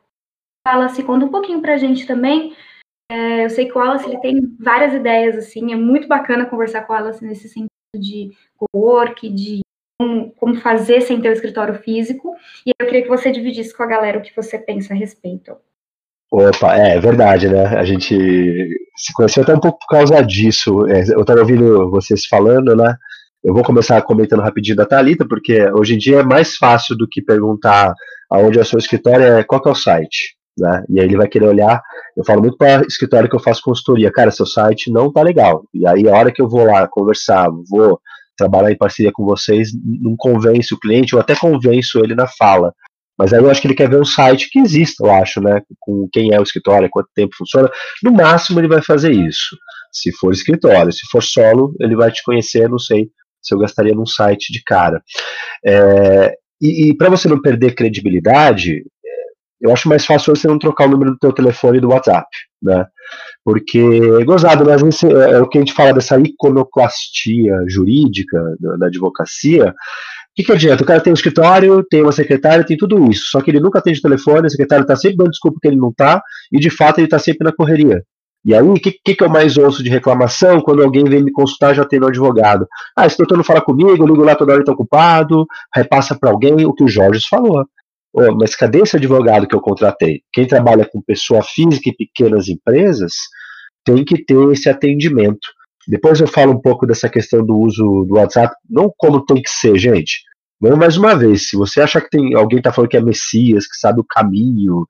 Fala, 0.65 0.87
se 0.89 1.03
conta 1.03 1.25
um 1.25 1.29
pouquinho 1.29 1.59
para 1.59 1.73
a 1.73 1.77
gente 1.77 2.07
também. 2.07 2.55
É, 3.11 3.45
eu 3.45 3.49
sei 3.49 3.65
que 3.65 3.75
o 3.75 3.81
Wallace 3.81 4.07
ele 4.07 4.19
tem 4.19 4.55
várias 4.59 4.93
ideias, 4.93 5.35
assim, 5.35 5.73
é 5.73 5.75
muito 5.75 6.07
bacana 6.07 6.45
conversar 6.45 6.83
com 6.83 6.93
o 6.93 6.95
Wallace 6.95 7.25
nesse 7.25 7.49
sentido 7.49 7.69
de 7.95 8.31
work, 8.73 9.27
de 9.27 9.61
como 10.37 10.55
fazer 10.61 11.01
sem 11.01 11.19
ter 11.19 11.29
o 11.29 11.33
escritório 11.33 11.73
físico. 11.73 12.35
E 12.65 12.71
eu 12.79 12.85
queria 12.85 13.01
que 13.01 13.09
você 13.09 13.31
dividisse 13.31 13.75
com 13.75 13.83
a 13.83 13.87
galera 13.87 14.19
o 14.19 14.21
que 14.21 14.35
você 14.35 14.57
pensa 14.57 14.93
a 14.93 14.95
respeito. 14.95 15.57
Opa, 16.31 16.75
é 16.75 16.99
verdade, 16.99 17.47
né? 17.47 17.65
A 17.75 17.83
gente 17.83 18.15
se 18.95 19.13
conheceu 19.13 19.41
até 19.41 19.53
um 19.53 19.59
pouco 19.59 19.79
por 19.79 19.87
causa 19.87 20.21
disso. 20.21 20.87
É, 20.87 21.01
eu 21.11 21.21
estava 21.21 21.39
ouvindo 21.39 21.89
vocês 21.89 22.25
falando, 22.27 22.75
né? 22.75 22.95
Eu 23.43 23.53
vou 23.53 23.63
começar 23.63 23.99
comentando 24.03 24.41
rapidinho 24.41 24.75
da 24.75 24.85
Thalita, 24.85 25.25
porque 25.27 25.71
hoje 25.71 25.95
em 25.95 25.97
dia 25.97 26.19
é 26.19 26.23
mais 26.23 26.55
fácil 26.55 26.95
do 26.95 27.07
que 27.07 27.21
perguntar 27.21 27.93
aonde 28.29 28.59
é 28.59 28.61
o 28.61 28.65
seu 28.65 28.77
escritório, 28.77 29.25
é 29.25 29.43
qual 29.43 29.61
é 29.65 29.69
o 29.69 29.75
site, 29.75 30.35
né? 30.57 30.83
E 30.89 30.99
aí 30.99 31.05
ele 31.07 31.17
vai 31.17 31.27
querer 31.27 31.47
olhar. 31.47 31.81
Eu 32.15 32.23
falo 32.23 32.41
muito 32.41 32.57
para 32.57 32.85
escritório 32.85 33.29
que 33.29 33.35
eu 33.35 33.39
faço 33.39 33.63
consultoria, 33.63 34.11
cara, 34.11 34.29
seu 34.29 34.45
site 34.45 34.91
não 34.91 35.11
tá 35.11 35.23
legal. 35.23 35.63
E 35.73 35.87
aí 35.87 36.07
a 36.07 36.15
hora 36.15 36.31
que 36.31 36.41
eu 36.41 36.47
vou 36.47 36.65
lá 36.65 36.87
conversar, 36.87 37.49
vou 37.67 37.99
trabalhar 38.37 38.71
em 38.71 38.77
parceria 38.77 39.11
com 39.11 39.25
vocês, 39.25 39.69
não 39.83 40.15
convence 40.15 40.73
o 40.73 40.79
cliente, 40.79 41.15
ou 41.15 41.21
até 41.21 41.35
convenço 41.35 42.03
ele 42.03 42.13
na 42.13 42.27
fala. 42.27 42.71
Mas 43.19 43.33
aí 43.33 43.39
eu 43.41 43.51
acho 43.51 43.59
que 43.59 43.67
ele 43.67 43.75
quer 43.75 43.89
ver 43.89 43.99
um 43.99 44.05
site 44.05 44.49
que 44.49 44.59
exista, 44.59 45.05
eu 45.05 45.11
acho, 45.11 45.41
né? 45.41 45.61
Com 45.77 46.07
quem 46.09 46.33
é 46.33 46.39
o 46.39 46.43
escritório, 46.43 46.89
quanto 46.89 47.09
tempo 47.13 47.35
funciona. 47.37 47.69
No 48.01 48.13
máximo 48.13 48.61
ele 48.61 48.69
vai 48.69 48.81
fazer 48.81 49.11
isso. 49.11 49.57
Se 49.91 50.09
for 50.13 50.31
escritório, 50.31 50.93
se 50.93 51.05
for 51.11 51.21
solo, 51.21 51.75
ele 51.81 51.97
vai 51.97 52.09
te 52.11 52.23
conhecer, 52.23 52.69
não 52.69 52.79
sei 52.79 53.09
se 53.41 53.53
eu 53.53 53.59
gastaria 53.59 53.93
num 53.93 54.05
site 54.05 54.53
de 54.53 54.63
cara. 54.63 55.01
É, 55.65 56.33
e, 56.61 56.89
e 56.89 56.97
para 56.97 57.09
você 57.09 57.27
não 57.27 57.41
perder 57.41 57.75
credibilidade, 57.75 58.77
é, 58.77 59.67
eu 59.67 59.73
acho 59.73 59.89
mais 59.89 60.05
fácil 60.05 60.33
você 60.33 60.47
não 60.47 60.57
trocar 60.57 60.85
o 60.87 60.91
número 60.91 61.11
do 61.11 61.19
teu 61.19 61.33
telefone 61.33 61.81
do 61.81 61.89
WhatsApp, 61.89 62.27
né? 62.61 62.85
Porque, 63.43 64.23
gozado, 64.23 64.63
né? 64.63 64.77
Vezes, 64.77 65.03
é, 65.03 65.31
é, 65.31 65.41
o 65.41 65.47
que 65.49 65.57
a 65.57 65.61
gente 65.61 65.73
fala 65.73 65.93
dessa 65.93 66.17
iconoclastia 66.19 67.53
jurídica 67.67 68.37
da, 68.59 68.77
da 68.77 68.87
advocacia. 68.87 69.73
O 70.31 70.35
que, 70.35 70.43
que 70.43 70.51
adianta? 70.51 70.83
O 70.83 70.85
cara 70.85 71.01
tem 71.01 71.11
um 71.11 71.15
escritório, 71.15 71.83
tem 71.89 72.01
uma 72.01 72.11
secretária, 72.11 72.65
tem 72.65 72.77
tudo 72.77 73.09
isso. 73.09 73.25
Só 73.31 73.41
que 73.41 73.51
ele 73.51 73.59
nunca 73.59 73.79
atende 73.79 74.01
telefone, 74.01 74.47
a 74.47 74.49
secretária 74.49 74.83
está 74.83 74.95
sempre 74.95 75.17
dando 75.17 75.31
desculpa 75.31 75.59
que 75.61 75.67
ele 75.67 75.77
não 75.77 75.89
está, 75.89 76.21
e 76.51 76.59
de 76.59 76.69
fato 76.69 76.99
ele 76.99 77.07
está 77.07 77.19
sempre 77.19 77.43
na 77.43 77.51
correria. 77.51 78.03
E 78.45 78.53
aí, 78.53 78.61
o 78.61 78.75
que, 78.75 78.93
que, 79.03 79.15
que, 79.15 79.23
eu 79.23 79.29
mais 79.29 79.57
ouço 79.57 79.83
de 79.83 79.89
reclamação 79.89 80.61
quando 80.61 80.81
alguém 80.81 81.03
vem 81.03 81.21
me 81.21 81.31
consultar 81.31 81.73
já 81.73 81.83
tendo 81.83 82.05
um 82.05 82.09
advogado? 82.09 82.65
Ah, 82.95 83.05
esse 83.05 83.17
doutor 83.17 83.35
não 83.35 83.43
fala 83.43 83.61
comigo, 83.61 84.05
ligo 84.05 84.23
lá 84.23 84.33
toda 84.33 84.53
hora 84.53 84.61
está 84.61 84.71
ocupado, 84.71 85.45
repassa 85.75 86.17
para 86.17 86.29
alguém 86.29 86.65
o 86.65 86.73
que 86.73 86.83
o 86.83 86.87
Jorge 86.87 87.25
falou. 87.29 87.65
Oh, 88.13 88.33
mas 88.35 88.55
cadê 88.55 88.79
esse 88.79 88.95
advogado 88.95 89.45
que 89.45 89.55
eu 89.55 89.61
contratei? 89.61 90.21
Quem 90.31 90.47
trabalha 90.47 90.85
com 90.85 91.01
pessoa 91.01 91.43
física 91.43 91.89
e 91.89 91.95
pequenas 91.95 92.47
empresas 92.47 93.13
tem 93.83 94.05
que 94.05 94.23
ter 94.23 94.51
esse 94.51 94.69
atendimento. 94.69 95.47
Depois 95.89 96.21
eu 96.21 96.27
falo 96.27 96.51
um 96.51 96.61
pouco 96.61 96.85
dessa 96.85 97.09
questão 97.09 97.43
do 97.43 97.57
uso 97.57 98.05
do 98.07 98.13
WhatsApp, 98.13 98.53
não 98.69 98.93
como 98.95 99.25
tem 99.25 99.41
que 99.41 99.49
ser, 99.49 99.75
gente. 99.75 100.21
Vamos 100.61 100.77
mais 100.77 100.97
uma 100.97 101.15
vez, 101.15 101.49
se 101.49 101.57
você 101.57 101.81
acha 101.81 101.99
que 101.99 102.11
tem 102.11 102.35
alguém 102.35 102.59
está 102.59 102.71
falando 102.71 102.91
que 102.91 102.97
é 102.97 103.01
Messias, 103.01 103.65
que 103.65 103.75
sabe 103.75 103.99
o 103.99 104.05
caminho, 104.07 104.85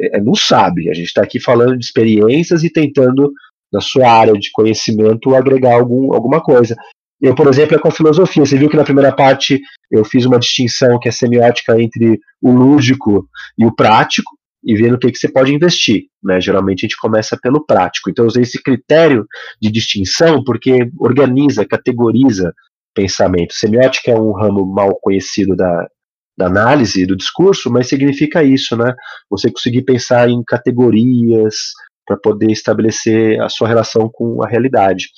é, 0.00 0.20
não 0.20 0.36
sabe. 0.36 0.88
A 0.88 0.94
gente 0.94 1.06
está 1.06 1.24
aqui 1.24 1.40
falando 1.40 1.76
de 1.76 1.84
experiências 1.84 2.62
e 2.62 2.70
tentando, 2.70 3.32
na 3.72 3.80
sua 3.80 4.08
área 4.08 4.34
de 4.34 4.52
conhecimento, 4.52 5.34
agregar 5.34 5.74
algum, 5.74 6.14
alguma 6.14 6.40
coisa. 6.40 6.76
Eu, 7.20 7.34
por 7.34 7.48
exemplo, 7.48 7.74
é 7.74 7.78
com 7.80 7.88
a 7.88 7.92
filosofia. 7.92 8.46
Você 8.46 8.56
viu 8.56 8.70
que 8.70 8.76
na 8.76 8.84
primeira 8.84 9.10
parte 9.10 9.60
eu 9.90 10.04
fiz 10.04 10.24
uma 10.24 10.38
distinção 10.38 11.00
que 11.00 11.08
é 11.08 11.12
semiótica 11.12 11.80
entre 11.80 12.20
o 12.40 12.52
lúdico 12.52 13.26
e 13.58 13.66
o 13.66 13.74
prático, 13.74 14.30
e 14.64 14.74
vendo 14.74 14.94
o 14.94 14.98
que, 14.98 15.10
que 15.10 15.18
você 15.18 15.28
pode 15.28 15.54
investir. 15.54 16.04
Né? 16.22 16.40
Geralmente 16.40 16.80
a 16.80 16.88
gente 16.88 16.98
começa 16.98 17.38
pelo 17.40 17.64
prático. 17.64 18.10
Então 18.10 18.26
usei 18.26 18.42
esse 18.42 18.62
critério 18.62 19.26
de 19.60 19.70
distinção 19.70 20.42
porque 20.42 20.90
organiza, 20.98 21.66
categoriza 21.66 22.52
pensamento. 22.94 23.54
Semiótica 23.54 24.10
é 24.10 24.18
um 24.18 24.32
ramo 24.32 24.64
mal 24.64 24.96
conhecido 25.00 25.54
da, 25.56 25.86
da 26.36 26.46
análise 26.46 27.06
do 27.06 27.16
discurso, 27.16 27.70
mas 27.70 27.88
significa 27.88 28.42
isso, 28.42 28.76
né? 28.76 28.94
Você 29.30 29.50
conseguir 29.50 29.82
pensar 29.82 30.28
em 30.28 30.42
categorias 30.44 31.54
para 32.06 32.16
poder 32.16 32.50
estabelecer 32.50 33.40
a 33.40 33.48
sua 33.48 33.66
relação 33.66 34.10
com 34.12 34.42
a 34.42 34.48
realidade. 34.48 35.08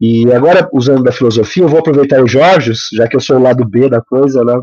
E 0.00 0.32
agora, 0.32 0.68
usando 0.72 1.02
da 1.02 1.10
filosofia, 1.10 1.64
eu 1.64 1.68
vou 1.68 1.80
aproveitar 1.80 2.22
o 2.22 2.28
Jorge, 2.28 2.72
já 2.94 3.08
que 3.08 3.16
eu 3.16 3.20
sou 3.20 3.36
o 3.36 3.42
lado 3.42 3.68
B 3.68 3.88
da 3.88 4.00
coisa, 4.00 4.44
né? 4.44 4.54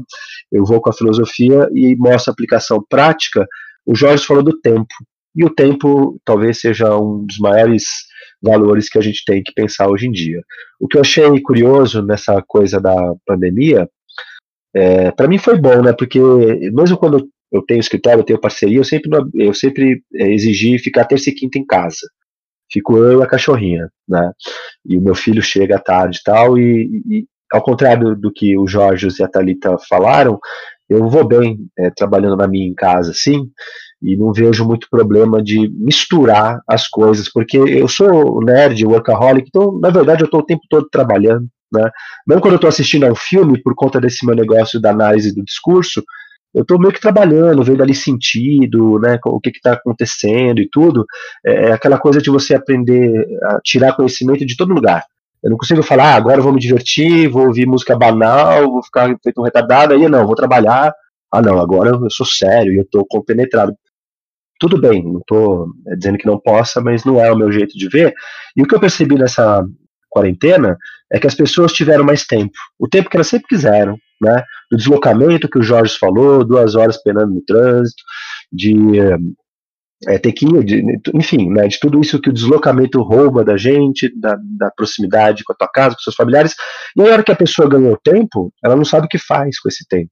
Eu 0.52 0.64
vou 0.64 0.80
com 0.80 0.90
a 0.90 0.94
filosofia 0.94 1.68
e 1.74 1.96
mostro 1.98 2.32
a 2.32 2.34
aplicação 2.34 2.84
prática. 2.90 3.46
O 3.86 3.96
Jorge 3.96 4.26
falou 4.26 4.44
do 4.44 4.60
tempo. 4.60 4.94
E 5.36 5.44
o 5.44 5.50
tempo 5.50 6.20
talvez 6.24 6.60
seja 6.60 6.98
um 6.98 7.26
dos 7.26 7.38
maiores 7.40 7.84
valores 8.42 8.90
que 8.90 8.98
a 8.98 9.02
gente 9.02 9.24
tem 9.26 9.44
que 9.44 9.54
pensar 9.54 9.88
hoje 9.90 10.08
em 10.08 10.12
dia. 10.12 10.42
O 10.80 10.88
que 10.88 10.98
eu 10.98 11.02
achei 11.02 11.42
curioso 11.42 12.02
nessa 12.02 12.42
coisa 12.48 12.80
da 12.80 12.96
pandemia 13.26 13.90
é, 14.76 15.10
para 15.12 15.28
mim 15.28 15.38
foi 15.38 15.58
bom, 15.58 15.82
né? 15.82 15.94
Porque 15.94 16.20
mesmo 16.74 16.98
quando 16.98 17.30
eu 17.52 17.62
tenho 17.62 17.80
escritório, 17.80 18.20
eu 18.20 18.26
tenho 18.26 18.42
parceria, 18.42 18.78
eu 18.78 18.84
sempre, 18.84 19.10
eu 19.36 19.54
sempre 19.54 20.04
é, 20.14 20.34
exigi 20.34 20.78
ficar 20.78 21.06
terça 21.06 21.30
e 21.30 21.34
quinta 21.34 21.58
em 21.58 21.66
casa. 21.66 22.10
Fico 22.70 22.98
eu 22.98 23.22
e 23.22 23.24
a 23.24 23.28
cachorrinha, 23.28 23.90
né? 24.08 24.32
E 24.86 24.98
o 24.98 25.02
meu 25.02 25.16
filho 25.16 25.42
chega 25.42 25.80
tarde 25.80 26.20
e 26.20 26.24
tal, 26.24 26.58
e, 26.58 27.02
e 27.10 27.26
ao 27.54 27.64
contrário 27.64 28.16
do 28.16 28.32
que 28.34 28.58
o 28.58 28.68
Jorge 28.68 29.08
e 29.18 29.24
a 29.24 29.28
Thalita 29.30 29.78
falaram, 29.88 30.38
eu 30.90 31.10
vou 31.10 31.26
bem 31.28 31.68
é, 31.78 31.90
trabalhando 31.90 32.38
na 32.38 32.48
minha 32.48 32.68
em 32.68 32.74
casa, 32.74 33.14
sim, 33.14 33.50
e 34.02 34.16
não 34.16 34.32
vejo 34.32 34.66
muito 34.66 34.88
problema 34.90 35.42
de 35.42 35.70
misturar 35.70 36.62
as 36.68 36.88
coisas, 36.88 37.32
porque 37.32 37.58
eu 37.58 37.88
sou 37.88 38.44
nerd, 38.44 38.86
workaholic, 38.86 39.48
então, 39.48 39.80
na 39.80 39.90
verdade, 39.90 40.22
eu 40.22 40.26
estou 40.26 40.42
o 40.42 40.46
tempo 40.46 40.62
todo 40.70 40.88
trabalhando, 40.92 41.48
né? 41.72 41.90
Mesmo 42.28 42.42
quando 42.42 42.54
eu 42.54 42.58
estou 42.58 42.68
assistindo 42.68 43.06
a 43.06 43.12
um 43.12 43.16
filme, 43.16 43.62
por 43.62 43.74
conta 43.76 44.00
desse 44.00 44.26
meu 44.26 44.36
negócio 44.36 44.80
da 44.80 44.92
análise 44.92 45.34
do 45.34 45.44
discurso, 45.44 46.04
eu 46.54 46.62
estou 46.62 46.80
meio 46.80 46.94
que 46.94 47.02
trabalhando, 47.02 47.64
vendo 47.64 47.84
ali 47.84 47.94
sentido, 47.94 48.98
né, 49.00 49.20
o 49.26 49.42
que 49.42 49.50
está 49.50 49.74
acontecendo 49.74 50.62
e 50.62 50.70
tudo. 50.72 51.06
É, 51.46 51.70
é 51.70 51.72
aquela 51.74 51.98
coisa 51.98 52.22
de 52.22 52.30
você 52.30 52.56
aprender 52.56 53.28
a 53.44 53.60
tirar 53.62 53.94
conhecimento 53.94 54.46
de 54.46 54.56
todo 54.56 54.74
lugar. 54.74 55.04
Eu 55.46 55.52
não 55.52 55.58
consigo 55.60 55.84
falar, 55.84 56.14
ah, 56.14 56.16
agora 56.16 56.40
eu 56.40 56.44
vou 56.44 56.52
me 56.52 56.60
divertir, 56.60 57.30
vou 57.30 57.46
ouvir 57.46 57.68
música 57.68 57.96
banal, 57.96 58.64
vou 58.64 58.82
ficar 58.82 59.16
feito 59.24 59.40
um 59.40 59.44
retardado, 59.44 59.94
aí 59.94 60.10
não, 60.10 60.26
vou 60.26 60.36
trabalhar. 60.36 60.92
Ah, 61.32 61.40
não, 61.40 61.60
agora 61.60 61.92
eu 61.92 62.10
sou 62.10 62.26
sério 62.26 62.74
e 62.74 62.78
eu 62.78 62.82
estou 62.82 63.06
compenetrado. 63.08 63.72
Tudo 64.60 64.82
bem, 64.82 65.04
não 65.04 65.20
estou 65.20 65.68
é, 65.88 65.96
dizendo 65.96 66.18
que 66.18 66.26
não 66.26 66.40
possa, 66.40 66.82
mas 66.82 67.06
não 67.06 67.22
é 67.22 67.32
o 67.32 67.38
meu 67.38 67.52
jeito 67.52 67.78
de 67.78 67.88
ver. 67.88 68.12
E 68.58 68.64
o 68.64 68.68
que 68.68 68.74
eu 68.74 68.80
percebi 68.80 69.20
nessa 69.20 69.64
quarentena 70.10 70.76
é 71.14 71.20
que 71.20 71.28
as 71.28 71.36
pessoas 71.36 71.72
tiveram 71.72 72.04
mais 72.04 72.26
tempo, 72.26 72.54
o 72.80 72.88
tempo 72.88 73.08
que 73.08 73.16
elas 73.16 73.28
sempre 73.28 73.48
quiseram, 73.48 74.00
né? 74.20 74.44
Do 74.72 74.78
deslocamento 74.78 75.48
que 75.48 75.60
o 75.60 75.64
Jorge 75.64 75.96
falou, 76.00 76.44
duas 76.44 76.74
horas 76.74 76.98
penando 77.04 77.36
no 77.36 77.42
trânsito, 77.46 78.02
de 78.52 78.74
é, 80.08 80.20
que, 80.20 80.46
de, 80.64 81.00
enfim, 81.14 81.50
né, 81.50 81.68
de 81.68 81.80
tudo 81.80 82.00
isso 82.02 82.20
que 82.20 82.30
o 82.30 82.34
deslocamento 82.34 83.02
rouba 83.02 83.44
da 83.44 83.58
gente, 83.58 84.12
da, 84.20 84.38
da, 84.58 84.70
proximidade 84.72 85.44
com 85.44 85.54
a 85.54 85.56
tua 85.56 85.68
casa, 85.68 85.96
com 85.96 86.02
seus 86.02 86.16
familiares. 86.16 86.54
E 86.96 87.02
na 87.02 87.10
hora 87.10 87.24
que 87.24 87.32
a 87.32 87.36
pessoa 87.36 87.70
ganhou 87.70 87.98
tempo, 88.04 88.52
ela 88.64 88.76
não 88.76 88.86
sabe 88.86 89.06
o 89.06 89.10
que 89.10 89.18
faz 89.18 89.60
com 89.60 89.70
esse 89.70 89.88
tempo. 89.88 90.12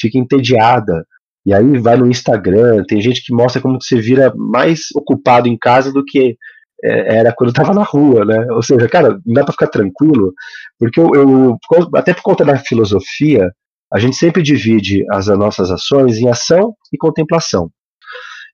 Fica 0.00 0.18
entediada. 0.18 1.04
E 1.44 1.52
aí 1.52 1.78
vai 1.78 1.96
no 1.96 2.06
Instagram, 2.06 2.84
tem 2.86 3.00
gente 3.00 3.24
que 3.24 3.34
mostra 3.34 3.60
como 3.60 3.80
você 3.80 4.00
vira 4.00 4.32
mais 4.36 4.88
ocupado 4.94 5.48
em 5.48 5.58
casa 5.58 5.92
do 5.92 6.04
que 6.04 6.36
é, 6.84 7.16
era 7.16 7.32
quando 7.32 7.50
eu 7.50 7.54
tava 7.54 7.74
na 7.74 7.82
rua, 7.82 8.24
né? 8.24 8.46
Ou 8.52 8.62
seja, 8.62 8.88
cara, 8.88 9.20
não 9.24 9.34
dá 9.34 9.44
para 9.44 9.52
ficar 9.52 9.66
tranquilo, 9.68 10.32
porque 10.78 11.00
eu, 11.00 11.10
eu, 11.14 11.58
até 11.94 12.14
por 12.14 12.22
conta 12.22 12.44
da 12.44 12.56
filosofia, 12.58 13.50
a 13.92 13.98
gente 13.98 14.16
sempre 14.16 14.42
divide 14.42 15.04
as 15.10 15.26
nossas 15.28 15.70
ações 15.70 16.18
em 16.18 16.28
ação 16.28 16.74
e 16.92 16.96
contemplação. 16.96 17.70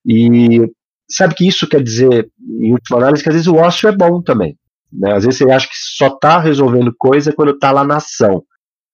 E 0.08 0.70
sabe 1.08 1.34
que 1.34 1.46
isso 1.46 1.68
quer 1.68 1.82
dizer, 1.82 2.30
em 2.60 2.72
última 2.72 2.98
análise, 2.98 3.22
que 3.22 3.28
às 3.28 3.34
vezes 3.34 3.48
o 3.48 3.56
ócio 3.56 3.88
é 3.88 3.92
bom 3.92 4.22
também. 4.22 4.56
Né? 4.92 5.12
Às 5.12 5.24
vezes 5.24 5.38
você 5.38 5.50
acha 5.50 5.66
que 5.66 5.74
só 5.74 6.10
tá 6.10 6.38
resolvendo 6.38 6.94
coisa 6.96 7.32
quando 7.32 7.58
tá 7.58 7.70
lá 7.70 7.84
na 7.84 7.96
ação. 7.96 8.42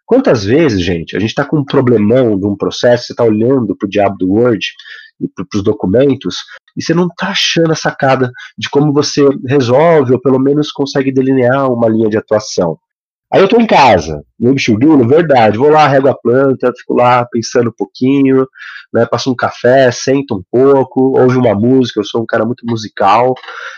Quantas 0.04 0.44
vezes, 0.44 0.82
gente, 0.82 1.16
a 1.16 1.20
gente 1.20 1.30
está 1.30 1.44
com 1.44 1.58
um 1.58 1.64
problemão 1.64 2.38
de 2.38 2.46
um 2.46 2.56
processo, 2.56 3.06
você 3.06 3.12
está 3.12 3.24
olhando 3.24 3.74
para 3.76 3.86
o 3.86 3.88
diabo 3.88 4.16
do 4.18 4.28
Word 4.28 4.66
e 5.20 5.28
para 5.28 5.46
os 5.54 5.62
documentos, 5.62 6.36
e 6.76 6.82
você 6.82 6.92
não 6.92 7.06
está 7.06 7.28
achando 7.28 7.72
a 7.72 7.76
sacada 7.76 8.30
de 8.58 8.68
como 8.68 8.92
você 8.92 9.22
resolve, 9.46 10.12
ou 10.12 10.20
pelo 10.20 10.38
menos 10.38 10.72
consegue 10.72 11.12
delinear 11.12 11.72
uma 11.72 11.88
linha 11.88 12.10
de 12.10 12.18
atuação. 12.18 12.78
Aí 13.35 13.41
eu 13.41 13.47
estou 13.47 13.61
em 13.61 13.66
casa, 13.66 14.22
no 14.39 14.55
bichuguinho, 14.55 15.09
verdade, 15.09 15.59
vou 15.59 15.68
lá, 15.68 15.89
rego 15.89 16.07
a 16.07 16.14
planta, 16.14 16.72
fico 16.78 16.95
lá 16.95 17.26
pensando 17.26 17.68
um 17.68 17.74
pouquinho, 17.76 18.47
né, 18.93 19.05
passo 19.07 19.28
um 19.28 19.35
café, 19.35 19.91
sento 19.91 20.37
um 20.37 20.43
pouco, 20.49 21.18
ouve 21.18 21.37
uma 21.37 21.53
música, 21.53 21.99
eu 21.99 22.05
sou 22.05 22.22
um 22.22 22.26
cara 22.26 22.45
muito 22.45 22.64
musical. 22.64 23.35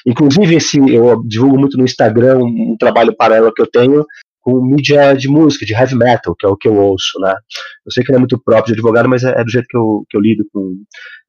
Inclusive, 0.07 0.57
esse, 0.57 0.77
eu 0.77 1.23
divulgo 1.27 1.59
muito 1.59 1.79
no 1.79 1.85
Instagram 1.87 2.37
um, 2.37 2.73
um 2.73 2.77
trabalho 2.79 3.17
paralelo 3.17 3.51
que 3.51 3.63
eu 3.63 3.67
tenho, 3.67 4.05
com 4.43 4.63
mídia 4.63 5.15
de 5.15 5.27
música, 5.27 5.65
de 5.65 5.73
heavy 5.73 5.95
metal, 5.95 6.37
que 6.39 6.45
é 6.45 6.49
o 6.51 6.57
que 6.57 6.69
eu 6.69 6.77
ouço, 6.77 7.19
né? 7.19 7.35
Eu 7.87 7.93
sei 7.93 8.05
que 8.05 8.13
não 8.13 8.19
é 8.19 8.21
muito 8.21 8.39
próprio 8.39 8.67
de 8.67 8.73
advogado, 8.75 9.09
mas 9.09 9.25
é, 9.25 9.41
é 9.41 9.43
do 9.43 9.51
jeito 9.51 9.67
que 9.71 9.77
eu, 9.77 10.05
que 10.11 10.19
eu 10.19 10.21
lido 10.21 10.45
com 10.53 10.77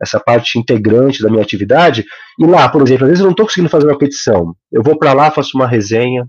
essa 0.01 0.19
parte 0.19 0.59
integrante 0.59 1.23
da 1.23 1.30
minha 1.30 1.41
atividade. 1.41 2.03
E 2.38 2.45
lá, 2.45 2.67
por 2.67 2.82
exemplo, 2.82 3.05
às 3.05 3.09
vezes 3.11 3.21
eu 3.21 3.25
não 3.25 3.32
estou 3.32 3.45
conseguindo 3.45 3.69
fazer 3.69 3.88
uma 3.88 3.97
petição. 3.97 4.53
Eu 4.69 4.84
vou 4.84 4.99
para 4.99 5.13
lá, 5.13 5.32
faço 5.32 5.57
uma 5.57 5.65
resenha, 5.65 6.28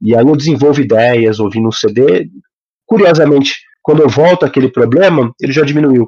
e 0.00 0.14
aí 0.16 0.26
eu 0.26 0.36
desenvolvo 0.36 0.80
ideias, 0.80 1.40
ouvindo 1.40 1.68
um 1.68 1.72
CD. 1.72 2.28
Curiosamente, 2.86 3.54
quando 3.82 4.02
eu 4.02 4.08
volto 4.08 4.44
àquele 4.44 4.70
problema, 4.70 5.32
ele 5.40 5.52
já 5.52 5.62
diminuiu. 5.62 6.06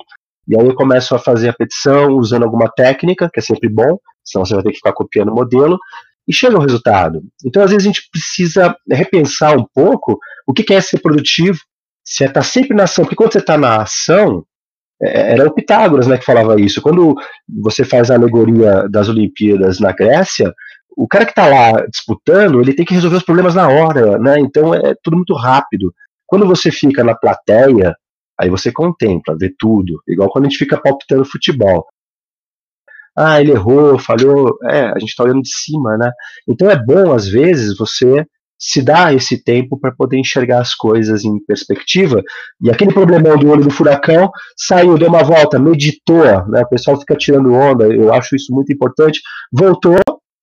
E 0.48 0.58
aí 0.58 0.66
eu 0.66 0.74
começo 0.74 1.14
a 1.14 1.18
fazer 1.18 1.50
a 1.50 1.52
petição 1.52 2.16
usando 2.16 2.44
alguma 2.44 2.68
técnica, 2.68 3.30
que 3.32 3.38
é 3.38 3.42
sempre 3.42 3.68
bom, 3.68 3.98
senão 4.24 4.44
você 4.44 4.54
vai 4.54 4.62
ter 4.62 4.70
que 4.70 4.76
ficar 4.76 4.92
copiando 4.92 5.30
o 5.30 5.34
modelo, 5.34 5.78
e 6.26 6.32
chega 6.32 6.56
ao 6.56 6.62
resultado. 6.62 7.22
Então, 7.44 7.62
às 7.62 7.70
vezes, 7.70 7.84
a 7.84 7.88
gente 7.88 8.08
precisa 8.10 8.76
repensar 8.90 9.56
um 9.56 9.66
pouco 9.74 10.18
o 10.46 10.52
que 10.52 10.72
é 10.72 10.80
ser 10.80 11.00
produtivo, 11.00 11.58
se 12.04 12.24
é 12.24 12.26
estar 12.26 12.42
sempre 12.42 12.76
na 12.76 12.84
ação, 12.84 13.04
porque 13.04 13.16
quando 13.16 13.32
você 13.32 13.38
está 13.38 13.56
na 13.56 13.82
ação, 13.82 14.44
é, 15.00 15.32
era 15.32 15.48
o 15.48 15.54
Pitágoras 15.54 16.06
né, 16.06 16.16
que 16.16 16.24
falava 16.24 16.60
isso. 16.60 16.80
Quando 16.80 17.14
você 17.48 17.84
faz 17.84 18.10
a 18.10 18.14
alegoria 18.14 18.88
das 18.88 19.08
Olimpíadas 19.08 19.80
na 19.80 19.92
Grécia, 19.92 20.52
o 20.96 21.08
cara 21.08 21.24
que 21.24 21.32
está 21.32 21.46
lá 21.46 21.84
disputando, 21.86 22.60
ele 22.60 22.74
tem 22.74 22.84
que 22.84 22.94
resolver 22.94 23.16
os 23.16 23.22
problemas 23.22 23.54
na 23.54 23.68
hora, 23.68 24.18
né? 24.18 24.38
Então 24.38 24.74
é 24.74 24.94
tudo 25.02 25.16
muito 25.16 25.34
rápido. 25.34 25.94
Quando 26.26 26.46
você 26.46 26.70
fica 26.70 27.04
na 27.04 27.14
plateia, 27.14 27.94
aí 28.38 28.48
você 28.48 28.72
contempla, 28.72 29.36
vê 29.38 29.52
tudo. 29.58 30.02
Igual 30.08 30.30
quando 30.30 30.46
a 30.46 30.48
gente 30.48 30.58
fica 30.58 30.80
palpitando 30.80 31.24
futebol. 31.24 31.86
Ah, 33.16 33.40
ele 33.40 33.52
errou, 33.52 33.98
falhou. 33.98 34.58
É, 34.64 34.86
a 34.86 34.98
gente 34.98 35.10
está 35.10 35.24
olhando 35.24 35.42
de 35.42 35.50
cima, 35.50 35.96
né? 35.98 36.10
Então 36.48 36.70
é 36.70 36.76
bom, 36.76 37.12
às 37.12 37.28
vezes, 37.28 37.76
você 37.76 38.26
se 38.58 38.80
dá 38.80 39.12
esse 39.12 39.42
tempo 39.42 39.76
para 39.78 39.90
poder 39.90 40.16
enxergar 40.18 40.60
as 40.60 40.72
coisas 40.72 41.24
em 41.24 41.44
perspectiva. 41.44 42.22
E 42.60 42.70
aquele 42.70 42.92
problemão 42.92 43.36
do 43.36 43.50
olho 43.50 43.64
do 43.64 43.70
furacão 43.70 44.30
saiu, 44.56 44.96
deu 44.96 45.08
uma 45.08 45.24
volta, 45.24 45.58
meditou, 45.58 46.24
né? 46.48 46.62
O 46.62 46.68
pessoal 46.68 46.98
fica 46.98 47.16
tirando 47.16 47.52
onda, 47.52 47.86
eu 47.88 48.14
acho 48.14 48.36
isso 48.36 48.54
muito 48.54 48.72
importante. 48.72 49.20
Voltou, 49.52 49.98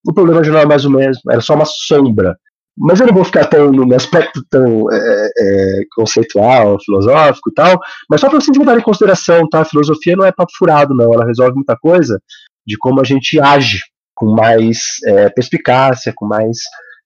o 0.08 0.14
problema 0.14 0.44
já 0.44 0.52
não 0.52 0.60
é 0.60 0.66
mais 0.66 0.86
o 0.86 0.90
mesmo, 0.90 1.22
era 1.30 1.42
só 1.42 1.56
uma 1.56 1.66
sombra. 1.66 2.38
Mas 2.78 3.00
eu 3.00 3.08
não 3.08 3.14
vou 3.14 3.26
ficar 3.26 3.46
tão 3.46 3.72
no 3.72 3.94
aspecto 3.94 4.42
tão 4.50 4.90
é, 4.90 5.30
é, 5.38 5.82
conceitual, 5.94 6.78
filosófico 6.80 7.50
e 7.50 7.54
tal, 7.54 7.78
mas 8.10 8.22
só 8.22 8.30
para 8.30 8.40
vocês 8.40 8.58
levarem 8.58 8.80
em 8.80 8.84
consideração, 8.84 9.50
tá? 9.50 9.62
A 9.62 9.66
filosofia 9.66 10.16
não 10.16 10.26
é 10.26 10.32
papo 10.32 10.52
furado, 10.58 10.96
não, 10.96 11.14
ela 11.14 11.26
resolve 11.26 11.56
muita 11.56 11.76
coisa 11.76 12.22
de 12.66 12.78
como 12.78 13.02
a 13.02 13.04
gente 13.04 13.40
age 13.40 13.80
com 14.16 14.34
mais 14.34 14.80
é, 15.06 15.30
perspicácia, 15.30 16.14
com 16.16 16.26
mais 16.26 16.58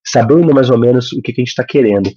sabendo 0.05 0.53
mais 0.53 0.69
ou 0.69 0.77
menos 0.77 1.11
o 1.13 1.21
que, 1.21 1.31
que 1.31 1.41
a 1.41 1.43
gente 1.43 1.49
está 1.49 1.63
querendo. 1.63 2.11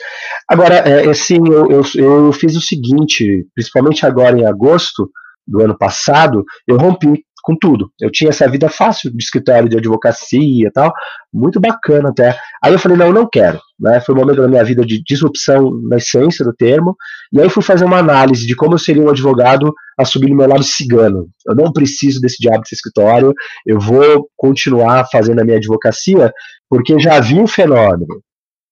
Agora, 0.48 0.74
é, 0.76 1.08
assim, 1.08 1.38
eu, 1.46 1.70
eu, 1.70 1.82
eu, 1.94 2.32
fiz 2.32 2.56
o 2.56 2.60
seguinte, 2.60 3.46
principalmente 3.54 4.04
agora 4.04 4.38
em 4.38 4.44
agosto 4.44 5.08
do 5.46 5.62
ano 5.62 5.78
passado, 5.78 6.44
eu 6.66 6.76
rompi 6.76 7.24
com 7.46 7.56
tudo. 7.56 7.92
Eu 8.00 8.10
tinha 8.10 8.30
essa 8.30 8.50
vida 8.50 8.68
fácil 8.68 9.08
de 9.08 9.22
escritório 9.22 9.68
de 9.68 9.76
advocacia 9.76 10.66
e 10.66 10.70
tal, 10.72 10.92
muito 11.32 11.60
bacana 11.60 12.08
até. 12.08 12.36
Aí 12.60 12.72
eu 12.72 12.78
falei, 12.78 12.98
não, 12.98 13.06
eu 13.06 13.12
não 13.12 13.28
quero. 13.30 13.60
Né? 13.78 14.00
Foi 14.00 14.16
um 14.16 14.18
momento 14.18 14.42
da 14.42 14.48
minha 14.48 14.64
vida 14.64 14.84
de 14.84 15.00
disrupção 15.00 15.70
na 15.88 15.96
essência 15.98 16.44
do 16.44 16.52
termo, 16.52 16.96
e 17.32 17.40
aí 17.40 17.48
fui 17.48 17.62
fazer 17.62 17.84
uma 17.84 17.98
análise 17.98 18.44
de 18.44 18.56
como 18.56 18.74
eu 18.74 18.78
seria 18.78 19.00
um 19.00 19.08
advogado 19.08 19.72
assumir 19.96 20.28
no 20.28 20.34
meu 20.34 20.48
lado 20.48 20.64
cigano. 20.64 21.28
Eu 21.46 21.54
não 21.54 21.72
preciso 21.72 22.20
desse 22.20 22.38
diabo 22.40 22.62
desse 22.62 22.74
escritório, 22.74 23.32
eu 23.64 23.78
vou 23.78 24.28
continuar 24.36 25.06
fazendo 25.08 25.40
a 25.40 25.44
minha 25.44 25.58
advocacia, 25.58 26.32
porque 26.68 26.98
já 26.98 27.20
vi 27.20 27.38
um 27.38 27.46
fenômeno 27.46 28.20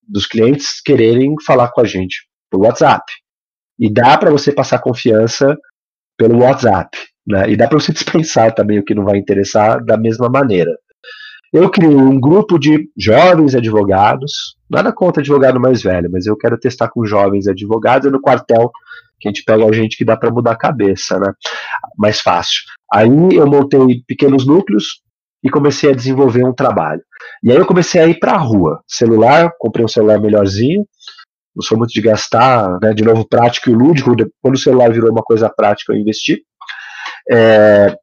dos 0.03 0.27
clientes 0.27 0.81
quererem 0.85 1.37
falar 1.47 1.69
com 1.69 1.81
a 1.81 1.85
gente 1.85 2.27
por 2.51 2.61
WhatsApp. 2.61 3.05
E 3.79 3.89
dá 3.89 4.19
para 4.19 4.33
você 4.33 4.51
passar 4.51 4.81
confiança 4.81 5.57
pelo 6.19 6.41
WhatsApp. 6.41 7.14
Né? 7.27 7.51
E 7.51 7.57
dá 7.57 7.67
para 7.69 7.79
você 7.79 7.93
dispensar 7.95 8.55
também 8.55 8.79
o 8.79 8.85
que 8.85 8.95
não 8.95 9.05
vai 9.05 9.19
interessar 9.19 9.85
da 9.85 9.97
mesma 9.97 10.29
maneira. 10.29 10.71
Eu 11.53 11.71
criei 11.71 11.95
um 11.95 12.19
grupo 12.19 12.59
de 12.59 12.89
jovens 12.99 13.55
advogados, 13.55 14.57
nada 14.69 14.93
contra 14.93 15.23
advogado 15.23 15.61
mais 15.61 15.83
velho, 15.83 16.11
mas 16.11 16.27
eu 16.27 16.37
quero 16.37 16.59
testar 16.59 16.89
com 16.89 17.07
jovens 17.07 17.47
advogados 17.47 18.11
no 18.11 18.21
quartel, 18.21 18.73
que 19.21 19.29
a 19.29 19.31
gente 19.31 19.45
pega 19.45 19.73
gente 19.73 19.97
que 19.97 20.05
dá 20.05 20.17
para 20.17 20.33
mudar 20.33 20.53
a 20.53 20.57
cabeça, 20.57 21.17
né? 21.19 21.33
Mais 21.97 22.21
fácil. 22.21 22.61
Aí 22.93 23.09
eu 23.09 23.47
montei 23.47 24.03
pequenos 24.05 24.45
núcleos 24.45 25.01
e 25.45 25.49
comecei 25.49 25.91
a 25.91 25.95
desenvolver 25.95 26.45
um 26.45 26.53
trabalho. 26.53 27.03
E 27.43 27.53
aí 27.53 27.57
eu 27.57 27.67
comecei 27.67 28.01
a 28.01 28.07
ir 28.09 28.19
para 28.19 28.33
a 28.33 28.39
rua. 28.39 28.81
Celular, 28.89 29.53
comprei 29.59 29.85
um 29.85 29.89
celular 29.89 30.19
melhorzinho, 30.19 30.85
não 31.55 31.63
sou 31.63 31.79
muito 31.79 31.93
de 31.93 32.01
gastar, 32.01 32.79
né, 32.83 32.93
de 32.93 33.05
novo 33.05 33.29
prático 33.29 33.71
e 33.71 33.75
lúdico, 33.75 34.17
quando 34.43 34.55
o 34.55 34.59
celular 34.59 34.93
virou 34.93 35.13
uma 35.13 35.23
coisa 35.23 35.49
prática 35.49 35.93
eu 35.93 35.99
investi. 35.99 36.43
É, 37.31 37.97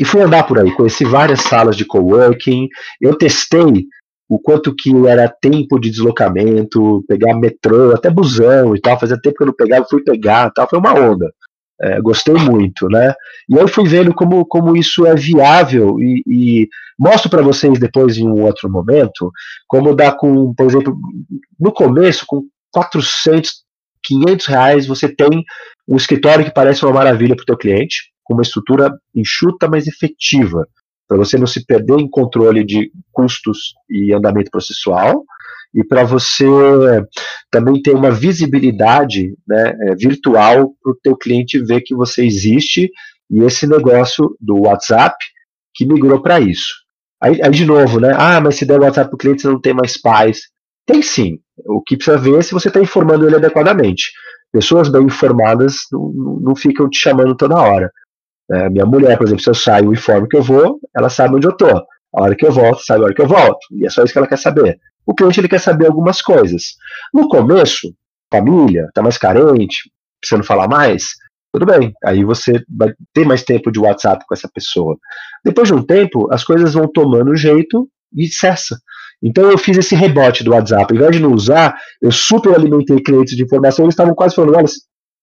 e 0.00 0.04
fui 0.04 0.20
andar 0.20 0.44
por 0.44 0.58
aí, 0.58 0.70
conheci 0.72 1.04
várias 1.04 1.40
salas 1.40 1.76
de 1.76 1.84
coworking, 1.84 2.68
eu 3.00 3.16
testei 3.16 3.86
o 4.28 4.38
quanto 4.38 4.74
que 4.74 4.90
era 5.06 5.28
tempo 5.28 5.78
de 5.78 5.90
deslocamento, 5.90 7.04
pegar 7.08 7.34
metrô, 7.34 7.94
até 7.94 8.10
busão 8.10 8.74
e 8.74 8.80
tal, 8.80 8.98
fazia 8.98 9.20
tempo 9.20 9.36
que 9.36 9.42
eu 9.44 9.46
não 9.48 9.54
pegava, 9.54 9.86
fui 9.88 10.02
pegar 10.02 10.50
tal, 10.50 10.68
foi 10.68 10.78
uma 10.78 10.94
onda. 10.94 11.32
É, 11.80 12.00
gostei 12.00 12.34
muito, 12.34 12.88
né? 12.88 13.14
E 13.48 13.54
eu 13.54 13.68
fui 13.68 13.86
vendo 13.86 14.14
como, 14.14 14.46
como 14.46 14.76
isso 14.76 15.06
é 15.06 15.14
viável 15.14 16.00
e, 16.00 16.22
e 16.26 16.68
mostro 16.98 17.28
para 17.28 17.42
vocês 17.42 17.78
depois 17.78 18.16
em 18.16 18.26
um 18.26 18.42
outro 18.42 18.70
momento 18.70 19.30
como 19.68 19.94
dá 19.94 20.10
com, 20.10 20.54
por 20.54 20.64
exemplo, 20.66 20.96
no 21.60 21.70
começo 21.70 22.24
com 22.26 22.44
400, 22.72 23.62
500 24.02 24.46
reais 24.46 24.86
você 24.86 25.06
tem 25.06 25.44
um 25.86 25.96
escritório 25.96 26.46
que 26.46 26.54
parece 26.54 26.82
uma 26.82 26.94
maravilha 26.94 27.36
para 27.36 27.42
o 27.42 27.46
teu 27.46 27.56
cliente, 27.58 28.10
com 28.26 28.34
uma 28.34 28.42
estrutura 28.42 28.90
enxuta, 29.14 29.68
mas 29.68 29.86
efetiva, 29.86 30.66
para 31.08 31.16
você 31.16 31.38
não 31.38 31.46
se 31.46 31.64
perder 31.64 31.98
em 31.98 32.10
controle 32.10 32.64
de 32.64 32.90
custos 33.12 33.74
e 33.88 34.12
andamento 34.12 34.50
processual, 34.50 35.24
e 35.74 35.84
para 35.84 36.04
você 36.04 36.46
também 37.50 37.80
ter 37.80 37.94
uma 37.94 38.10
visibilidade 38.10 39.34
né, 39.46 39.76
é, 39.80 39.94
virtual 39.94 40.72
para 40.82 40.92
o 40.92 40.98
teu 41.02 41.16
cliente 41.16 41.62
ver 41.62 41.82
que 41.82 41.94
você 41.94 42.24
existe 42.24 42.90
e 43.30 43.40
esse 43.42 43.66
negócio 43.66 44.36
do 44.40 44.62
WhatsApp 44.62 45.16
que 45.74 45.84
migrou 45.84 46.22
para 46.22 46.40
isso. 46.40 46.72
Aí, 47.22 47.40
aí, 47.42 47.50
de 47.50 47.64
novo, 47.64 48.00
né? 48.00 48.12
Ah, 48.16 48.40
mas 48.40 48.56
se 48.56 48.64
der 48.64 48.80
WhatsApp 48.80 49.10
para 49.10 49.14
o 49.14 49.18
cliente, 49.18 49.42
você 49.42 49.48
não 49.48 49.60
tem 49.60 49.74
mais 49.74 50.00
paz. 50.00 50.42
Tem 50.86 51.02
sim. 51.02 51.38
O 51.66 51.82
que 51.82 51.96
precisa 51.96 52.18
ver 52.18 52.38
é 52.38 52.42
se 52.42 52.52
você 52.52 52.68
está 52.68 52.80
informando 52.80 53.26
ele 53.26 53.36
adequadamente. 53.36 54.12
Pessoas 54.52 54.88
bem 54.88 55.02
informadas 55.02 55.80
não, 55.90 56.40
não 56.40 56.56
ficam 56.56 56.88
te 56.88 56.98
chamando 56.98 57.36
toda 57.36 57.60
hora. 57.60 57.90
É, 58.50 58.70
minha 58.70 58.86
mulher, 58.86 59.16
por 59.18 59.26
exemplo, 59.26 59.42
se 59.42 59.50
eu 59.50 59.54
saio 59.54 59.92
e 59.92 59.96
informo 59.96 60.28
que 60.28 60.36
eu 60.36 60.42
vou, 60.42 60.78
ela 60.96 61.08
sabe 61.08 61.34
onde 61.34 61.46
eu 61.46 61.56
tô. 61.56 61.68
A 61.68 62.22
hora 62.22 62.36
que 62.36 62.46
eu 62.46 62.52
volto, 62.52 62.84
sabe 62.84 63.02
a 63.02 63.04
hora 63.06 63.14
que 63.14 63.22
eu 63.22 63.28
volto. 63.28 63.58
E 63.72 63.86
é 63.86 63.90
só 63.90 64.02
isso 64.02 64.12
que 64.12 64.18
ela 64.18 64.28
quer 64.28 64.38
saber. 64.38 64.78
O 65.04 65.14
cliente 65.14 65.40
ele 65.40 65.48
quer 65.48 65.60
saber 65.60 65.86
algumas 65.86 66.22
coisas. 66.22 66.76
No 67.12 67.28
começo, 67.28 67.92
família, 68.30 68.88
tá 68.94 69.02
mais 69.02 69.18
carente, 69.18 69.90
precisando 70.20 70.44
falar 70.44 70.68
mais, 70.68 71.08
tudo 71.52 71.66
bem. 71.66 71.92
Aí 72.04 72.24
você 72.24 72.62
vai 72.68 72.92
ter 73.14 73.24
mais 73.24 73.42
tempo 73.42 73.70
de 73.70 73.78
WhatsApp 73.78 74.24
com 74.26 74.34
essa 74.34 74.48
pessoa. 74.52 74.96
Depois 75.44 75.68
de 75.68 75.74
um 75.74 75.82
tempo, 75.82 76.32
as 76.32 76.44
coisas 76.44 76.74
vão 76.74 76.86
tomando 76.86 77.34
jeito 77.36 77.88
e 78.14 78.26
cessa. 78.28 78.78
Então 79.22 79.50
eu 79.50 79.56
fiz 79.56 79.78
esse 79.78 79.94
rebote 79.94 80.44
do 80.44 80.50
WhatsApp. 80.50 80.86
Ao 80.90 80.96
invés 80.96 81.16
de 81.16 81.22
não 81.22 81.32
usar, 81.32 81.76
eu 82.02 82.12
super 82.12 82.54
alimentei 82.54 83.00
clientes 83.00 83.36
de 83.36 83.42
informação. 83.42 83.84
Eles 83.84 83.94
estavam 83.94 84.14
quase 84.14 84.34
falando: 84.34 84.56
olha, 84.56 84.66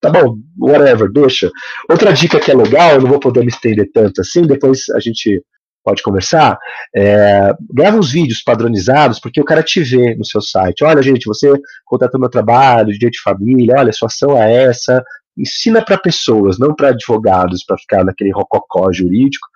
tá 0.04 0.10
bom, 0.10 0.38
whatever, 0.60 1.10
deixa. 1.10 1.50
Outra 1.90 2.12
dica 2.12 2.40
que 2.40 2.52
é 2.52 2.56
legal, 2.56 2.92
eu 2.92 3.02
não 3.02 3.10
vou 3.10 3.20
poder 3.20 3.42
me 3.42 3.48
estender 3.48 3.90
tanto 3.94 4.20
assim, 4.20 4.46
depois 4.46 4.90
a 4.94 5.00
gente 5.00 5.42
pode 5.84 6.02
conversar, 6.02 6.58
é, 6.96 7.54
grava 7.72 7.98
uns 7.98 8.12
vídeos 8.12 8.42
padronizados, 8.42 9.20
porque 9.20 9.42
o 9.42 9.46
cara 9.46 9.62
te 9.62 9.82
vê 9.82 10.16
no 10.16 10.26
seu 10.26 10.42
site. 10.42 10.84
Olha, 10.84 11.02
gente, 11.02 11.26
você 11.26 11.52
contratou 11.86 12.20
meu 12.20 12.30
trabalho, 12.30 12.98
dia 12.98 13.10
de 13.10 13.22
família, 13.22 13.76
olha, 13.78 13.92
sua 13.92 14.08
ação 14.08 14.42
é 14.42 14.66
essa. 14.66 15.04
Ensina 15.38 15.84
para 15.84 15.98
pessoas, 15.98 16.58
não 16.58 16.74
para 16.74 16.90
advogados, 16.90 17.66
para 17.66 17.78
ficar 17.78 18.06
naquele 18.06 18.32
rococó 18.32 18.92
jurídico 18.94 19.48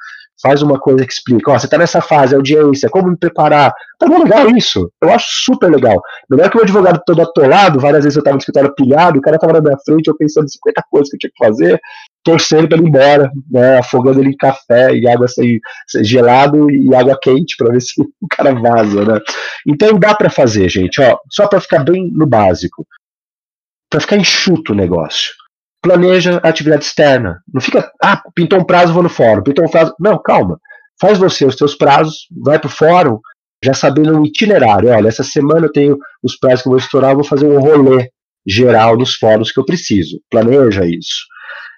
faz 0.42 0.62
uma 0.62 0.80
coisa 0.80 1.06
que 1.06 1.12
explica, 1.12 1.52
ó, 1.52 1.60
você 1.60 1.68
tá 1.68 1.78
nessa 1.78 2.02
fase, 2.02 2.36
audiência, 2.36 2.90
como 2.90 3.10
me 3.10 3.18
preparar. 3.18 3.74
Tá 4.00 4.08
bom, 4.08 4.24
legal 4.24 4.50
isso. 4.50 4.92
Eu 5.02 5.12
acho 5.12 5.26
super 5.30 5.70
legal. 5.72 6.00
Melhor 6.30 6.50
que 6.50 6.58
o 6.58 6.62
advogado 6.62 7.02
todo 7.06 7.22
atolado, 7.22 7.80
várias 7.80 8.04
vezes 8.04 8.18
eu 8.18 8.24
tava 8.24 8.36
no 8.36 8.40
escritório 8.40 8.74
pilhado, 8.76 9.18
o 9.18 9.22
cara 9.22 9.40
tava 9.40 9.54
na 9.54 9.62
minha 9.62 9.78
frente, 9.84 10.08
eu 10.08 10.18
pensando 10.18 10.46
em 10.46 10.50
50 10.50 10.84
coisas 10.90 11.10
que 11.10 11.16
eu 11.16 11.20
tinha 11.20 11.32
que 11.36 11.46
fazer, 11.46 11.80
torcendo 12.24 12.68
para 12.68 12.78
ele 12.78 12.86
ir 12.86 12.90
embora, 12.90 13.32
né, 13.50 13.80
afogando 13.80 14.20
ele 14.20 14.30
em 14.30 14.38
café 14.38 14.94
e 14.94 15.08
água 15.08 15.26
assim, 15.26 15.60
gelado 16.04 16.70
e 16.70 16.94
água 16.94 17.18
quente 17.22 17.56
para 17.58 17.72
ver 17.72 17.82
se 17.82 18.02
o 18.02 18.28
cara 18.30 18.54
vaza, 18.54 19.06
né? 19.06 19.20
Então 19.66 19.98
dá 19.98 20.14
para 20.14 20.30
fazer, 20.30 20.70
gente, 20.70 21.02
ó, 21.02 21.18
só 21.32 21.48
para 21.48 21.62
ficar 21.62 21.84
bem 21.84 22.12
no 22.12 22.28
básico. 22.28 22.86
Para 23.90 24.02
ficar 24.02 24.18
enxuto 24.18 24.74
o 24.74 24.76
negócio 24.76 25.37
planeja 25.88 26.42
a 26.44 26.50
atividade 26.50 26.84
externa. 26.84 27.42
Não 27.52 27.62
fica, 27.62 27.90
ah, 28.04 28.22
pintou 28.36 28.60
um 28.60 28.66
prazo, 28.66 28.94
vou 28.94 29.02
no 29.02 29.10
fórum, 29.10 29.42
pintou 29.42 29.66
um 29.66 29.70
prazo. 29.70 29.96
Não, 30.00 30.22
calma. 30.22 30.60
Faz 31.00 31.18
você 31.18 31.46
os 31.46 31.56
seus 31.56 31.76
prazos, 31.76 32.28
vai 32.44 32.60
para 32.60 32.68
o 32.68 32.72
fórum, 32.72 33.20
já 33.64 33.74
sabendo 33.74 34.20
um 34.20 34.26
itinerário. 34.26 34.90
Olha, 34.90 35.08
essa 35.08 35.24
semana 35.24 35.68
eu 35.68 35.72
tenho 35.72 35.98
os 36.22 36.38
prazos 36.38 36.64
que 36.64 36.68
eu 36.68 36.72
vou 36.72 36.80
estourar, 36.80 37.12
eu 37.12 37.16
vou 37.16 37.24
fazer 37.24 37.48
um 37.48 37.60
rolê 37.60 38.10
geral 38.46 38.98
nos 38.98 39.16
fóruns 39.16 39.52
que 39.52 39.60
eu 39.60 39.66
preciso. 39.66 40.20
Planeja 40.30 40.86
isso. 40.86 41.26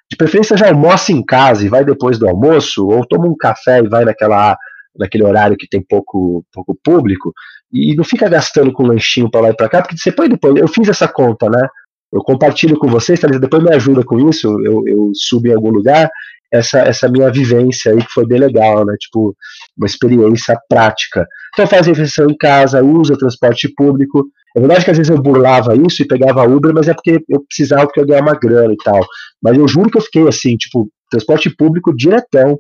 De 0.10 0.18
preferência 0.18 0.58
já 0.58 0.70
almoça 0.70 1.12
em 1.12 1.24
casa 1.24 1.64
e 1.64 1.70
vai 1.70 1.86
depois 1.86 2.18
do 2.18 2.28
almoço, 2.28 2.88
ou 2.88 3.06
toma 3.06 3.28
um 3.28 3.38
café 3.38 3.80
e 3.80 3.88
vai 3.88 4.06
naquela, 4.06 4.58
naquele 4.98 5.24
horário 5.24 5.56
que 5.56 5.68
tem 5.68 5.86
pouco, 5.88 6.44
pouco 6.52 6.76
público, 6.84 7.32
e 7.72 7.96
não 7.96 8.04
fica 8.04 8.28
gastando 8.28 8.74
com 8.74 8.88
lanchinho 8.88 9.30
para 9.30 9.42
lá 9.42 9.50
e 9.50 9.56
para 9.56 9.70
cá, 9.70 9.82
porque 9.84 9.96
você 9.96 10.12
põe 10.12 10.28
depois. 10.28 10.56
Eu 10.56 10.68
fiz 10.68 10.90
essa 10.90 11.08
conta, 11.08 11.48
né? 11.48 11.68
Eu 12.12 12.22
compartilho 12.22 12.78
com 12.78 12.88
vocês, 12.88 13.20
Thalita, 13.20 13.40
depois 13.40 13.64
me 13.64 13.74
ajuda 13.74 14.04
com 14.04 14.30
isso, 14.30 14.48
eu, 14.66 14.84
eu 14.88 15.12
subo 15.14 15.48
em 15.48 15.54
algum 15.54 15.70
lugar, 15.70 16.10
essa, 16.52 16.80
essa 16.80 17.08
minha 17.08 17.32
vivência 17.32 17.92
aí, 17.92 18.00
que 18.00 18.12
foi 18.12 18.26
bem 18.26 18.40
legal, 18.40 18.86
né? 18.86 18.96
Tipo, 19.00 19.36
uma 19.78 19.86
experiência 19.86 20.60
prática. 20.68 21.28
Então 21.54 21.68
faz 21.68 21.86
refeição 21.86 22.30
em 22.30 22.36
casa, 22.36 22.84
usa 22.84 23.18
transporte 23.18 23.72
público. 23.76 24.28
É 24.56 24.60
verdade 24.60 24.84
que 24.84 24.92
às 24.92 24.98
vezes 24.98 25.12
eu 25.12 25.22
burlava 25.22 25.76
isso 25.76 26.02
e 26.02 26.08
pegava 26.08 26.48
Uber, 26.48 26.74
mas 26.74 26.88
é 26.88 26.94
porque 26.94 27.24
eu 27.30 27.42
precisava 27.46 27.86
porque 27.86 28.00
eu 28.00 28.06
ganhava 28.06 28.28
uma 28.28 28.40
grana 28.40 28.74
e 28.74 28.78
tal. 28.78 29.06
Mas 29.42 29.58
eu 29.58 29.68
juro 29.68 29.92
que 29.92 29.98
eu 29.98 30.02
fiquei 30.02 30.28
assim, 30.28 30.58
tipo, 30.58 30.90
transporte 31.10 31.50
público 31.50 31.96
diretão. 31.96 32.60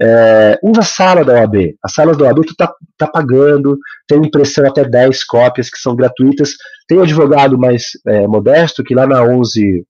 É, 0.00 0.58
usa 0.62 0.80
a 0.80 0.84
sala 0.84 1.24
da 1.24 1.34
OAB. 1.34 1.74
As 1.82 1.92
salas 1.92 2.16
da 2.16 2.24
OAB 2.24 2.46
tu 2.46 2.54
tá, 2.56 2.72
tá 2.96 3.06
pagando, 3.06 3.78
tem 4.06 4.18
impressão 4.18 4.66
até 4.66 4.84
10 4.84 5.24
cópias 5.24 5.68
que 5.68 5.78
são 5.78 5.94
gratuitas. 5.94 6.54
Tem 6.88 6.98
um 6.98 7.02
advogado 7.02 7.58
mais 7.58 7.90
é, 8.06 8.26
modesto 8.26 8.82
que 8.82 8.94
lá 8.94 9.06
na 9.06 9.22
11 9.22 9.84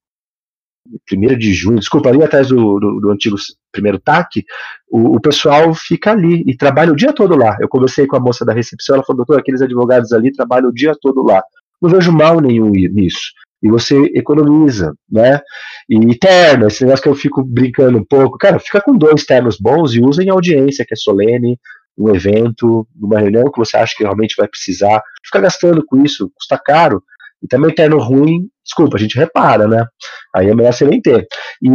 1 1.13 1.39
de 1.39 1.53
junho, 1.53 1.79
desculpa, 1.79 2.09
ali 2.09 2.23
atrás 2.23 2.49
do, 2.49 2.79
do, 2.79 3.01
do 3.01 3.11
antigo 3.11 3.37
primeiro 3.71 3.99
TAC, 3.99 4.45
o, 4.91 5.17
o, 5.17 5.21
pessoal 5.21 5.73
fica 5.75 6.11
ali 6.11 6.43
e 6.47 6.57
trabalha 6.57 6.93
o 6.93 6.97
dia 6.97 7.13
todo 7.13 7.37
lá. 7.37 7.57
Eu 7.61 7.69
conversei 7.69 8.07
com 8.07 8.17
a 8.17 8.21
moça 8.21 8.45
da 8.45 8.53
recepção, 8.53 8.97
ela 8.97 9.05
falou, 9.05 9.19
doutor, 9.19 9.39
aqueles 9.39 9.63
advogados 9.63 10.13
ali 10.13 10.33
trabalham 10.33 10.71
o 10.71 10.75
dia 10.75 10.95
todo 11.01 11.23
lá. 11.23 11.43
Não 11.81 11.91
vejo 11.91 12.11
mal 12.13 12.41
nenhum 12.41 12.71
nisso. 12.71 13.33
E 13.63 13.69
você 13.69 13.97
economiza, 14.15 14.95
né? 15.11 15.41
E 15.89 16.15
terno, 16.17 16.67
esse 16.67 16.85
negócio 16.85 17.03
que 17.03 17.09
eu 17.09 17.15
fico 17.15 17.45
brincando 17.45 17.99
um 17.99 18.05
pouco, 18.05 18.39
cara, 18.39 18.59
fica 18.59 18.81
com 18.81 18.97
dois 18.97 19.25
ternos 19.25 19.59
bons 19.59 19.95
e 19.95 20.01
usa 20.01 20.23
em 20.23 20.31
audiência, 20.31 20.85
que 20.87 20.95
é 20.95 20.97
solene, 20.97 21.59
um 21.99 22.15
evento, 22.15 22.87
numa 22.97 23.21
reunião 23.21 23.51
que 23.51 23.59
você 23.59 23.77
acha 23.77 23.95
que 23.97 24.03
realmente 24.03 24.35
vai 24.37 24.49
precisar. 24.49 25.03
Fica 25.25 25.41
gastando 25.41 25.85
com 25.85 26.03
isso, 26.03 26.31
custa 26.35 26.59
caro. 26.59 27.03
E 27.43 27.49
também 27.49 27.75
terno 27.75 27.99
ruim, 27.99 28.49
desculpa, 28.65 28.97
a 28.97 29.01
gente 29.01 29.19
repara, 29.19 29.67
né? 29.67 29.87
Aí 30.35 30.49
é 30.49 30.55
melhor 30.55 30.73
você 30.73 30.85
nem 30.85 31.01
ter. 31.01 31.27
E 31.63 31.71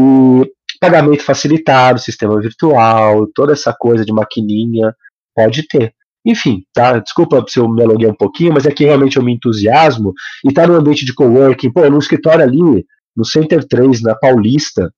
pagamento 0.79 1.23
facilitado, 1.23 1.99
sistema 1.99 2.39
virtual, 2.39 3.27
toda 3.33 3.53
essa 3.53 3.73
coisa 3.73 4.05
de 4.05 4.13
maquininha, 4.13 4.93
pode 5.35 5.67
ter. 5.67 5.93
Enfim, 6.25 6.63
tá? 6.73 6.97
Desculpa 6.99 7.43
se 7.47 7.59
eu 7.59 7.69
me 7.69 7.83
aluguei 7.83 8.09
um 8.09 8.15
pouquinho, 8.15 8.53
mas 8.53 8.65
é 8.65 8.71
que 8.71 8.85
realmente 8.85 9.17
eu 9.17 9.23
me 9.23 9.33
entusiasmo 9.33 10.13
e 10.43 10.51
tá 10.51 10.65
no 10.65 10.73
ambiente 10.73 11.05
de 11.05 11.13
coworking, 11.13 11.71
pô, 11.71 11.87
no 11.89 11.99
escritório 11.99 12.43
ali, 12.43 12.85
no 13.15 13.23
Center 13.23 13.65
3, 13.65 14.01
na 14.01 14.15
Paulista, 14.15 14.91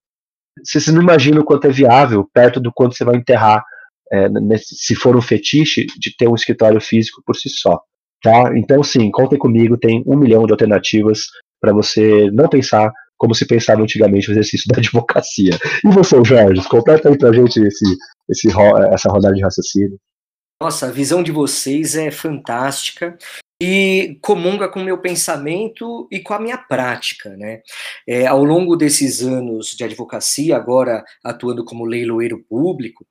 vocês 0.64 0.88
não 0.88 1.02
imaginam 1.02 1.42
o 1.42 1.46
quanto 1.46 1.68
é 1.68 1.72
viável, 1.72 2.28
perto 2.34 2.60
do 2.60 2.72
quanto 2.74 2.96
você 2.96 3.04
vai 3.04 3.16
enterrar, 3.16 3.64
é, 4.12 4.30
nesse, 4.30 4.76
se 4.76 4.96
for 4.96 5.16
um 5.16 5.22
fetiche, 5.22 5.86
de 6.00 6.16
ter 6.16 6.28
um 6.28 6.36
escritório 6.36 6.80
físico 6.80 7.22
por 7.26 7.36
si 7.36 7.50
só. 7.50 7.80
Tá? 8.24 8.58
Então, 8.58 8.82
sim, 8.82 9.12
contem 9.12 9.38
comigo, 9.38 9.78
tem 9.78 10.04
um 10.08 10.18
milhão 10.18 10.46
de 10.46 10.52
alternativas 10.52 11.26
para 11.62 11.74
você 11.74 12.32
não 12.32 12.48
pensar 12.48 12.92
como 13.18 13.34
se 13.34 13.46
pensava 13.46 13.82
antigamente 13.82 14.30
o 14.30 14.34
exercício 14.34 14.68
da 14.72 14.78
advocacia. 14.78 15.58
E 15.84 15.90
você, 15.90 16.24
Jorge, 16.24 16.68
completa 16.68 17.10
aí 17.10 17.18
para 17.18 17.30
a 17.30 17.34
gente 17.34 17.60
esse, 17.60 17.86
esse, 18.30 18.48
essa 18.92 19.10
rodada 19.10 19.36
de 19.36 19.42
raciocínio. 19.42 19.98
Nossa, 20.62 20.88
a 20.88 20.92
visão 20.92 21.22
de 21.22 21.32
vocês 21.32 21.96
é 21.96 22.10
fantástica 22.10 23.16
e 23.62 24.18
comunga 24.22 24.68
com 24.68 24.82
o 24.82 24.84
meu 24.84 25.00
pensamento 25.00 26.08
e 26.12 26.20
com 26.20 26.34
a 26.34 26.40
minha 26.40 26.58
prática, 26.58 27.36
né? 27.38 27.62
É, 28.08 28.26
ao 28.26 28.44
longo 28.44 28.76
desses 28.76 29.22
anos 29.22 29.76
de 29.76 29.84
advocacia, 29.84 30.56
agora 30.56 31.04
atuando 31.24 31.64
como 31.64 31.86
leiloeiro 31.86 32.44
público, 32.50 33.06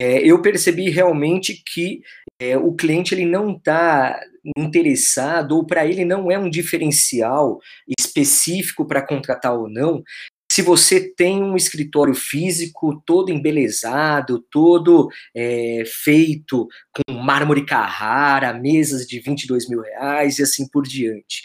é, 0.00 0.18
eu 0.26 0.40
percebi 0.42 0.90
realmente 0.90 1.62
que 1.66 2.00
é, 2.38 2.56
o 2.56 2.74
cliente 2.74 3.14
ele 3.14 3.26
não 3.26 3.56
está 3.56 4.18
interessado 4.56 5.52
ou 5.52 5.66
para 5.66 5.86
ele 5.86 6.04
não 6.06 6.30
é 6.30 6.38
um 6.38 6.48
diferencial 6.48 7.58
específico 7.98 8.86
para 8.86 9.06
contratar 9.06 9.54
ou 9.54 9.68
não. 9.68 10.02
Se 10.50 10.62
você 10.62 11.00
tem 11.14 11.42
um 11.42 11.54
escritório 11.56 12.14
físico 12.14 13.00
todo 13.06 13.30
embelezado, 13.30 14.44
todo 14.50 15.08
é, 15.34 15.84
feito 15.86 16.66
com 16.92 17.14
mármore 17.14 17.64
Carrara, 17.64 18.52
mesas 18.52 19.06
de 19.06 19.20
22 19.20 19.68
mil 19.68 19.80
reais 19.80 20.38
e 20.38 20.42
assim 20.42 20.68
por 20.68 20.82
diante 20.82 21.44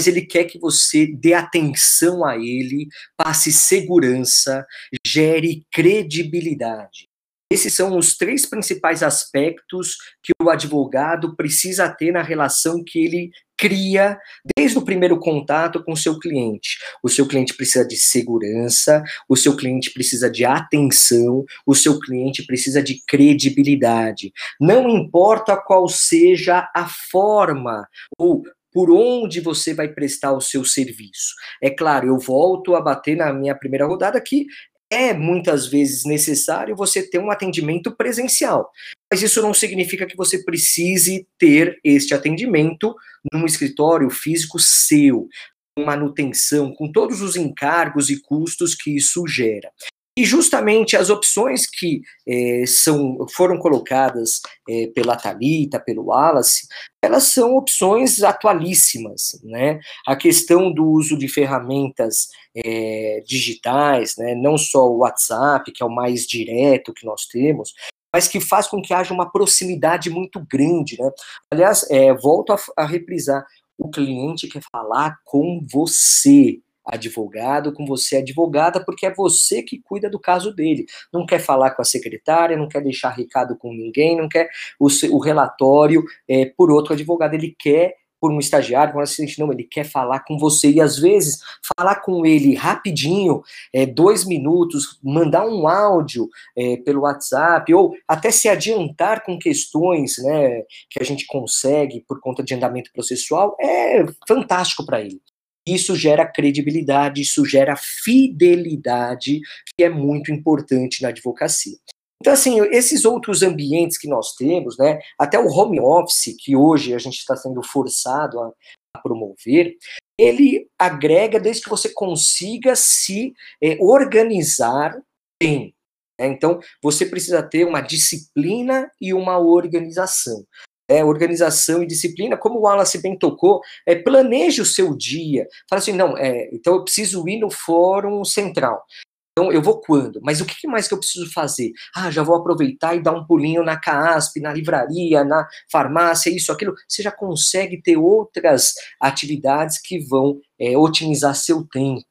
mas 0.00 0.06
ele 0.06 0.22
quer 0.22 0.44
que 0.44 0.58
você 0.58 1.06
dê 1.06 1.34
atenção 1.34 2.24
a 2.24 2.34
ele, 2.34 2.88
passe 3.18 3.52
segurança, 3.52 4.66
gere 5.06 5.66
credibilidade. 5.70 7.09
Esses 7.50 7.74
são 7.74 7.98
os 7.98 8.16
três 8.16 8.46
principais 8.46 9.02
aspectos 9.02 9.96
que 10.22 10.32
o 10.40 10.48
advogado 10.48 11.34
precisa 11.34 11.88
ter 11.88 12.12
na 12.12 12.22
relação 12.22 12.84
que 12.84 13.00
ele 13.00 13.30
cria 13.58 14.18
desde 14.56 14.78
o 14.78 14.84
primeiro 14.84 15.18
contato 15.18 15.84
com 15.84 15.92
o 15.92 15.96
seu 15.96 16.18
cliente. 16.18 16.78
O 17.02 17.08
seu 17.08 17.26
cliente 17.26 17.52
precisa 17.54 17.86
de 17.86 17.96
segurança, 17.96 19.02
o 19.28 19.36
seu 19.36 19.54
cliente 19.54 19.92
precisa 19.92 20.30
de 20.30 20.44
atenção, 20.44 21.44
o 21.66 21.74
seu 21.74 21.98
cliente 21.98 22.46
precisa 22.46 22.82
de 22.82 23.02
credibilidade. 23.06 24.32
Não 24.58 24.88
importa 24.88 25.56
qual 25.56 25.88
seja 25.88 26.70
a 26.74 26.88
forma 27.10 27.86
ou 28.16 28.42
por 28.72 28.90
onde 28.90 29.40
você 29.40 29.74
vai 29.74 29.88
prestar 29.88 30.32
o 30.32 30.40
seu 30.40 30.64
serviço. 30.64 31.34
É 31.62 31.70
claro, 31.70 32.06
eu 32.06 32.18
volto 32.18 32.74
a 32.74 32.80
bater 32.80 33.16
na 33.16 33.32
minha 33.32 33.54
primeira 33.54 33.86
rodada 33.86 34.20
que 34.20 34.46
é 34.90 35.14
muitas 35.14 35.68
vezes 35.68 36.04
necessário 36.04 36.74
você 36.74 37.08
ter 37.08 37.18
um 37.18 37.30
atendimento 37.30 37.94
presencial. 37.94 38.70
Mas 39.10 39.22
isso 39.22 39.40
não 39.40 39.54
significa 39.54 40.06
que 40.06 40.16
você 40.16 40.42
precise 40.42 41.26
ter 41.38 41.78
este 41.84 42.12
atendimento 42.12 42.94
num 43.32 43.46
escritório 43.46 44.10
físico 44.10 44.58
seu, 44.58 45.28
com 45.76 45.84
manutenção, 45.84 46.74
com 46.74 46.90
todos 46.90 47.22
os 47.22 47.36
encargos 47.36 48.10
e 48.10 48.20
custos 48.20 48.74
que 48.74 48.96
isso 48.96 49.26
gera. 49.28 49.70
E 50.16 50.24
justamente 50.24 50.96
as 50.96 51.08
opções 51.08 51.66
que 51.66 52.02
é, 52.26 52.64
são, 52.66 53.26
foram 53.32 53.58
colocadas 53.58 54.40
é, 54.68 54.88
pela 54.88 55.16
Talita, 55.16 55.78
pelo 55.78 56.06
Wallace, 56.06 56.66
elas 57.00 57.24
são 57.24 57.56
opções 57.56 58.22
atualíssimas, 58.22 59.40
né? 59.44 59.80
A 60.06 60.16
questão 60.16 60.72
do 60.72 60.84
uso 60.84 61.16
de 61.16 61.28
ferramentas 61.28 62.28
é, 62.54 63.22
digitais, 63.24 64.16
né? 64.18 64.34
Não 64.34 64.58
só 64.58 64.86
o 64.88 64.98
WhatsApp, 64.98 65.70
que 65.72 65.82
é 65.82 65.86
o 65.86 65.94
mais 65.94 66.26
direto 66.26 66.92
que 66.92 67.06
nós 67.06 67.26
temos, 67.26 67.72
mas 68.12 68.26
que 68.26 68.40
faz 68.40 68.66
com 68.66 68.82
que 68.82 68.92
haja 68.92 69.14
uma 69.14 69.30
proximidade 69.30 70.10
muito 70.10 70.44
grande, 70.50 71.00
né? 71.00 71.08
Aliás, 71.50 71.86
volto 72.20 72.52
a, 72.52 72.58
a 72.76 72.84
reprisar, 72.84 73.46
o 73.78 73.88
cliente 73.88 74.48
quer 74.48 74.62
falar 74.70 75.18
com 75.24 75.64
você, 75.72 76.60
advogado, 76.90 77.72
com 77.72 77.86
você 77.86 78.16
advogada, 78.16 78.84
porque 78.84 79.06
é 79.06 79.14
você 79.14 79.62
que 79.62 79.80
cuida 79.80 80.10
do 80.10 80.18
caso 80.18 80.54
dele. 80.54 80.86
Não 81.12 81.24
quer 81.24 81.38
falar 81.38 81.70
com 81.72 81.82
a 81.82 81.84
secretária, 81.84 82.56
não 82.56 82.68
quer 82.68 82.82
deixar 82.82 83.10
recado 83.10 83.56
com 83.56 83.72
ninguém, 83.72 84.16
não 84.16 84.28
quer 84.28 84.48
o, 84.78 84.88
o 85.12 85.18
relatório 85.18 86.02
é, 86.28 86.46
por 86.46 86.70
outro 86.70 86.94
advogado, 86.94 87.34
ele 87.34 87.54
quer 87.58 88.00
por 88.20 88.30
um 88.30 88.38
estagiário, 88.38 88.92
por 88.92 89.00
um 89.00 89.02
assistente, 89.02 89.38
não, 89.38 89.50
ele 89.50 89.64
quer 89.64 89.84
falar 89.84 90.20
com 90.20 90.36
você, 90.36 90.70
e 90.70 90.80
às 90.80 90.98
vezes 90.98 91.40
falar 91.76 91.96
com 91.96 92.26
ele 92.26 92.54
rapidinho, 92.54 93.42
é, 93.72 93.86
dois 93.86 94.26
minutos, 94.26 94.98
mandar 95.02 95.46
um 95.46 95.66
áudio 95.66 96.28
é, 96.56 96.76
pelo 96.76 97.02
WhatsApp, 97.02 97.72
ou 97.72 97.94
até 98.06 98.30
se 98.30 98.48
adiantar 98.48 99.24
com 99.24 99.38
questões 99.38 100.18
né, 100.18 100.62
que 100.90 101.00
a 101.00 101.04
gente 101.04 101.26
consegue 101.26 102.04
por 102.06 102.20
conta 102.20 102.42
de 102.42 102.54
andamento 102.54 102.92
processual, 102.92 103.56
é 103.58 104.04
fantástico 104.28 104.84
para 104.84 105.00
ele. 105.00 105.20
Isso 105.66 105.94
gera 105.94 106.26
credibilidade, 106.26 107.20
isso 107.20 107.44
gera 107.44 107.76
fidelidade, 107.76 109.40
que 109.76 109.84
é 109.84 109.88
muito 109.88 110.32
importante 110.32 111.02
na 111.02 111.08
advocacia. 111.08 111.76
Então, 112.20 112.34
assim, 112.34 112.60
esses 112.66 113.04
outros 113.04 113.42
ambientes 113.42 113.96
que 113.96 114.08
nós 114.08 114.34
temos, 114.34 114.76
né, 114.78 114.98
até 115.18 115.38
o 115.38 115.48
home 115.48 115.80
office, 115.80 116.36
que 116.38 116.54
hoje 116.54 116.94
a 116.94 116.98
gente 116.98 117.18
está 117.18 117.34
sendo 117.34 117.62
forçado 117.62 118.40
a, 118.40 118.52
a, 118.96 119.00
promover, 119.00 119.74
ele 120.18 120.68
agrega 120.78 121.40
desde 121.40 121.62
que 121.62 121.70
você 121.70 121.88
consiga 121.88 122.76
se 122.76 123.32
é, 123.62 123.78
organizar 123.80 125.00
bem. 125.42 125.74
Né? 126.20 126.26
Então, 126.26 126.60
você 126.82 127.06
precisa 127.06 127.42
ter 127.42 127.64
uma 127.66 127.80
disciplina 127.80 128.90
e 129.00 129.14
uma 129.14 129.38
organização 129.38 130.44
é, 130.90 131.04
organização 131.04 131.82
e 131.82 131.86
disciplina, 131.86 132.36
como 132.36 132.58
o 132.58 132.62
Wallace 132.62 133.00
bem 133.00 133.16
tocou, 133.16 133.60
é, 133.86 133.94
planeje 133.94 134.60
o 134.60 134.66
seu 134.66 134.94
dia. 134.96 135.46
Fala 135.68 135.80
assim, 135.80 135.92
não, 135.92 136.18
é, 136.18 136.50
então 136.52 136.74
eu 136.74 136.82
preciso 136.82 137.26
ir 137.28 137.38
no 137.38 137.48
fórum 137.50 138.24
central. 138.24 138.84
Então, 139.32 139.52
eu 139.52 139.62
vou 139.62 139.80
quando? 139.80 140.20
Mas 140.22 140.40
o 140.40 140.44
que 140.44 140.66
mais 140.66 140.88
que 140.88 140.92
eu 140.92 140.98
preciso 140.98 141.32
fazer? 141.32 141.70
Ah, 141.94 142.10
já 142.10 142.22
vou 142.22 142.34
aproveitar 142.34 142.96
e 142.96 143.02
dar 143.02 143.12
um 143.12 143.24
pulinho 143.24 143.62
na 143.62 143.76
CASP, 143.78 144.40
na 144.40 144.52
livraria, 144.52 145.24
na 145.24 145.48
farmácia, 145.70 146.28
isso, 146.28 146.50
aquilo. 146.50 146.74
Você 146.88 147.02
já 147.02 147.12
consegue 147.12 147.80
ter 147.80 147.96
outras 147.96 148.74
atividades 149.00 149.80
que 149.80 150.00
vão 150.00 150.40
é, 150.58 150.76
otimizar 150.76 151.34
seu 151.36 151.64
tempo. 151.64 152.04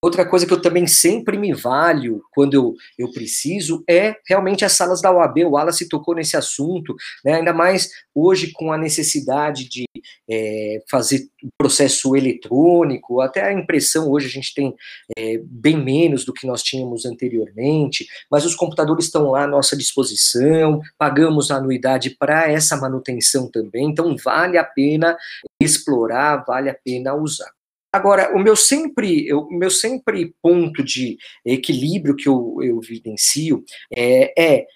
Outra 0.00 0.24
coisa 0.24 0.46
que 0.46 0.52
eu 0.52 0.62
também 0.62 0.86
sempre 0.86 1.36
me 1.36 1.52
valho 1.52 2.22
quando 2.32 2.54
eu, 2.54 2.74
eu 2.96 3.10
preciso 3.10 3.82
é 3.88 4.14
realmente 4.28 4.64
as 4.64 4.72
salas 4.72 5.02
da 5.02 5.10
OAB. 5.10 5.38
O 5.38 5.50
Wallace 5.50 5.88
tocou 5.88 6.14
nesse 6.14 6.36
assunto, 6.36 6.94
né? 7.24 7.34
ainda 7.34 7.52
mais 7.52 7.90
hoje 8.14 8.52
com 8.52 8.72
a 8.72 8.78
necessidade 8.78 9.68
de 9.68 9.84
é, 10.30 10.82
fazer 10.88 11.28
processo 11.56 12.14
eletrônico, 12.14 13.20
até 13.20 13.42
a 13.42 13.52
impressão 13.52 14.08
hoje 14.08 14.26
a 14.26 14.30
gente 14.30 14.54
tem 14.54 14.72
é, 15.16 15.40
bem 15.44 15.76
menos 15.76 16.24
do 16.24 16.32
que 16.32 16.46
nós 16.46 16.62
tínhamos 16.62 17.04
anteriormente, 17.04 18.06
mas 18.30 18.44
os 18.44 18.54
computadores 18.54 19.06
estão 19.06 19.30
lá 19.30 19.44
à 19.44 19.48
nossa 19.48 19.76
disposição, 19.76 20.80
pagamos 20.96 21.50
a 21.50 21.56
anuidade 21.56 22.10
para 22.10 22.48
essa 22.50 22.76
manutenção 22.76 23.50
também, 23.50 23.88
então 23.88 24.14
vale 24.24 24.58
a 24.58 24.64
pena 24.64 25.16
explorar, 25.60 26.44
vale 26.46 26.70
a 26.70 26.74
pena 26.74 27.14
usar. 27.14 27.57
Agora, 27.98 28.32
o 28.32 28.38
meu 28.38 28.54
sempre, 28.54 29.32
o 29.34 29.48
meu 29.50 29.72
sempre 29.72 30.32
ponto 30.40 30.84
de 30.84 31.18
equilíbrio 31.44 32.14
que 32.14 32.28
eu, 32.28 32.58
eu 32.62 32.80
evidencio 32.80 33.64
é, 33.92 34.32
é 34.40 34.66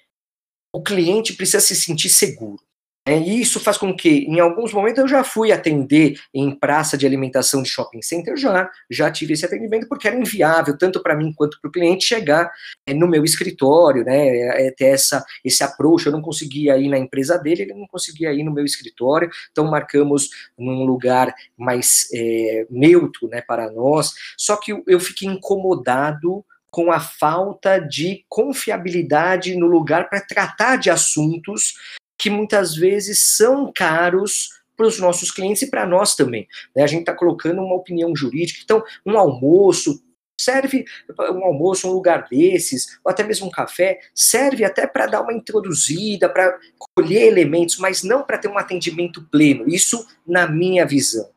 o 0.75 0.83
cliente 0.83 1.35
precisa 1.35 1.61
se 1.61 1.77
sentir 1.77 2.09
seguro. 2.09 2.59
É, 3.05 3.19
e 3.19 3.41
isso 3.41 3.59
faz 3.59 3.77
com 3.77 3.95
que, 3.97 4.27
em 4.29 4.39
alguns 4.39 4.73
momentos, 4.73 5.01
eu 5.01 5.09
já 5.09 5.25
fui 5.25 5.51
atender 5.51 6.21
em 6.33 6.55
praça 6.55 6.97
de 6.97 7.05
alimentação 7.05 7.61
de 7.61 7.69
shopping 7.69 8.01
center, 8.01 8.37
já, 8.37 8.71
já 8.89 9.11
tive 9.11 9.33
esse 9.33 9.45
atendimento, 9.45 9.89
porque 9.89 10.07
era 10.07 10.17
inviável, 10.17 10.79
tanto 10.79 11.03
para 11.03 11.17
mim 11.17 11.33
quanto 11.33 11.61
para 11.61 11.69
o 11.69 11.73
cliente, 11.73 12.05
chegar 12.05 12.49
é, 12.87 12.95
no 12.95 13.09
meu 13.09 13.25
escritório, 13.25 14.05
né, 14.05 14.67
é, 14.67 14.71
ter 14.71 14.87
essa, 14.87 15.25
esse 15.45 15.65
approach, 15.65 16.07
eu 16.07 16.13
não 16.13 16.23
conseguia 16.23 16.79
ir 16.79 16.89
na 16.89 16.99
empresa 16.99 17.37
dele, 17.37 17.63
ele 17.63 17.75
não 17.75 17.89
conseguia 17.89 18.33
ir 18.33 18.45
no 18.45 18.53
meu 18.53 18.65
escritório, 18.65 19.29
então 19.51 19.69
marcamos 19.69 20.31
num 20.57 20.85
lugar 20.85 21.35
mais 21.57 22.09
é, 22.15 22.67
neutro, 22.71 23.27
né, 23.27 23.41
para 23.41 23.69
nós, 23.73 24.13
só 24.39 24.57
que 24.57 24.81
eu 24.87 25.01
fiquei 25.01 25.29
incomodado 25.29 26.45
com 26.71 26.91
a 26.91 27.01
falta 27.01 27.79
de 27.79 28.25
confiabilidade 28.29 29.57
no 29.57 29.67
lugar 29.67 30.09
para 30.09 30.21
tratar 30.21 30.77
de 30.77 30.89
assuntos 30.89 31.75
que 32.23 32.31
muitas 32.31 32.77
vezes 32.77 33.21
são 33.37 33.73
caros 33.75 34.63
para 34.77 34.87
os 34.87 35.01
nossos 35.01 35.33
clientes 35.33 35.63
e 35.63 35.71
para 35.71 35.85
nós 35.85 36.15
também. 36.15 36.47
Né? 36.75 36.85
A 36.85 36.87
gente 36.87 37.01
está 37.01 37.13
colocando 37.13 37.61
uma 37.61 37.75
opinião 37.75 38.15
jurídica, 38.15 38.61
então 38.63 38.83
um 39.05 39.19
almoço 39.19 40.01
serve 40.41 40.85
um 41.31 41.45
almoço, 41.45 41.89
um 41.89 41.93
lugar 41.93 42.27
desses, 42.29 42.99
ou 43.05 43.11
até 43.11 43.23
mesmo 43.23 43.47
um 43.47 43.51
café, 43.51 44.01
serve 44.15 44.65
até 44.65 44.87
para 44.87 45.07
dar 45.07 45.23
uma 45.23 45.33
introduzida, 45.33 46.29
para 46.29 46.59
colher 46.97 47.29
elementos, 47.29 47.79
mas 47.79 48.03
não 48.03 48.25
para 48.25 48.39
ter 48.39 48.49
um 48.49 48.59
atendimento 48.59 49.23
pleno. 49.31 49.69
Isso 49.69 50.05
na 50.27 50.49
minha 50.49 50.85
visão. 50.85 51.29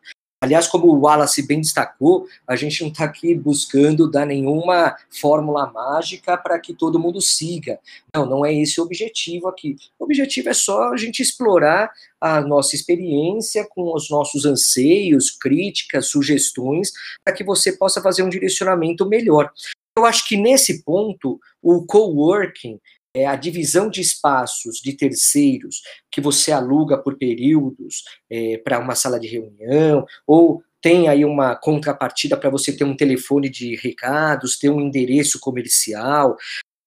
Aliás, 0.45 0.67
como 0.67 0.85
o 0.85 0.99
Wallace 0.99 1.41
bem 1.41 1.59
destacou, 1.59 2.27
a 2.47 2.55
gente 2.55 2.83
não 2.83 2.89
está 2.89 3.05
aqui 3.05 3.33
buscando 3.33 4.07
dar 4.07 4.27
nenhuma 4.27 4.95
fórmula 5.09 5.71
mágica 5.71 6.37
para 6.37 6.59
que 6.59 6.71
todo 6.71 6.99
mundo 6.99 7.19
siga. 7.19 7.79
Não, 8.13 8.27
não 8.27 8.45
é 8.45 8.53
esse 8.53 8.79
o 8.79 8.83
objetivo 8.83 9.47
aqui. 9.47 9.75
O 9.97 10.03
objetivo 10.03 10.49
é 10.49 10.53
só 10.53 10.93
a 10.93 10.97
gente 10.97 11.19
explorar 11.19 11.89
a 12.21 12.41
nossa 12.41 12.75
experiência 12.75 13.65
com 13.67 13.91
os 13.91 14.07
nossos 14.11 14.45
anseios, 14.45 15.31
críticas, 15.31 16.09
sugestões, 16.09 16.91
para 17.23 17.33
que 17.33 17.43
você 17.43 17.71
possa 17.71 17.99
fazer 17.99 18.21
um 18.21 18.29
direcionamento 18.29 19.03
melhor. 19.03 19.51
Eu 19.97 20.05
acho 20.05 20.27
que 20.27 20.37
nesse 20.37 20.83
ponto, 20.83 21.39
o 21.59 21.83
coworking 21.87 22.79
é, 23.15 23.25
a 23.25 23.35
divisão 23.37 23.89
de 23.89 24.01
espaços 24.01 24.79
de 24.79 24.91
terceiros 24.91 25.81
que 26.11 26.19
você 26.19 26.51
aluga 26.51 26.97
por 26.97 27.17
períodos 27.17 28.03
é, 28.29 28.57
para 28.57 28.77
uma 28.77 28.93
sala 28.93 29.17
de 29.17 29.27
reunião, 29.27 30.05
ou 30.27 30.61
tem 30.81 31.07
aí 31.07 31.23
uma 31.23 31.55
contrapartida 31.55 32.37
para 32.37 32.49
você 32.49 32.75
ter 32.75 32.83
um 32.83 32.95
telefone 32.95 33.49
de 33.49 33.75
recados, 33.77 34.57
ter 34.59 34.69
um 34.69 34.81
endereço 34.81 35.39
comercial. 35.39 36.35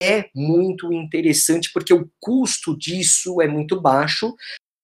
É 0.01 0.29
muito 0.33 0.93
interessante 0.93 1.71
porque 1.73 1.93
o 1.93 2.09
custo 2.21 2.77
disso 2.77 3.41
é 3.41 3.47
muito 3.47 3.81
baixo 3.81 4.33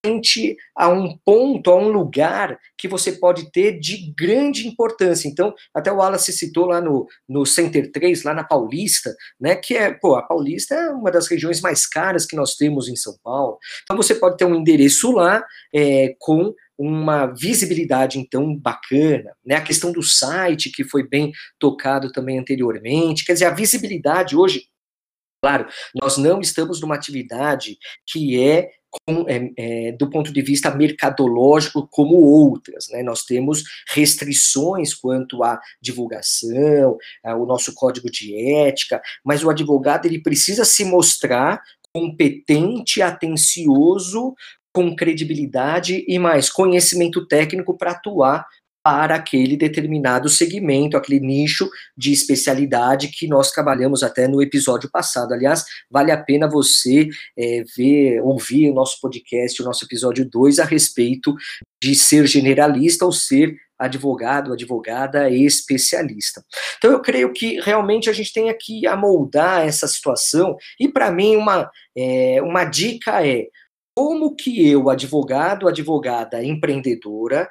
frente 0.06 0.56
a 0.74 0.88
um 0.88 1.16
ponto, 1.24 1.70
a 1.70 1.76
um 1.76 1.88
lugar 1.88 2.58
que 2.78 2.86
você 2.86 3.12
pode 3.12 3.50
ter 3.50 3.78
de 3.80 4.12
grande 4.16 4.66
importância. 4.66 5.28
Então, 5.28 5.52
até 5.74 5.90
o 5.90 5.96
Wallace 5.96 6.32
citou 6.32 6.66
lá 6.66 6.80
no, 6.80 7.06
no 7.28 7.44
Center 7.44 7.90
3, 7.90 8.22
lá 8.22 8.32
na 8.32 8.44
Paulista, 8.44 9.14
né, 9.40 9.56
que 9.56 9.76
é, 9.76 9.92
pô, 9.92 10.14
a 10.14 10.22
Paulista 10.22 10.74
é 10.74 10.90
uma 10.90 11.10
das 11.10 11.26
regiões 11.26 11.60
mais 11.60 11.86
caras 11.86 12.24
que 12.24 12.36
nós 12.36 12.54
temos 12.54 12.88
em 12.88 12.96
São 12.96 13.16
Paulo. 13.22 13.58
Então, 13.82 13.96
você 13.96 14.14
pode 14.14 14.36
ter 14.36 14.44
um 14.44 14.54
endereço 14.54 15.10
lá 15.10 15.44
é, 15.74 16.14
com 16.18 16.54
uma 16.78 17.26
visibilidade 17.26 18.18
então 18.18 18.54
bacana, 18.54 19.32
né? 19.44 19.56
A 19.56 19.62
questão 19.62 19.92
do 19.92 20.02
site 20.02 20.70
que 20.70 20.84
foi 20.84 21.08
bem 21.08 21.32
tocado 21.58 22.12
também 22.12 22.38
anteriormente, 22.38 23.24
quer 23.24 23.32
dizer, 23.32 23.46
a 23.46 23.54
visibilidade 23.54 24.36
hoje, 24.36 24.64
claro, 25.42 25.66
nós 25.94 26.18
não 26.18 26.38
estamos 26.38 26.78
numa 26.82 26.94
atividade 26.94 27.78
que 28.06 28.38
é 28.38 28.68
com, 28.90 29.26
é, 29.28 29.50
é, 29.56 29.92
do 29.92 30.08
ponto 30.08 30.32
de 30.32 30.42
vista 30.42 30.74
mercadológico 30.74 31.86
como 31.90 32.16
outras. 32.16 32.88
Né? 32.90 33.02
Nós 33.02 33.24
temos 33.24 33.64
restrições 33.88 34.94
quanto 34.94 35.42
à 35.42 35.60
divulgação, 35.80 36.96
ao 37.24 37.46
nosso 37.46 37.74
código 37.74 38.10
de 38.10 38.34
ética, 38.56 39.00
mas 39.24 39.44
o 39.44 39.50
advogado 39.50 40.06
ele 40.06 40.22
precisa 40.22 40.64
se 40.64 40.84
mostrar 40.84 41.60
competente, 41.92 43.00
atencioso, 43.00 44.34
com 44.72 44.94
credibilidade 44.94 46.04
e 46.06 46.18
mais 46.18 46.50
conhecimento 46.50 47.26
técnico 47.26 47.78
para 47.78 47.92
atuar 47.92 48.46
para 48.86 49.16
aquele 49.16 49.56
determinado 49.56 50.28
segmento, 50.28 50.96
aquele 50.96 51.18
nicho 51.18 51.68
de 51.96 52.12
especialidade 52.12 53.08
que 53.08 53.26
nós 53.26 53.50
trabalhamos 53.50 54.04
até 54.04 54.28
no 54.28 54.40
episódio 54.40 54.88
passado. 54.88 55.34
Aliás, 55.34 55.64
vale 55.90 56.12
a 56.12 56.16
pena 56.16 56.48
você 56.48 57.08
é, 57.36 57.64
ver, 57.76 58.20
ouvir 58.20 58.70
o 58.70 58.74
nosso 58.74 59.00
podcast, 59.00 59.60
o 59.60 59.64
nosso 59.64 59.84
episódio 59.84 60.24
2, 60.30 60.60
a 60.60 60.64
respeito 60.64 61.34
de 61.82 61.96
ser 61.96 62.28
generalista 62.28 63.04
ou 63.04 63.10
ser 63.10 63.56
advogado, 63.76 64.52
advogada 64.52 65.28
especialista. 65.28 66.44
Então 66.78 66.92
eu 66.92 67.02
creio 67.02 67.32
que 67.32 67.58
realmente 67.62 68.08
a 68.08 68.12
gente 68.12 68.32
tem 68.32 68.50
aqui 68.50 68.86
a 68.86 68.96
moldar 68.96 69.66
essa 69.66 69.88
situação, 69.88 70.56
e 70.78 70.86
para 70.88 71.10
mim 71.10 71.34
uma, 71.34 71.68
é, 71.98 72.40
uma 72.40 72.62
dica 72.62 73.26
é 73.26 73.48
como 73.96 74.36
que 74.36 74.68
eu, 74.68 74.90
advogado, 74.90 75.66
advogada 75.66 76.44
empreendedora, 76.44 77.48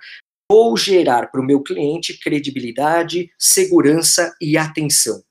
vou 0.50 0.76
gerar 0.78 1.32
para 1.32 1.41
o 1.41 1.46
meu 1.46 1.62
cliente 1.62 2.20
credibilidade, 2.20 3.30
segurança 3.38 4.34
e 4.41 4.58
atenção. 4.58 5.22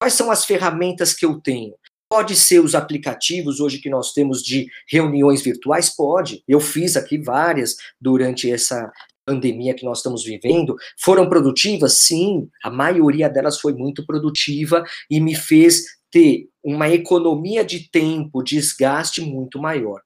Quais 0.00 0.14
são 0.14 0.30
as 0.30 0.44
ferramentas 0.44 1.14
que 1.14 1.24
eu 1.24 1.40
tenho? 1.40 1.74
Pode 2.10 2.36
ser 2.36 2.60
os 2.60 2.74
aplicativos 2.74 3.60
hoje 3.60 3.78
que 3.78 3.88
nós 3.88 4.12
temos 4.12 4.42
de 4.42 4.66
reuniões 4.88 5.40
virtuais? 5.40 5.94
Pode. 5.94 6.42
Eu 6.46 6.60
fiz 6.60 6.96
aqui 6.96 7.18
várias 7.18 7.76
durante 8.00 8.50
essa 8.50 8.90
pandemia 9.24 9.74
que 9.74 9.84
nós 9.84 9.98
estamos 9.98 10.24
vivendo. 10.24 10.76
Foram 11.00 11.28
produtivas? 11.28 11.94
Sim, 11.94 12.48
a 12.62 12.70
maioria 12.70 13.28
delas 13.28 13.60
foi 13.60 13.72
muito 13.72 14.04
produtiva 14.04 14.84
e 15.10 15.20
me 15.20 15.34
fez 15.34 15.84
ter 16.10 16.48
uma 16.62 16.88
economia 16.88 17.64
de 17.64 17.88
tempo, 17.90 18.42
desgaste 18.42 19.22
muito 19.22 19.58
maior. 19.58 20.00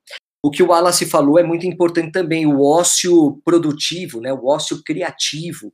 O 0.47 0.51
que 0.51 0.63
o 0.63 0.69
Wallace 0.69 1.05
falou 1.07 1.41
é 1.41 1.43
muito 1.43 1.67
importante 1.67 2.13
também, 2.13 2.47
o 2.47 2.63
ócio 2.63 3.43
produtivo, 3.45 4.21
né, 4.21 4.33
o 4.33 4.47
ócio 4.47 4.81
criativo. 4.85 5.73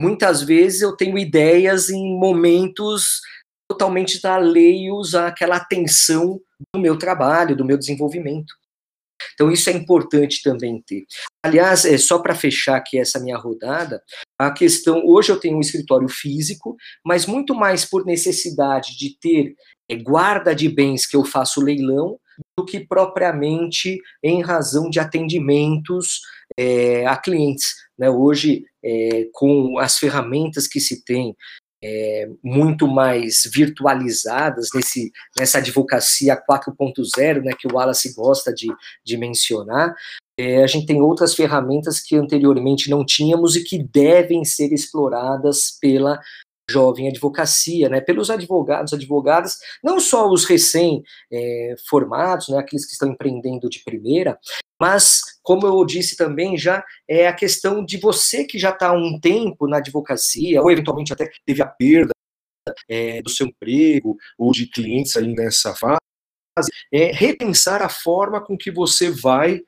Muitas 0.00 0.44
vezes 0.44 0.80
eu 0.80 0.96
tenho 0.96 1.18
ideias 1.18 1.90
em 1.90 2.16
momentos 2.16 3.20
totalmente 3.68 4.24
alheios 4.24 5.16
àquela 5.16 5.56
atenção 5.56 6.40
do 6.72 6.80
meu 6.80 6.96
trabalho, 6.96 7.56
do 7.56 7.64
meu 7.64 7.76
desenvolvimento. 7.76 8.54
Então 9.34 9.50
isso 9.50 9.68
é 9.68 9.72
importante 9.72 10.40
também 10.40 10.80
ter. 10.86 11.04
Aliás, 11.44 11.84
é 11.84 11.98
só 11.98 12.20
para 12.20 12.36
fechar 12.36 12.76
aqui 12.76 13.00
essa 13.00 13.18
minha 13.18 13.36
rodada, 13.36 14.00
a 14.38 14.52
questão 14.52 15.02
hoje 15.04 15.32
eu 15.32 15.40
tenho 15.40 15.56
um 15.56 15.60
escritório 15.60 16.08
físico, 16.08 16.76
mas 17.04 17.26
muito 17.26 17.56
mais 17.56 17.84
por 17.84 18.06
necessidade 18.06 18.96
de 18.96 19.18
ter 19.18 19.56
é, 19.90 19.96
guarda 19.96 20.54
de 20.54 20.68
bens 20.68 21.06
que 21.06 21.16
eu 21.16 21.24
faço 21.24 21.60
leilão 21.60 22.20
do 22.56 22.64
que 22.64 22.80
propriamente 22.80 23.98
em 24.22 24.42
razão 24.42 24.90
de 24.90 25.00
atendimentos 25.00 26.20
é, 26.56 27.06
a 27.06 27.16
clientes. 27.16 27.74
Né? 27.98 28.10
Hoje, 28.10 28.64
é, 28.84 29.26
com 29.32 29.78
as 29.78 29.98
ferramentas 29.98 30.66
que 30.66 30.80
se 30.80 31.04
tem, 31.04 31.36
é, 31.84 32.28
muito 32.42 32.86
mais 32.86 33.42
virtualizadas 33.52 34.68
nesse, 34.72 35.10
nessa 35.36 35.58
advocacia 35.58 36.40
4.0, 36.48 37.42
né, 37.42 37.52
que 37.58 37.66
o 37.66 37.74
Wallace 37.74 38.14
gosta 38.14 38.54
de, 38.54 38.68
de 39.04 39.16
mencionar, 39.16 39.92
é, 40.38 40.62
a 40.62 40.66
gente 40.66 40.86
tem 40.86 41.02
outras 41.02 41.34
ferramentas 41.34 42.00
que 42.00 42.16
anteriormente 42.16 42.88
não 42.88 43.04
tínhamos 43.04 43.56
e 43.56 43.64
que 43.64 43.82
devem 43.82 44.44
ser 44.44 44.72
exploradas 44.72 45.76
pela 45.80 46.20
jovem 46.70 47.08
advocacia, 47.08 47.88
né, 47.88 48.00
pelos 48.00 48.30
advogados, 48.30 48.92
advogadas, 48.92 49.58
não 49.82 50.00
só 50.00 50.28
os 50.28 50.44
recém-formados, 50.44 52.48
é, 52.48 52.52
né, 52.52 52.58
aqueles 52.58 52.86
que 52.86 52.92
estão 52.92 53.10
empreendendo 53.10 53.68
de 53.68 53.82
primeira, 53.84 54.38
mas, 54.80 55.20
como 55.42 55.66
eu 55.66 55.84
disse 55.84 56.16
também 56.16 56.56
já, 56.56 56.84
é 57.08 57.28
a 57.28 57.32
questão 57.32 57.84
de 57.84 57.98
você 57.98 58.44
que 58.44 58.58
já 58.58 58.70
está 58.70 58.88
há 58.88 58.92
um 58.92 59.18
tempo 59.20 59.68
na 59.68 59.76
advocacia, 59.76 60.60
ou 60.60 60.70
eventualmente 60.70 61.12
até 61.12 61.30
teve 61.46 61.62
a 61.62 61.66
perda 61.66 62.10
é, 62.88 63.22
do 63.22 63.30
seu 63.30 63.46
emprego, 63.46 64.16
ou 64.36 64.50
de 64.50 64.66
clientes 64.66 65.16
aí 65.16 65.32
nessa 65.34 65.74
fase, 65.74 65.98
é 66.92 67.12
repensar 67.12 67.80
a 67.80 67.88
forma 67.88 68.44
com 68.44 68.58
que 68.58 68.70
você 68.70 69.10
vai 69.10 69.60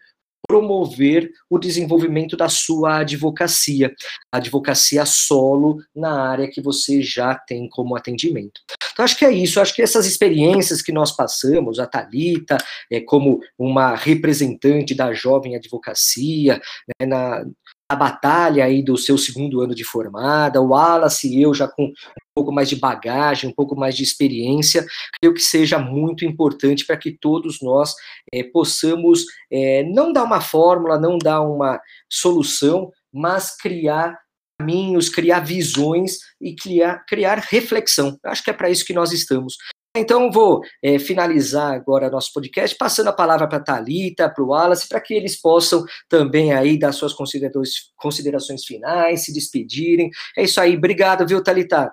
promover 0.47 1.31
o 1.49 1.59
desenvolvimento 1.59 2.37
da 2.37 2.49
sua 2.49 2.99
advocacia, 2.99 3.93
advocacia 4.33 5.05
solo 5.07 5.79
na 5.95 6.29
área 6.29 6.51
que 6.51 6.61
você 6.61 7.03
já 7.03 7.35
tem 7.35 7.69
como 7.69 7.97
atendimento. 7.97 8.61
Então, 8.93 9.05
acho 9.05 9.19
que 9.19 9.25
é 9.25 9.33
isso, 9.33 9.61
acho 9.61 9.75
que 9.75 9.83
essas 9.83 10.07
experiências 10.07 10.81
que 10.81 10.93
nós 10.93 11.11
passamos, 11.11 11.79
a 11.79 11.87
Talita 11.87 12.57
é, 12.91 13.01
como 13.01 13.41
uma 13.59 13.95
representante 13.95 14.95
da 14.95 15.13
jovem 15.13 15.57
advocacia, 15.57 16.61
né, 17.01 17.07
na, 17.07 17.45
a 17.89 17.97
batalha 17.97 18.65
aí 18.65 18.83
do 18.83 18.97
seu 18.97 19.19
segundo 19.19 19.61
ano 19.61 19.75
de 19.75 19.85
formada, 19.85 20.61
o 20.61 20.69
Wallace 20.69 21.29
e 21.29 21.43
eu 21.43 21.53
já 21.53 21.69
com 21.69 21.93
pouco 22.35 22.53
mais 22.53 22.69
de 22.69 22.77
bagagem, 22.77 23.49
um 23.49 23.55
pouco 23.55 23.77
mais 23.77 23.97
de 23.97 24.03
experiência, 24.03 24.85
creio 25.21 25.35
que 25.35 25.41
seja 25.41 25.79
muito 25.79 26.25
importante 26.25 26.85
para 26.85 26.97
que 26.97 27.13
todos 27.13 27.63
nós 27.63 27.95
é, 28.33 28.43
possamos 28.43 29.25
é, 29.51 29.85
não 29.85 30.13
dar 30.13 30.25
uma 30.25 30.41
fórmula, 30.41 30.99
não 30.99 31.17
dar 31.17 31.43
uma 31.43 31.81
solução, 32.11 32.91
mas 33.13 33.57
criar 33.57 34.19
caminhos, 34.59 35.09
criar 35.09 35.41
visões 35.41 36.19
e 36.41 36.55
criar, 36.55 37.05
criar 37.07 37.39
reflexão. 37.39 38.19
Eu 38.25 38.31
acho 38.31 38.43
que 38.43 38.51
é 38.51 38.55
para 38.55 38.71
isso 38.71 38.85
que 38.85 38.93
nós 38.93 39.13
estamos. 39.13 39.57
Então, 39.97 40.29
vou 40.29 40.61
é, 40.83 40.99
finalizar 40.99 41.73
agora 41.73 42.11
nosso 42.11 42.33
podcast, 42.33 42.77
passando 42.77 43.09
a 43.09 43.13
palavra 43.13 43.47
para 43.47 43.59
a 43.59 43.63
Thalita, 43.63 44.29
para 44.29 44.43
o 44.43 44.49
Wallace, 44.49 44.89
para 44.89 45.01
que 45.01 45.15
eles 45.15 45.41
possam 45.41 45.85
também 46.09 46.53
aí 46.53 46.77
dar 46.77 46.91
suas 46.91 47.13
considerações 47.13 48.65
finais, 48.65 49.25
se 49.25 49.33
despedirem. 49.33 50.11
É 50.37 50.43
isso 50.43 50.61
aí. 50.61 50.77
Obrigado, 50.77 51.25
viu, 51.25 51.41
Thalita? 51.41 51.93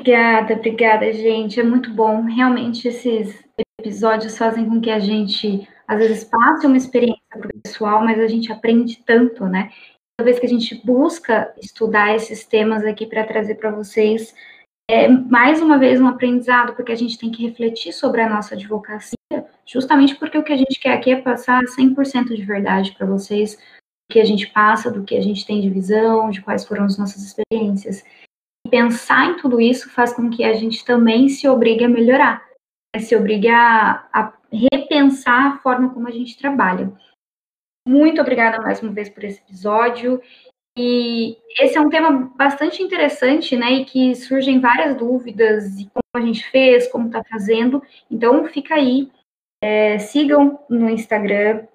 Obrigada, 0.00 0.54
obrigada, 0.54 1.12
gente. 1.12 1.60
É 1.60 1.62
muito 1.62 1.92
bom. 1.92 2.22
Realmente, 2.22 2.88
esses 2.88 3.44
episódios 3.78 4.38
fazem 4.38 4.66
com 4.66 4.80
que 4.80 4.90
a 4.90 4.98
gente, 4.98 5.68
às 5.86 5.98
vezes, 5.98 6.24
passe 6.24 6.66
uma 6.66 6.78
experiência 6.78 7.20
para 7.28 7.46
o 7.46 7.60
pessoal, 7.62 8.02
mas 8.02 8.18
a 8.18 8.26
gente 8.26 8.50
aprende 8.50 9.02
tanto, 9.04 9.44
né? 9.44 9.70
Toda 10.16 10.24
vez 10.24 10.38
que 10.38 10.46
a 10.46 10.48
gente 10.48 10.74
busca 10.86 11.52
estudar 11.62 12.14
esses 12.16 12.46
temas 12.46 12.82
aqui 12.82 13.04
para 13.04 13.26
trazer 13.26 13.56
para 13.56 13.70
vocês, 13.70 14.34
é 14.90 15.06
mais 15.06 15.60
uma 15.60 15.78
vez 15.78 16.00
um 16.00 16.06
aprendizado, 16.06 16.74
porque 16.74 16.92
a 16.92 16.96
gente 16.96 17.18
tem 17.18 17.30
que 17.30 17.46
refletir 17.46 17.92
sobre 17.92 18.22
a 18.22 18.28
nossa 18.28 18.54
advocacia, 18.54 19.14
justamente 19.66 20.16
porque 20.16 20.38
o 20.38 20.42
que 20.42 20.52
a 20.54 20.56
gente 20.56 20.80
quer 20.80 20.94
aqui 20.94 21.10
é 21.10 21.20
passar 21.20 21.62
100% 21.62 22.34
de 22.34 22.42
verdade 22.42 22.92
para 22.96 23.06
vocês, 23.06 23.54
do 23.56 24.12
que 24.14 24.20
a 24.20 24.24
gente 24.24 24.46
passa, 24.46 24.90
do 24.90 25.04
que 25.04 25.14
a 25.14 25.20
gente 25.20 25.46
tem 25.46 25.60
de 25.60 25.68
visão, 25.68 26.30
de 26.30 26.40
quais 26.40 26.64
foram 26.64 26.84
as 26.84 26.96
nossas 26.96 27.22
experiências. 27.22 28.02
Pensar 28.70 29.30
em 29.30 29.36
tudo 29.36 29.60
isso 29.60 29.90
faz 29.90 30.12
com 30.12 30.30
que 30.30 30.44
a 30.44 30.52
gente 30.54 30.84
também 30.84 31.28
se 31.28 31.48
obrigue 31.48 31.84
a 31.84 31.88
melhorar, 31.88 32.46
né? 32.94 33.00
se 33.00 33.16
obrigue 33.16 33.48
a, 33.48 34.06
a 34.12 34.32
repensar 34.72 35.46
a 35.46 35.58
forma 35.58 35.92
como 35.92 36.06
a 36.06 36.10
gente 36.10 36.38
trabalha. 36.38 36.92
Muito 37.86 38.20
obrigada 38.20 38.62
mais 38.62 38.82
uma 38.82 38.92
vez 38.92 39.08
por 39.08 39.24
esse 39.24 39.40
episódio 39.40 40.20
e 40.78 41.36
esse 41.58 41.76
é 41.76 41.80
um 41.80 41.90
tema 41.90 42.32
bastante 42.36 42.82
interessante, 42.82 43.56
né? 43.56 43.72
E 43.72 43.84
que 43.84 44.14
surgem 44.14 44.60
várias 44.60 44.96
dúvidas 44.96 45.78
e 45.78 45.84
como 45.86 46.24
a 46.24 46.26
gente 46.26 46.48
fez, 46.50 46.86
como 46.86 47.06
está 47.06 47.22
fazendo. 47.24 47.82
Então, 48.10 48.46
fica 48.46 48.74
aí. 48.74 49.10
É, 49.62 49.98
sigam 49.98 50.58
no 50.70 50.88
Instagram 50.88 51.66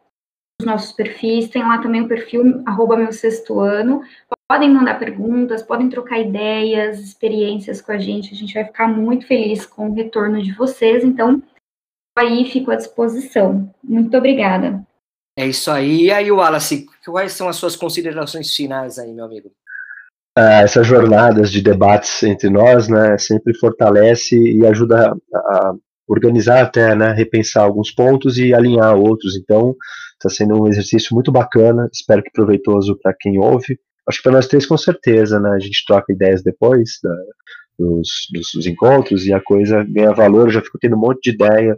os 0.59 0.65
nossos 0.65 0.91
perfis, 0.93 1.49
tem 1.49 1.61
lá 1.61 1.79
também 1.79 2.01
o 2.01 2.07
perfil 2.07 2.63
arroba 2.65 2.97
meu 2.97 3.11
sexto 3.11 3.59
ano. 3.59 4.01
Podem 4.47 4.71
mandar 4.71 4.99
perguntas, 4.99 5.63
podem 5.63 5.89
trocar 5.89 6.19
ideias, 6.19 6.99
experiências 6.99 7.81
com 7.81 7.91
a 7.91 7.97
gente. 7.97 8.33
A 8.33 8.37
gente 8.37 8.53
vai 8.53 8.65
ficar 8.65 8.87
muito 8.87 9.25
feliz 9.25 9.65
com 9.65 9.89
o 9.89 9.93
retorno 9.93 10.41
de 10.41 10.53
vocês. 10.53 11.03
Então, 11.03 11.41
aí 12.17 12.45
fico 12.45 12.69
à 12.69 12.75
disposição. 12.75 13.73
Muito 13.83 14.15
obrigada. 14.15 14.85
É 15.37 15.47
isso 15.47 15.71
aí. 15.71 16.03
E 16.03 16.11
aí, 16.11 16.31
Wallace, 16.31 16.85
quais 17.05 17.33
são 17.33 17.49
as 17.49 17.55
suas 17.55 17.75
considerações 17.75 18.55
finais 18.55 18.99
aí, 18.99 19.11
meu 19.11 19.25
amigo? 19.25 19.51
Ah, 20.37 20.61
essas 20.61 20.85
jornadas 20.85 21.51
de 21.51 21.61
debates 21.61 22.21
entre 22.21 22.49
nós, 22.49 22.87
né, 22.87 23.17
sempre 23.17 23.57
fortalece 23.57 24.37
e 24.37 24.65
ajuda 24.65 25.15
a, 25.33 25.73
organizar 26.07 26.61
até, 26.61 26.93
né, 26.95 27.13
repensar 27.13 27.63
alguns 27.63 27.91
pontos 27.91 28.37
e 28.37 28.53
alinhar 28.53 28.95
outros. 28.95 29.35
Então, 29.35 29.75
está 30.13 30.29
sendo 30.29 30.61
um 30.61 30.67
exercício 30.67 31.15
muito 31.15 31.31
bacana. 31.31 31.89
Espero 31.91 32.21
que 32.21 32.31
proveitoso 32.31 32.97
para 33.01 33.13
quem 33.17 33.39
ouve. 33.39 33.79
Acho 34.07 34.19
que 34.19 34.23
para 34.23 34.33
nós 34.33 34.47
três, 34.47 34.65
com 34.65 34.77
certeza, 34.77 35.39
né, 35.39 35.51
a 35.51 35.59
gente 35.59 35.83
troca 35.85 36.13
ideias 36.13 36.43
depois 36.43 36.99
da, 37.01 37.15
dos, 37.79 38.09
dos, 38.31 38.67
encontros 38.67 39.25
e 39.25 39.33
a 39.33 39.41
coisa 39.41 39.83
ganha 39.83 40.13
valor. 40.13 40.47
Eu 40.47 40.51
já 40.51 40.61
fico 40.61 40.77
tendo 40.79 40.95
um 40.95 40.99
monte 40.99 41.29
de 41.29 41.35
ideia 41.35 41.77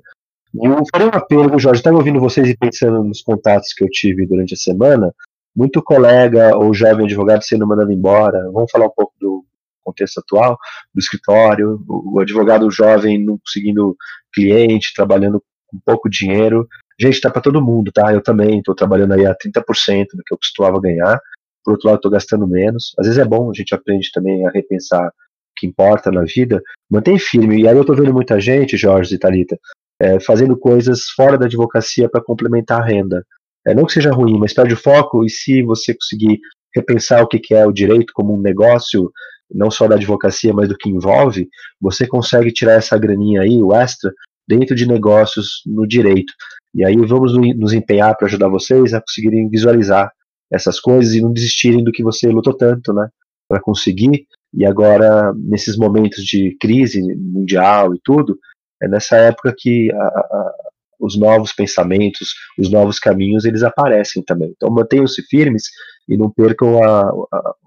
eu 0.53 0.83
farei 0.91 1.07
um 1.07 1.11
apelo, 1.11 1.59
Jorge, 1.59 1.79
estava 1.79 1.97
ouvindo 1.97 2.19
vocês 2.19 2.49
e 2.49 2.57
pensando 2.57 3.03
nos 3.03 3.21
contatos 3.21 3.73
que 3.73 3.83
eu 3.83 3.89
tive 3.89 4.25
durante 4.25 4.53
a 4.53 4.57
semana, 4.57 5.13
muito 5.55 5.81
colega 5.83 6.55
ou 6.55 6.73
jovem 6.73 7.05
advogado 7.05 7.43
sendo 7.43 7.67
mandado 7.67 7.91
embora. 7.91 8.49
Vamos 8.51 8.71
falar 8.71 8.85
um 8.85 8.93
pouco 8.95 9.13
do 9.19 9.45
contexto 9.83 10.19
atual, 10.19 10.57
do 10.93 10.99
escritório, 10.99 11.83
o 11.87 12.19
advogado 12.19 12.69
jovem 12.71 13.23
não 13.23 13.37
conseguindo 13.37 13.95
cliente, 14.33 14.93
trabalhando 14.95 15.43
com 15.67 15.79
pouco 15.85 16.09
dinheiro. 16.09 16.67
Gente, 16.99 17.21
tá 17.21 17.29
para 17.29 17.41
todo 17.41 17.63
mundo, 17.63 17.91
tá? 17.91 18.13
Eu 18.13 18.21
também 18.21 18.59
estou 18.59 18.73
trabalhando 18.73 19.13
aí 19.13 19.25
a 19.25 19.35
30% 19.35 20.07
do 20.13 20.23
que 20.25 20.33
eu 20.33 20.37
costumava 20.37 20.81
ganhar. 20.81 21.19
Por 21.67 21.73
outro 21.73 21.89
lado, 21.89 21.97
estou 21.97 22.11
gastando 22.11 22.47
menos. 22.47 22.93
Às 22.97 23.07
vezes 23.07 23.19
é 23.19 23.25
bom, 23.25 23.51
a 23.51 23.53
gente 23.53 23.75
aprende 23.75 24.09
também 24.13 24.47
a 24.47 24.49
repensar 24.49 25.05
o 25.05 25.11
que 25.57 25.67
importa 25.67 26.09
na 26.09 26.23
vida. 26.23 26.61
Mantém 26.89 27.19
firme. 27.19 27.61
E 27.61 27.67
aí 27.67 27.75
eu 27.75 27.81
estou 27.81 27.93
vendo 27.93 28.13
muita 28.13 28.39
gente, 28.39 28.77
Jorge 28.77 29.13
e 29.13 29.19
Thalita, 29.19 29.59
é, 29.99 30.17
fazendo 30.21 30.55
coisas 30.57 31.09
fora 31.13 31.37
da 31.37 31.45
advocacia 31.45 32.07
para 32.07 32.23
complementar 32.23 32.81
a 32.81 32.85
renda. 32.85 33.21
É, 33.67 33.75
não 33.75 33.85
que 33.85 33.91
seja 33.91 34.11
ruim, 34.11 34.39
mas 34.39 34.53
perde 34.53 34.75
o 34.75 34.77
foco 34.77 35.25
e 35.25 35.29
se 35.29 35.61
você 35.61 35.93
conseguir 35.93 36.39
repensar 36.73 37.21
o 37.21 37.27
que, 37.27 37.37
que 37.37 37.53
é 37.53 37.65
o 37.67 37.73
direito 37.73 38.13
como 38.13 38.33
um 38.33 38.39
negócio, 38.39 39.11
não 39.53 39.69
só 39.69 39.89
da 39.89 39.95
advocacia, 39.95 40.53
mas 40.53 40.69
do 40.69 40.77
que 40.77 40.89
envolve, 40.89 41.49
você 41.81 42.07
consegue 42.07 42.49
tirar 42.53 42.75
essa 42.75 42.97
graninha 42.97 43.41
aí, 43.41 43.61
o 43.61 43.73
extra, 43.73 44.09
dentro 44.47 44.73
de 44.73 44.87
negócios 44.87 45.63
no 45.65 45.85
direito. 45.85 46.31
E 46.73 46.85
aí 46.85 46.95
vamos 46.95 47.33
nos 47.57 47.73
empenhar 47.73 48.15
para 48.15 48.27
ajudar 48.27 48.47
vocês 48.47 48.93
a 48.93 49.01
conseguirem 49.01 49.49
visualizar 49.49 50.09
essas 50.51 50.79
coisas 50.79 51.13
e 51.13 51.21
não 51.21 51.33
desistirem 51.33 51.83
do 51.83 51.91
que 51.91 52.03
você 52.03 52.27
lutou 52.29 52.53
tanto, 52.53 52.93
né, 52.93 53.09
para 53.47 53.61
conseguir. 53.61 54.25
E 54.53 54.65
agora, 54.65 55.33
nesses 55.35 55.77
momentos 55.77 56.23
de 56.23 56.55
crise 56.59 57.01
mundial 57.15 57.93
e 57.93 57.99
tudo, 58.03 58.37
é 58.81 58.87
nessa 58.87 59.17
época 59.17 59.53
que 59.57 59.91
a, 59.91 59.97
a, 59.97 60.53
os 60.99 61.17
novos 61.17 61.53
pensamentos, 61.53 62.33
os 62.57 62.71
novos 62.71 62.99
caminhos, 62.99 63.45
eles 63.45 63.63
aparecem 63.63 64.23
também. 64.23 64.53
Então 64.55 64.69
mantenham-se 64.69 65.21
firmes 65.23 65.63
e 66.07 66.17
não 66.17 66.31
percam 66.31 66.83
a, 66.83 67.11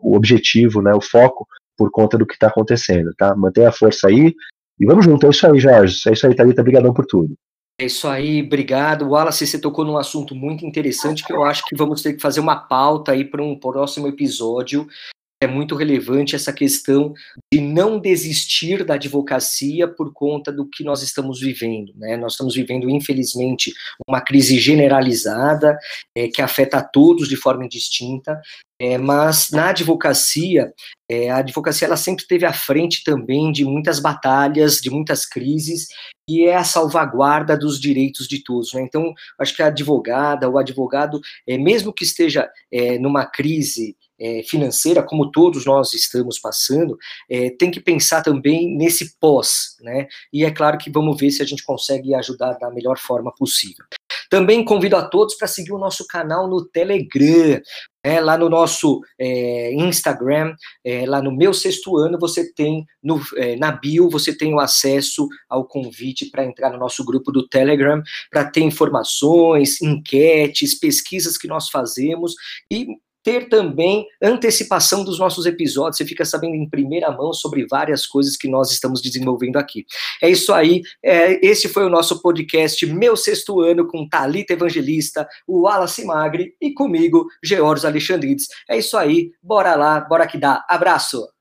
o 0.00 0.16
objetivo, 0.16 0.82
né, 0.82 0.92
o 0.94 1.00
foco 1.00 1.46
por 1.76 1.90
conta 1.90 2.18
do 2.18 2.26
que 2.26 2.34
está 2.34 2.48
acontecendo, 2.48 3.12
tá? 3.16 3.34
Mantenha 3.34 3.68
a 3.68 3.72
força 3.72 4.08
aí 4.08 4.34
e 4.78 4.86
vamos 4.86 5.04
junto. 5.04 5.26
É 5.26 5.30
isso 5.30 5.46
aí, 5.46 5.58
Jorge. 5.58 5.96
É 6.08 6.12
isso 6.12 6.26
aí, 6.26 6.34
Thalita. 6.34 6.60
Obrigadão 6.60 6.92
por 6.92 7.06
tudo. 7.06 7.34
É 7.80 7.86
isso 7.86 8.06
aí, 8.06 8.42
obrigado. 8.42 9.08
Wallace, 9.08 9.46
você 9.46 9.58
tocou 9.58 9.86
num 9.86 9.96
assunto 9.96 10.34
muito 10.34 10.66
interessante 10.66 11.24
que 11.24 11.32
eu 11.32 11.42
acho 11.42 11.64
que 11.64 11.74
vamos 11.74 12.02
ter 12.02 12.12
que 12.12 12.20
fazer 12.20 12.38
uma 12.38 12.54
pauta 12.54 13.12
aí 13.12 13.24
para 13.24 13.42
um 13.42 13.58
próximo 13.58 14.06
episódio, 14.06 14.86
é 15.42 15.46
muito 15.46 15.74
relevante 15.74 16.36
essa 16.36 16.52
questão 16.52 17.14
de 17.50 17.58
não 17.58 17.98
desistir 17.98 18.84
da 18.84 18.94
advocacia 18.96 19.88
por 19.88 20.12
conta 20.12 20.52
do 20.52 20.68
que 20.68 20.84
nós 20.84 21.02
estamos 21.02 21.40
vivendo. 21.40 21.94
Né? 21.96 22.18
Nós 22.18 22.32
estamos 22.32 22.54
vivendo, 22.54 22.90
infelizmente, 22.90 23.72
uma 24.06 24.20
crise 24.20 24.58
generalizada 24.58 25.78
é, 26.14 26.28
que 26.28 26.42
afeta 26.42 26.76
a 26.76 26.84
todos 26.84 27.30
de 27.30 27.36
forma 27.36 27.64
indistinta, 27.64 28.38
é, 28.80 28.96
mas 28.96 29.50
na 29.50 29.68
advocacia, 29.68 30.72
é, 31.06 31.28
a 31.28 31.36
advocacia 31.36 31.86
ela 31.86 31.98
sempre 31.98 32.22
esteve 32.22 32.46
à 32.46 32.52
frente 32.52 33.04
também 33.04 33.52
de 33.52 33.62
muitas 33.62 34.00
batalhas, 34.00 34.80
de 34.80 34.88
muitas 34.88 35.26
crises, 35.26 35.88
e 36.26 36.46
é 36.46 36.56
a 36.56 36.64
salvaguarda 36.64 37.58
dos 37.58 37.78
direitos 37.78 38.26
de 38.26 38.42
todos. 38.42 38.72
Né? 38.72 38.80
Então, 38.80 39.12
acho 39.38 39.54
que 39.54 39.62
a 39.62 39.66
advogada, 39.66 40.48
o 40.48 40.56
advogado, 40.56 41.20
é, 41.46 41.58
mesmo 41.58 41.92
que 41.92 42.04
esteja 42.04 42.48
é, 42.72 42.98
numa 42.98 43.26
crise 43.26 43.94
é, 44.18 44.42
financeira, 44.44 45.02
como 45.02 45.30
todos 45.30 45.66
nós 45.66 45.92
estamos 45.92 46.38
passando, 46.38 46.96
é, 47.28 47.50
tem 47.50 47.70
que 47.70 47.80
pensar 47.80 48.22
também 48.22 48.76
nesse 48.76 49.18
pós, 49.18 49.76
né? 49.80 50.06
E 50.32 50.44
é 50.44 50.50
claro 50.50 50.78
que 50.78 50.90
vamos 50.90 51.18
ver 51.18 51.30
se 51.30 51.42
a 51.42 51.46
gente 51.46 51.64
consegue 51.64 52.14
ajudar 52.14 52.54
da 52.54 52.70
melhor 52.70 52.98
forma 52.98 53.30
possível. 53.34 53.84
Também 54.30 54.64
convido 54.64 54.96
a 54.96 55.02
todos 55.02 55.34
para 55.34 55.48
seguir 55.48 55.72
o 55.72 55.78
nosso 55.78 56.06
canal 56.06 56.48
no 56.48 56.64
Telegram. 56.64 57.60
É, 58.02 58.18
lá 58.18 58.38
no 58.38 58.48
nosso 58.48 59.02
é, 59.18 59.74
Instagram, 59.74 60.54
é, 60.82 61.04
lá 61.04 61.20
no 61.20 61.36
meu 61.36 61.52
sexto 61.52 61.98
ano, 61.98 62.18
você 62.18 62.50
tem 62.54 62.86
no, 63.02 63.20
é, 63.36 63.56
na 63.56 63.72
bio, 63.72 64.08
você 64.08 64.34
tem 64.34 64.54
o 64.54 64.60
acesso 64.60 65.28
ao 65.46 65.66
convite 65.66 66.30
para 66.30 66.46
entrar 66.46 66.70
no 66.70 66.78
nosso 66.78 67.04
grupo 67.04 67.30
do 67.30 67.46
Telegram, 67.46 68.02
para 68.30 68.50
ter 68.50 68.62
informações, 68.62 69.82
enquetes, 69.82 70.78
pesquisas 70.78 71.36
que 71.36 71.46
nós 71.46 71.68
fazemos 71.68 72.34
e 72.70 72.86
ter 73.22 73.48
também 73.48 74.06
antecipação 74.22 75.04
dos 75.04 75.18
nossos 75.18 75.46
episódios. 75.46 75.96
Você 75.96 76.04
fica 76.04 76.24
sabendo 76.24 76.54
em 76.54 76.68
primeira 76.68 77.10
mão 77.10 77.32
sobre 77.32 77.66
várias 77.66 78.06
coisas 78.06 78.36
que 78.36 78.48
nós 78.48 78.70
estamos 78.70 79.00
desenvolvendo 79.02 79.56
aqui. 79.56 79.84
É 80.22 80.28
isso 80.30 80.52
aí. 80.52 80.82
É, 81.02 81.44
esse 81.44 81.68
foi 81.68 81.84
o 81.84 81.90
nosso 81.90 82.20
podcast 82.22 82.84
Meu 82.86 83.16
Sexto 83.16 83.60
Ano 83.60 83.86
com 83.86 84.08
Talita 84.08 84.52
Evangelista, 84.52 85.28
o 85.46 85.62
Wallace 85.62 86.04
Magri 86.04 86.54
e 86.60 86.72
comigo, 86.72 87.26
Georges 87.42 87.84
Alexandrides. 87.84 88.46
É 88.68 88.78
isso 88.78 88.96
aí. 88.96 89.32
Bora 89.42 89.74
lá, 89.74 90.00
bora 90.00 90.26
que 90.26 90.38
dá. 90.38 90.64
Abraço. 90.68 91.39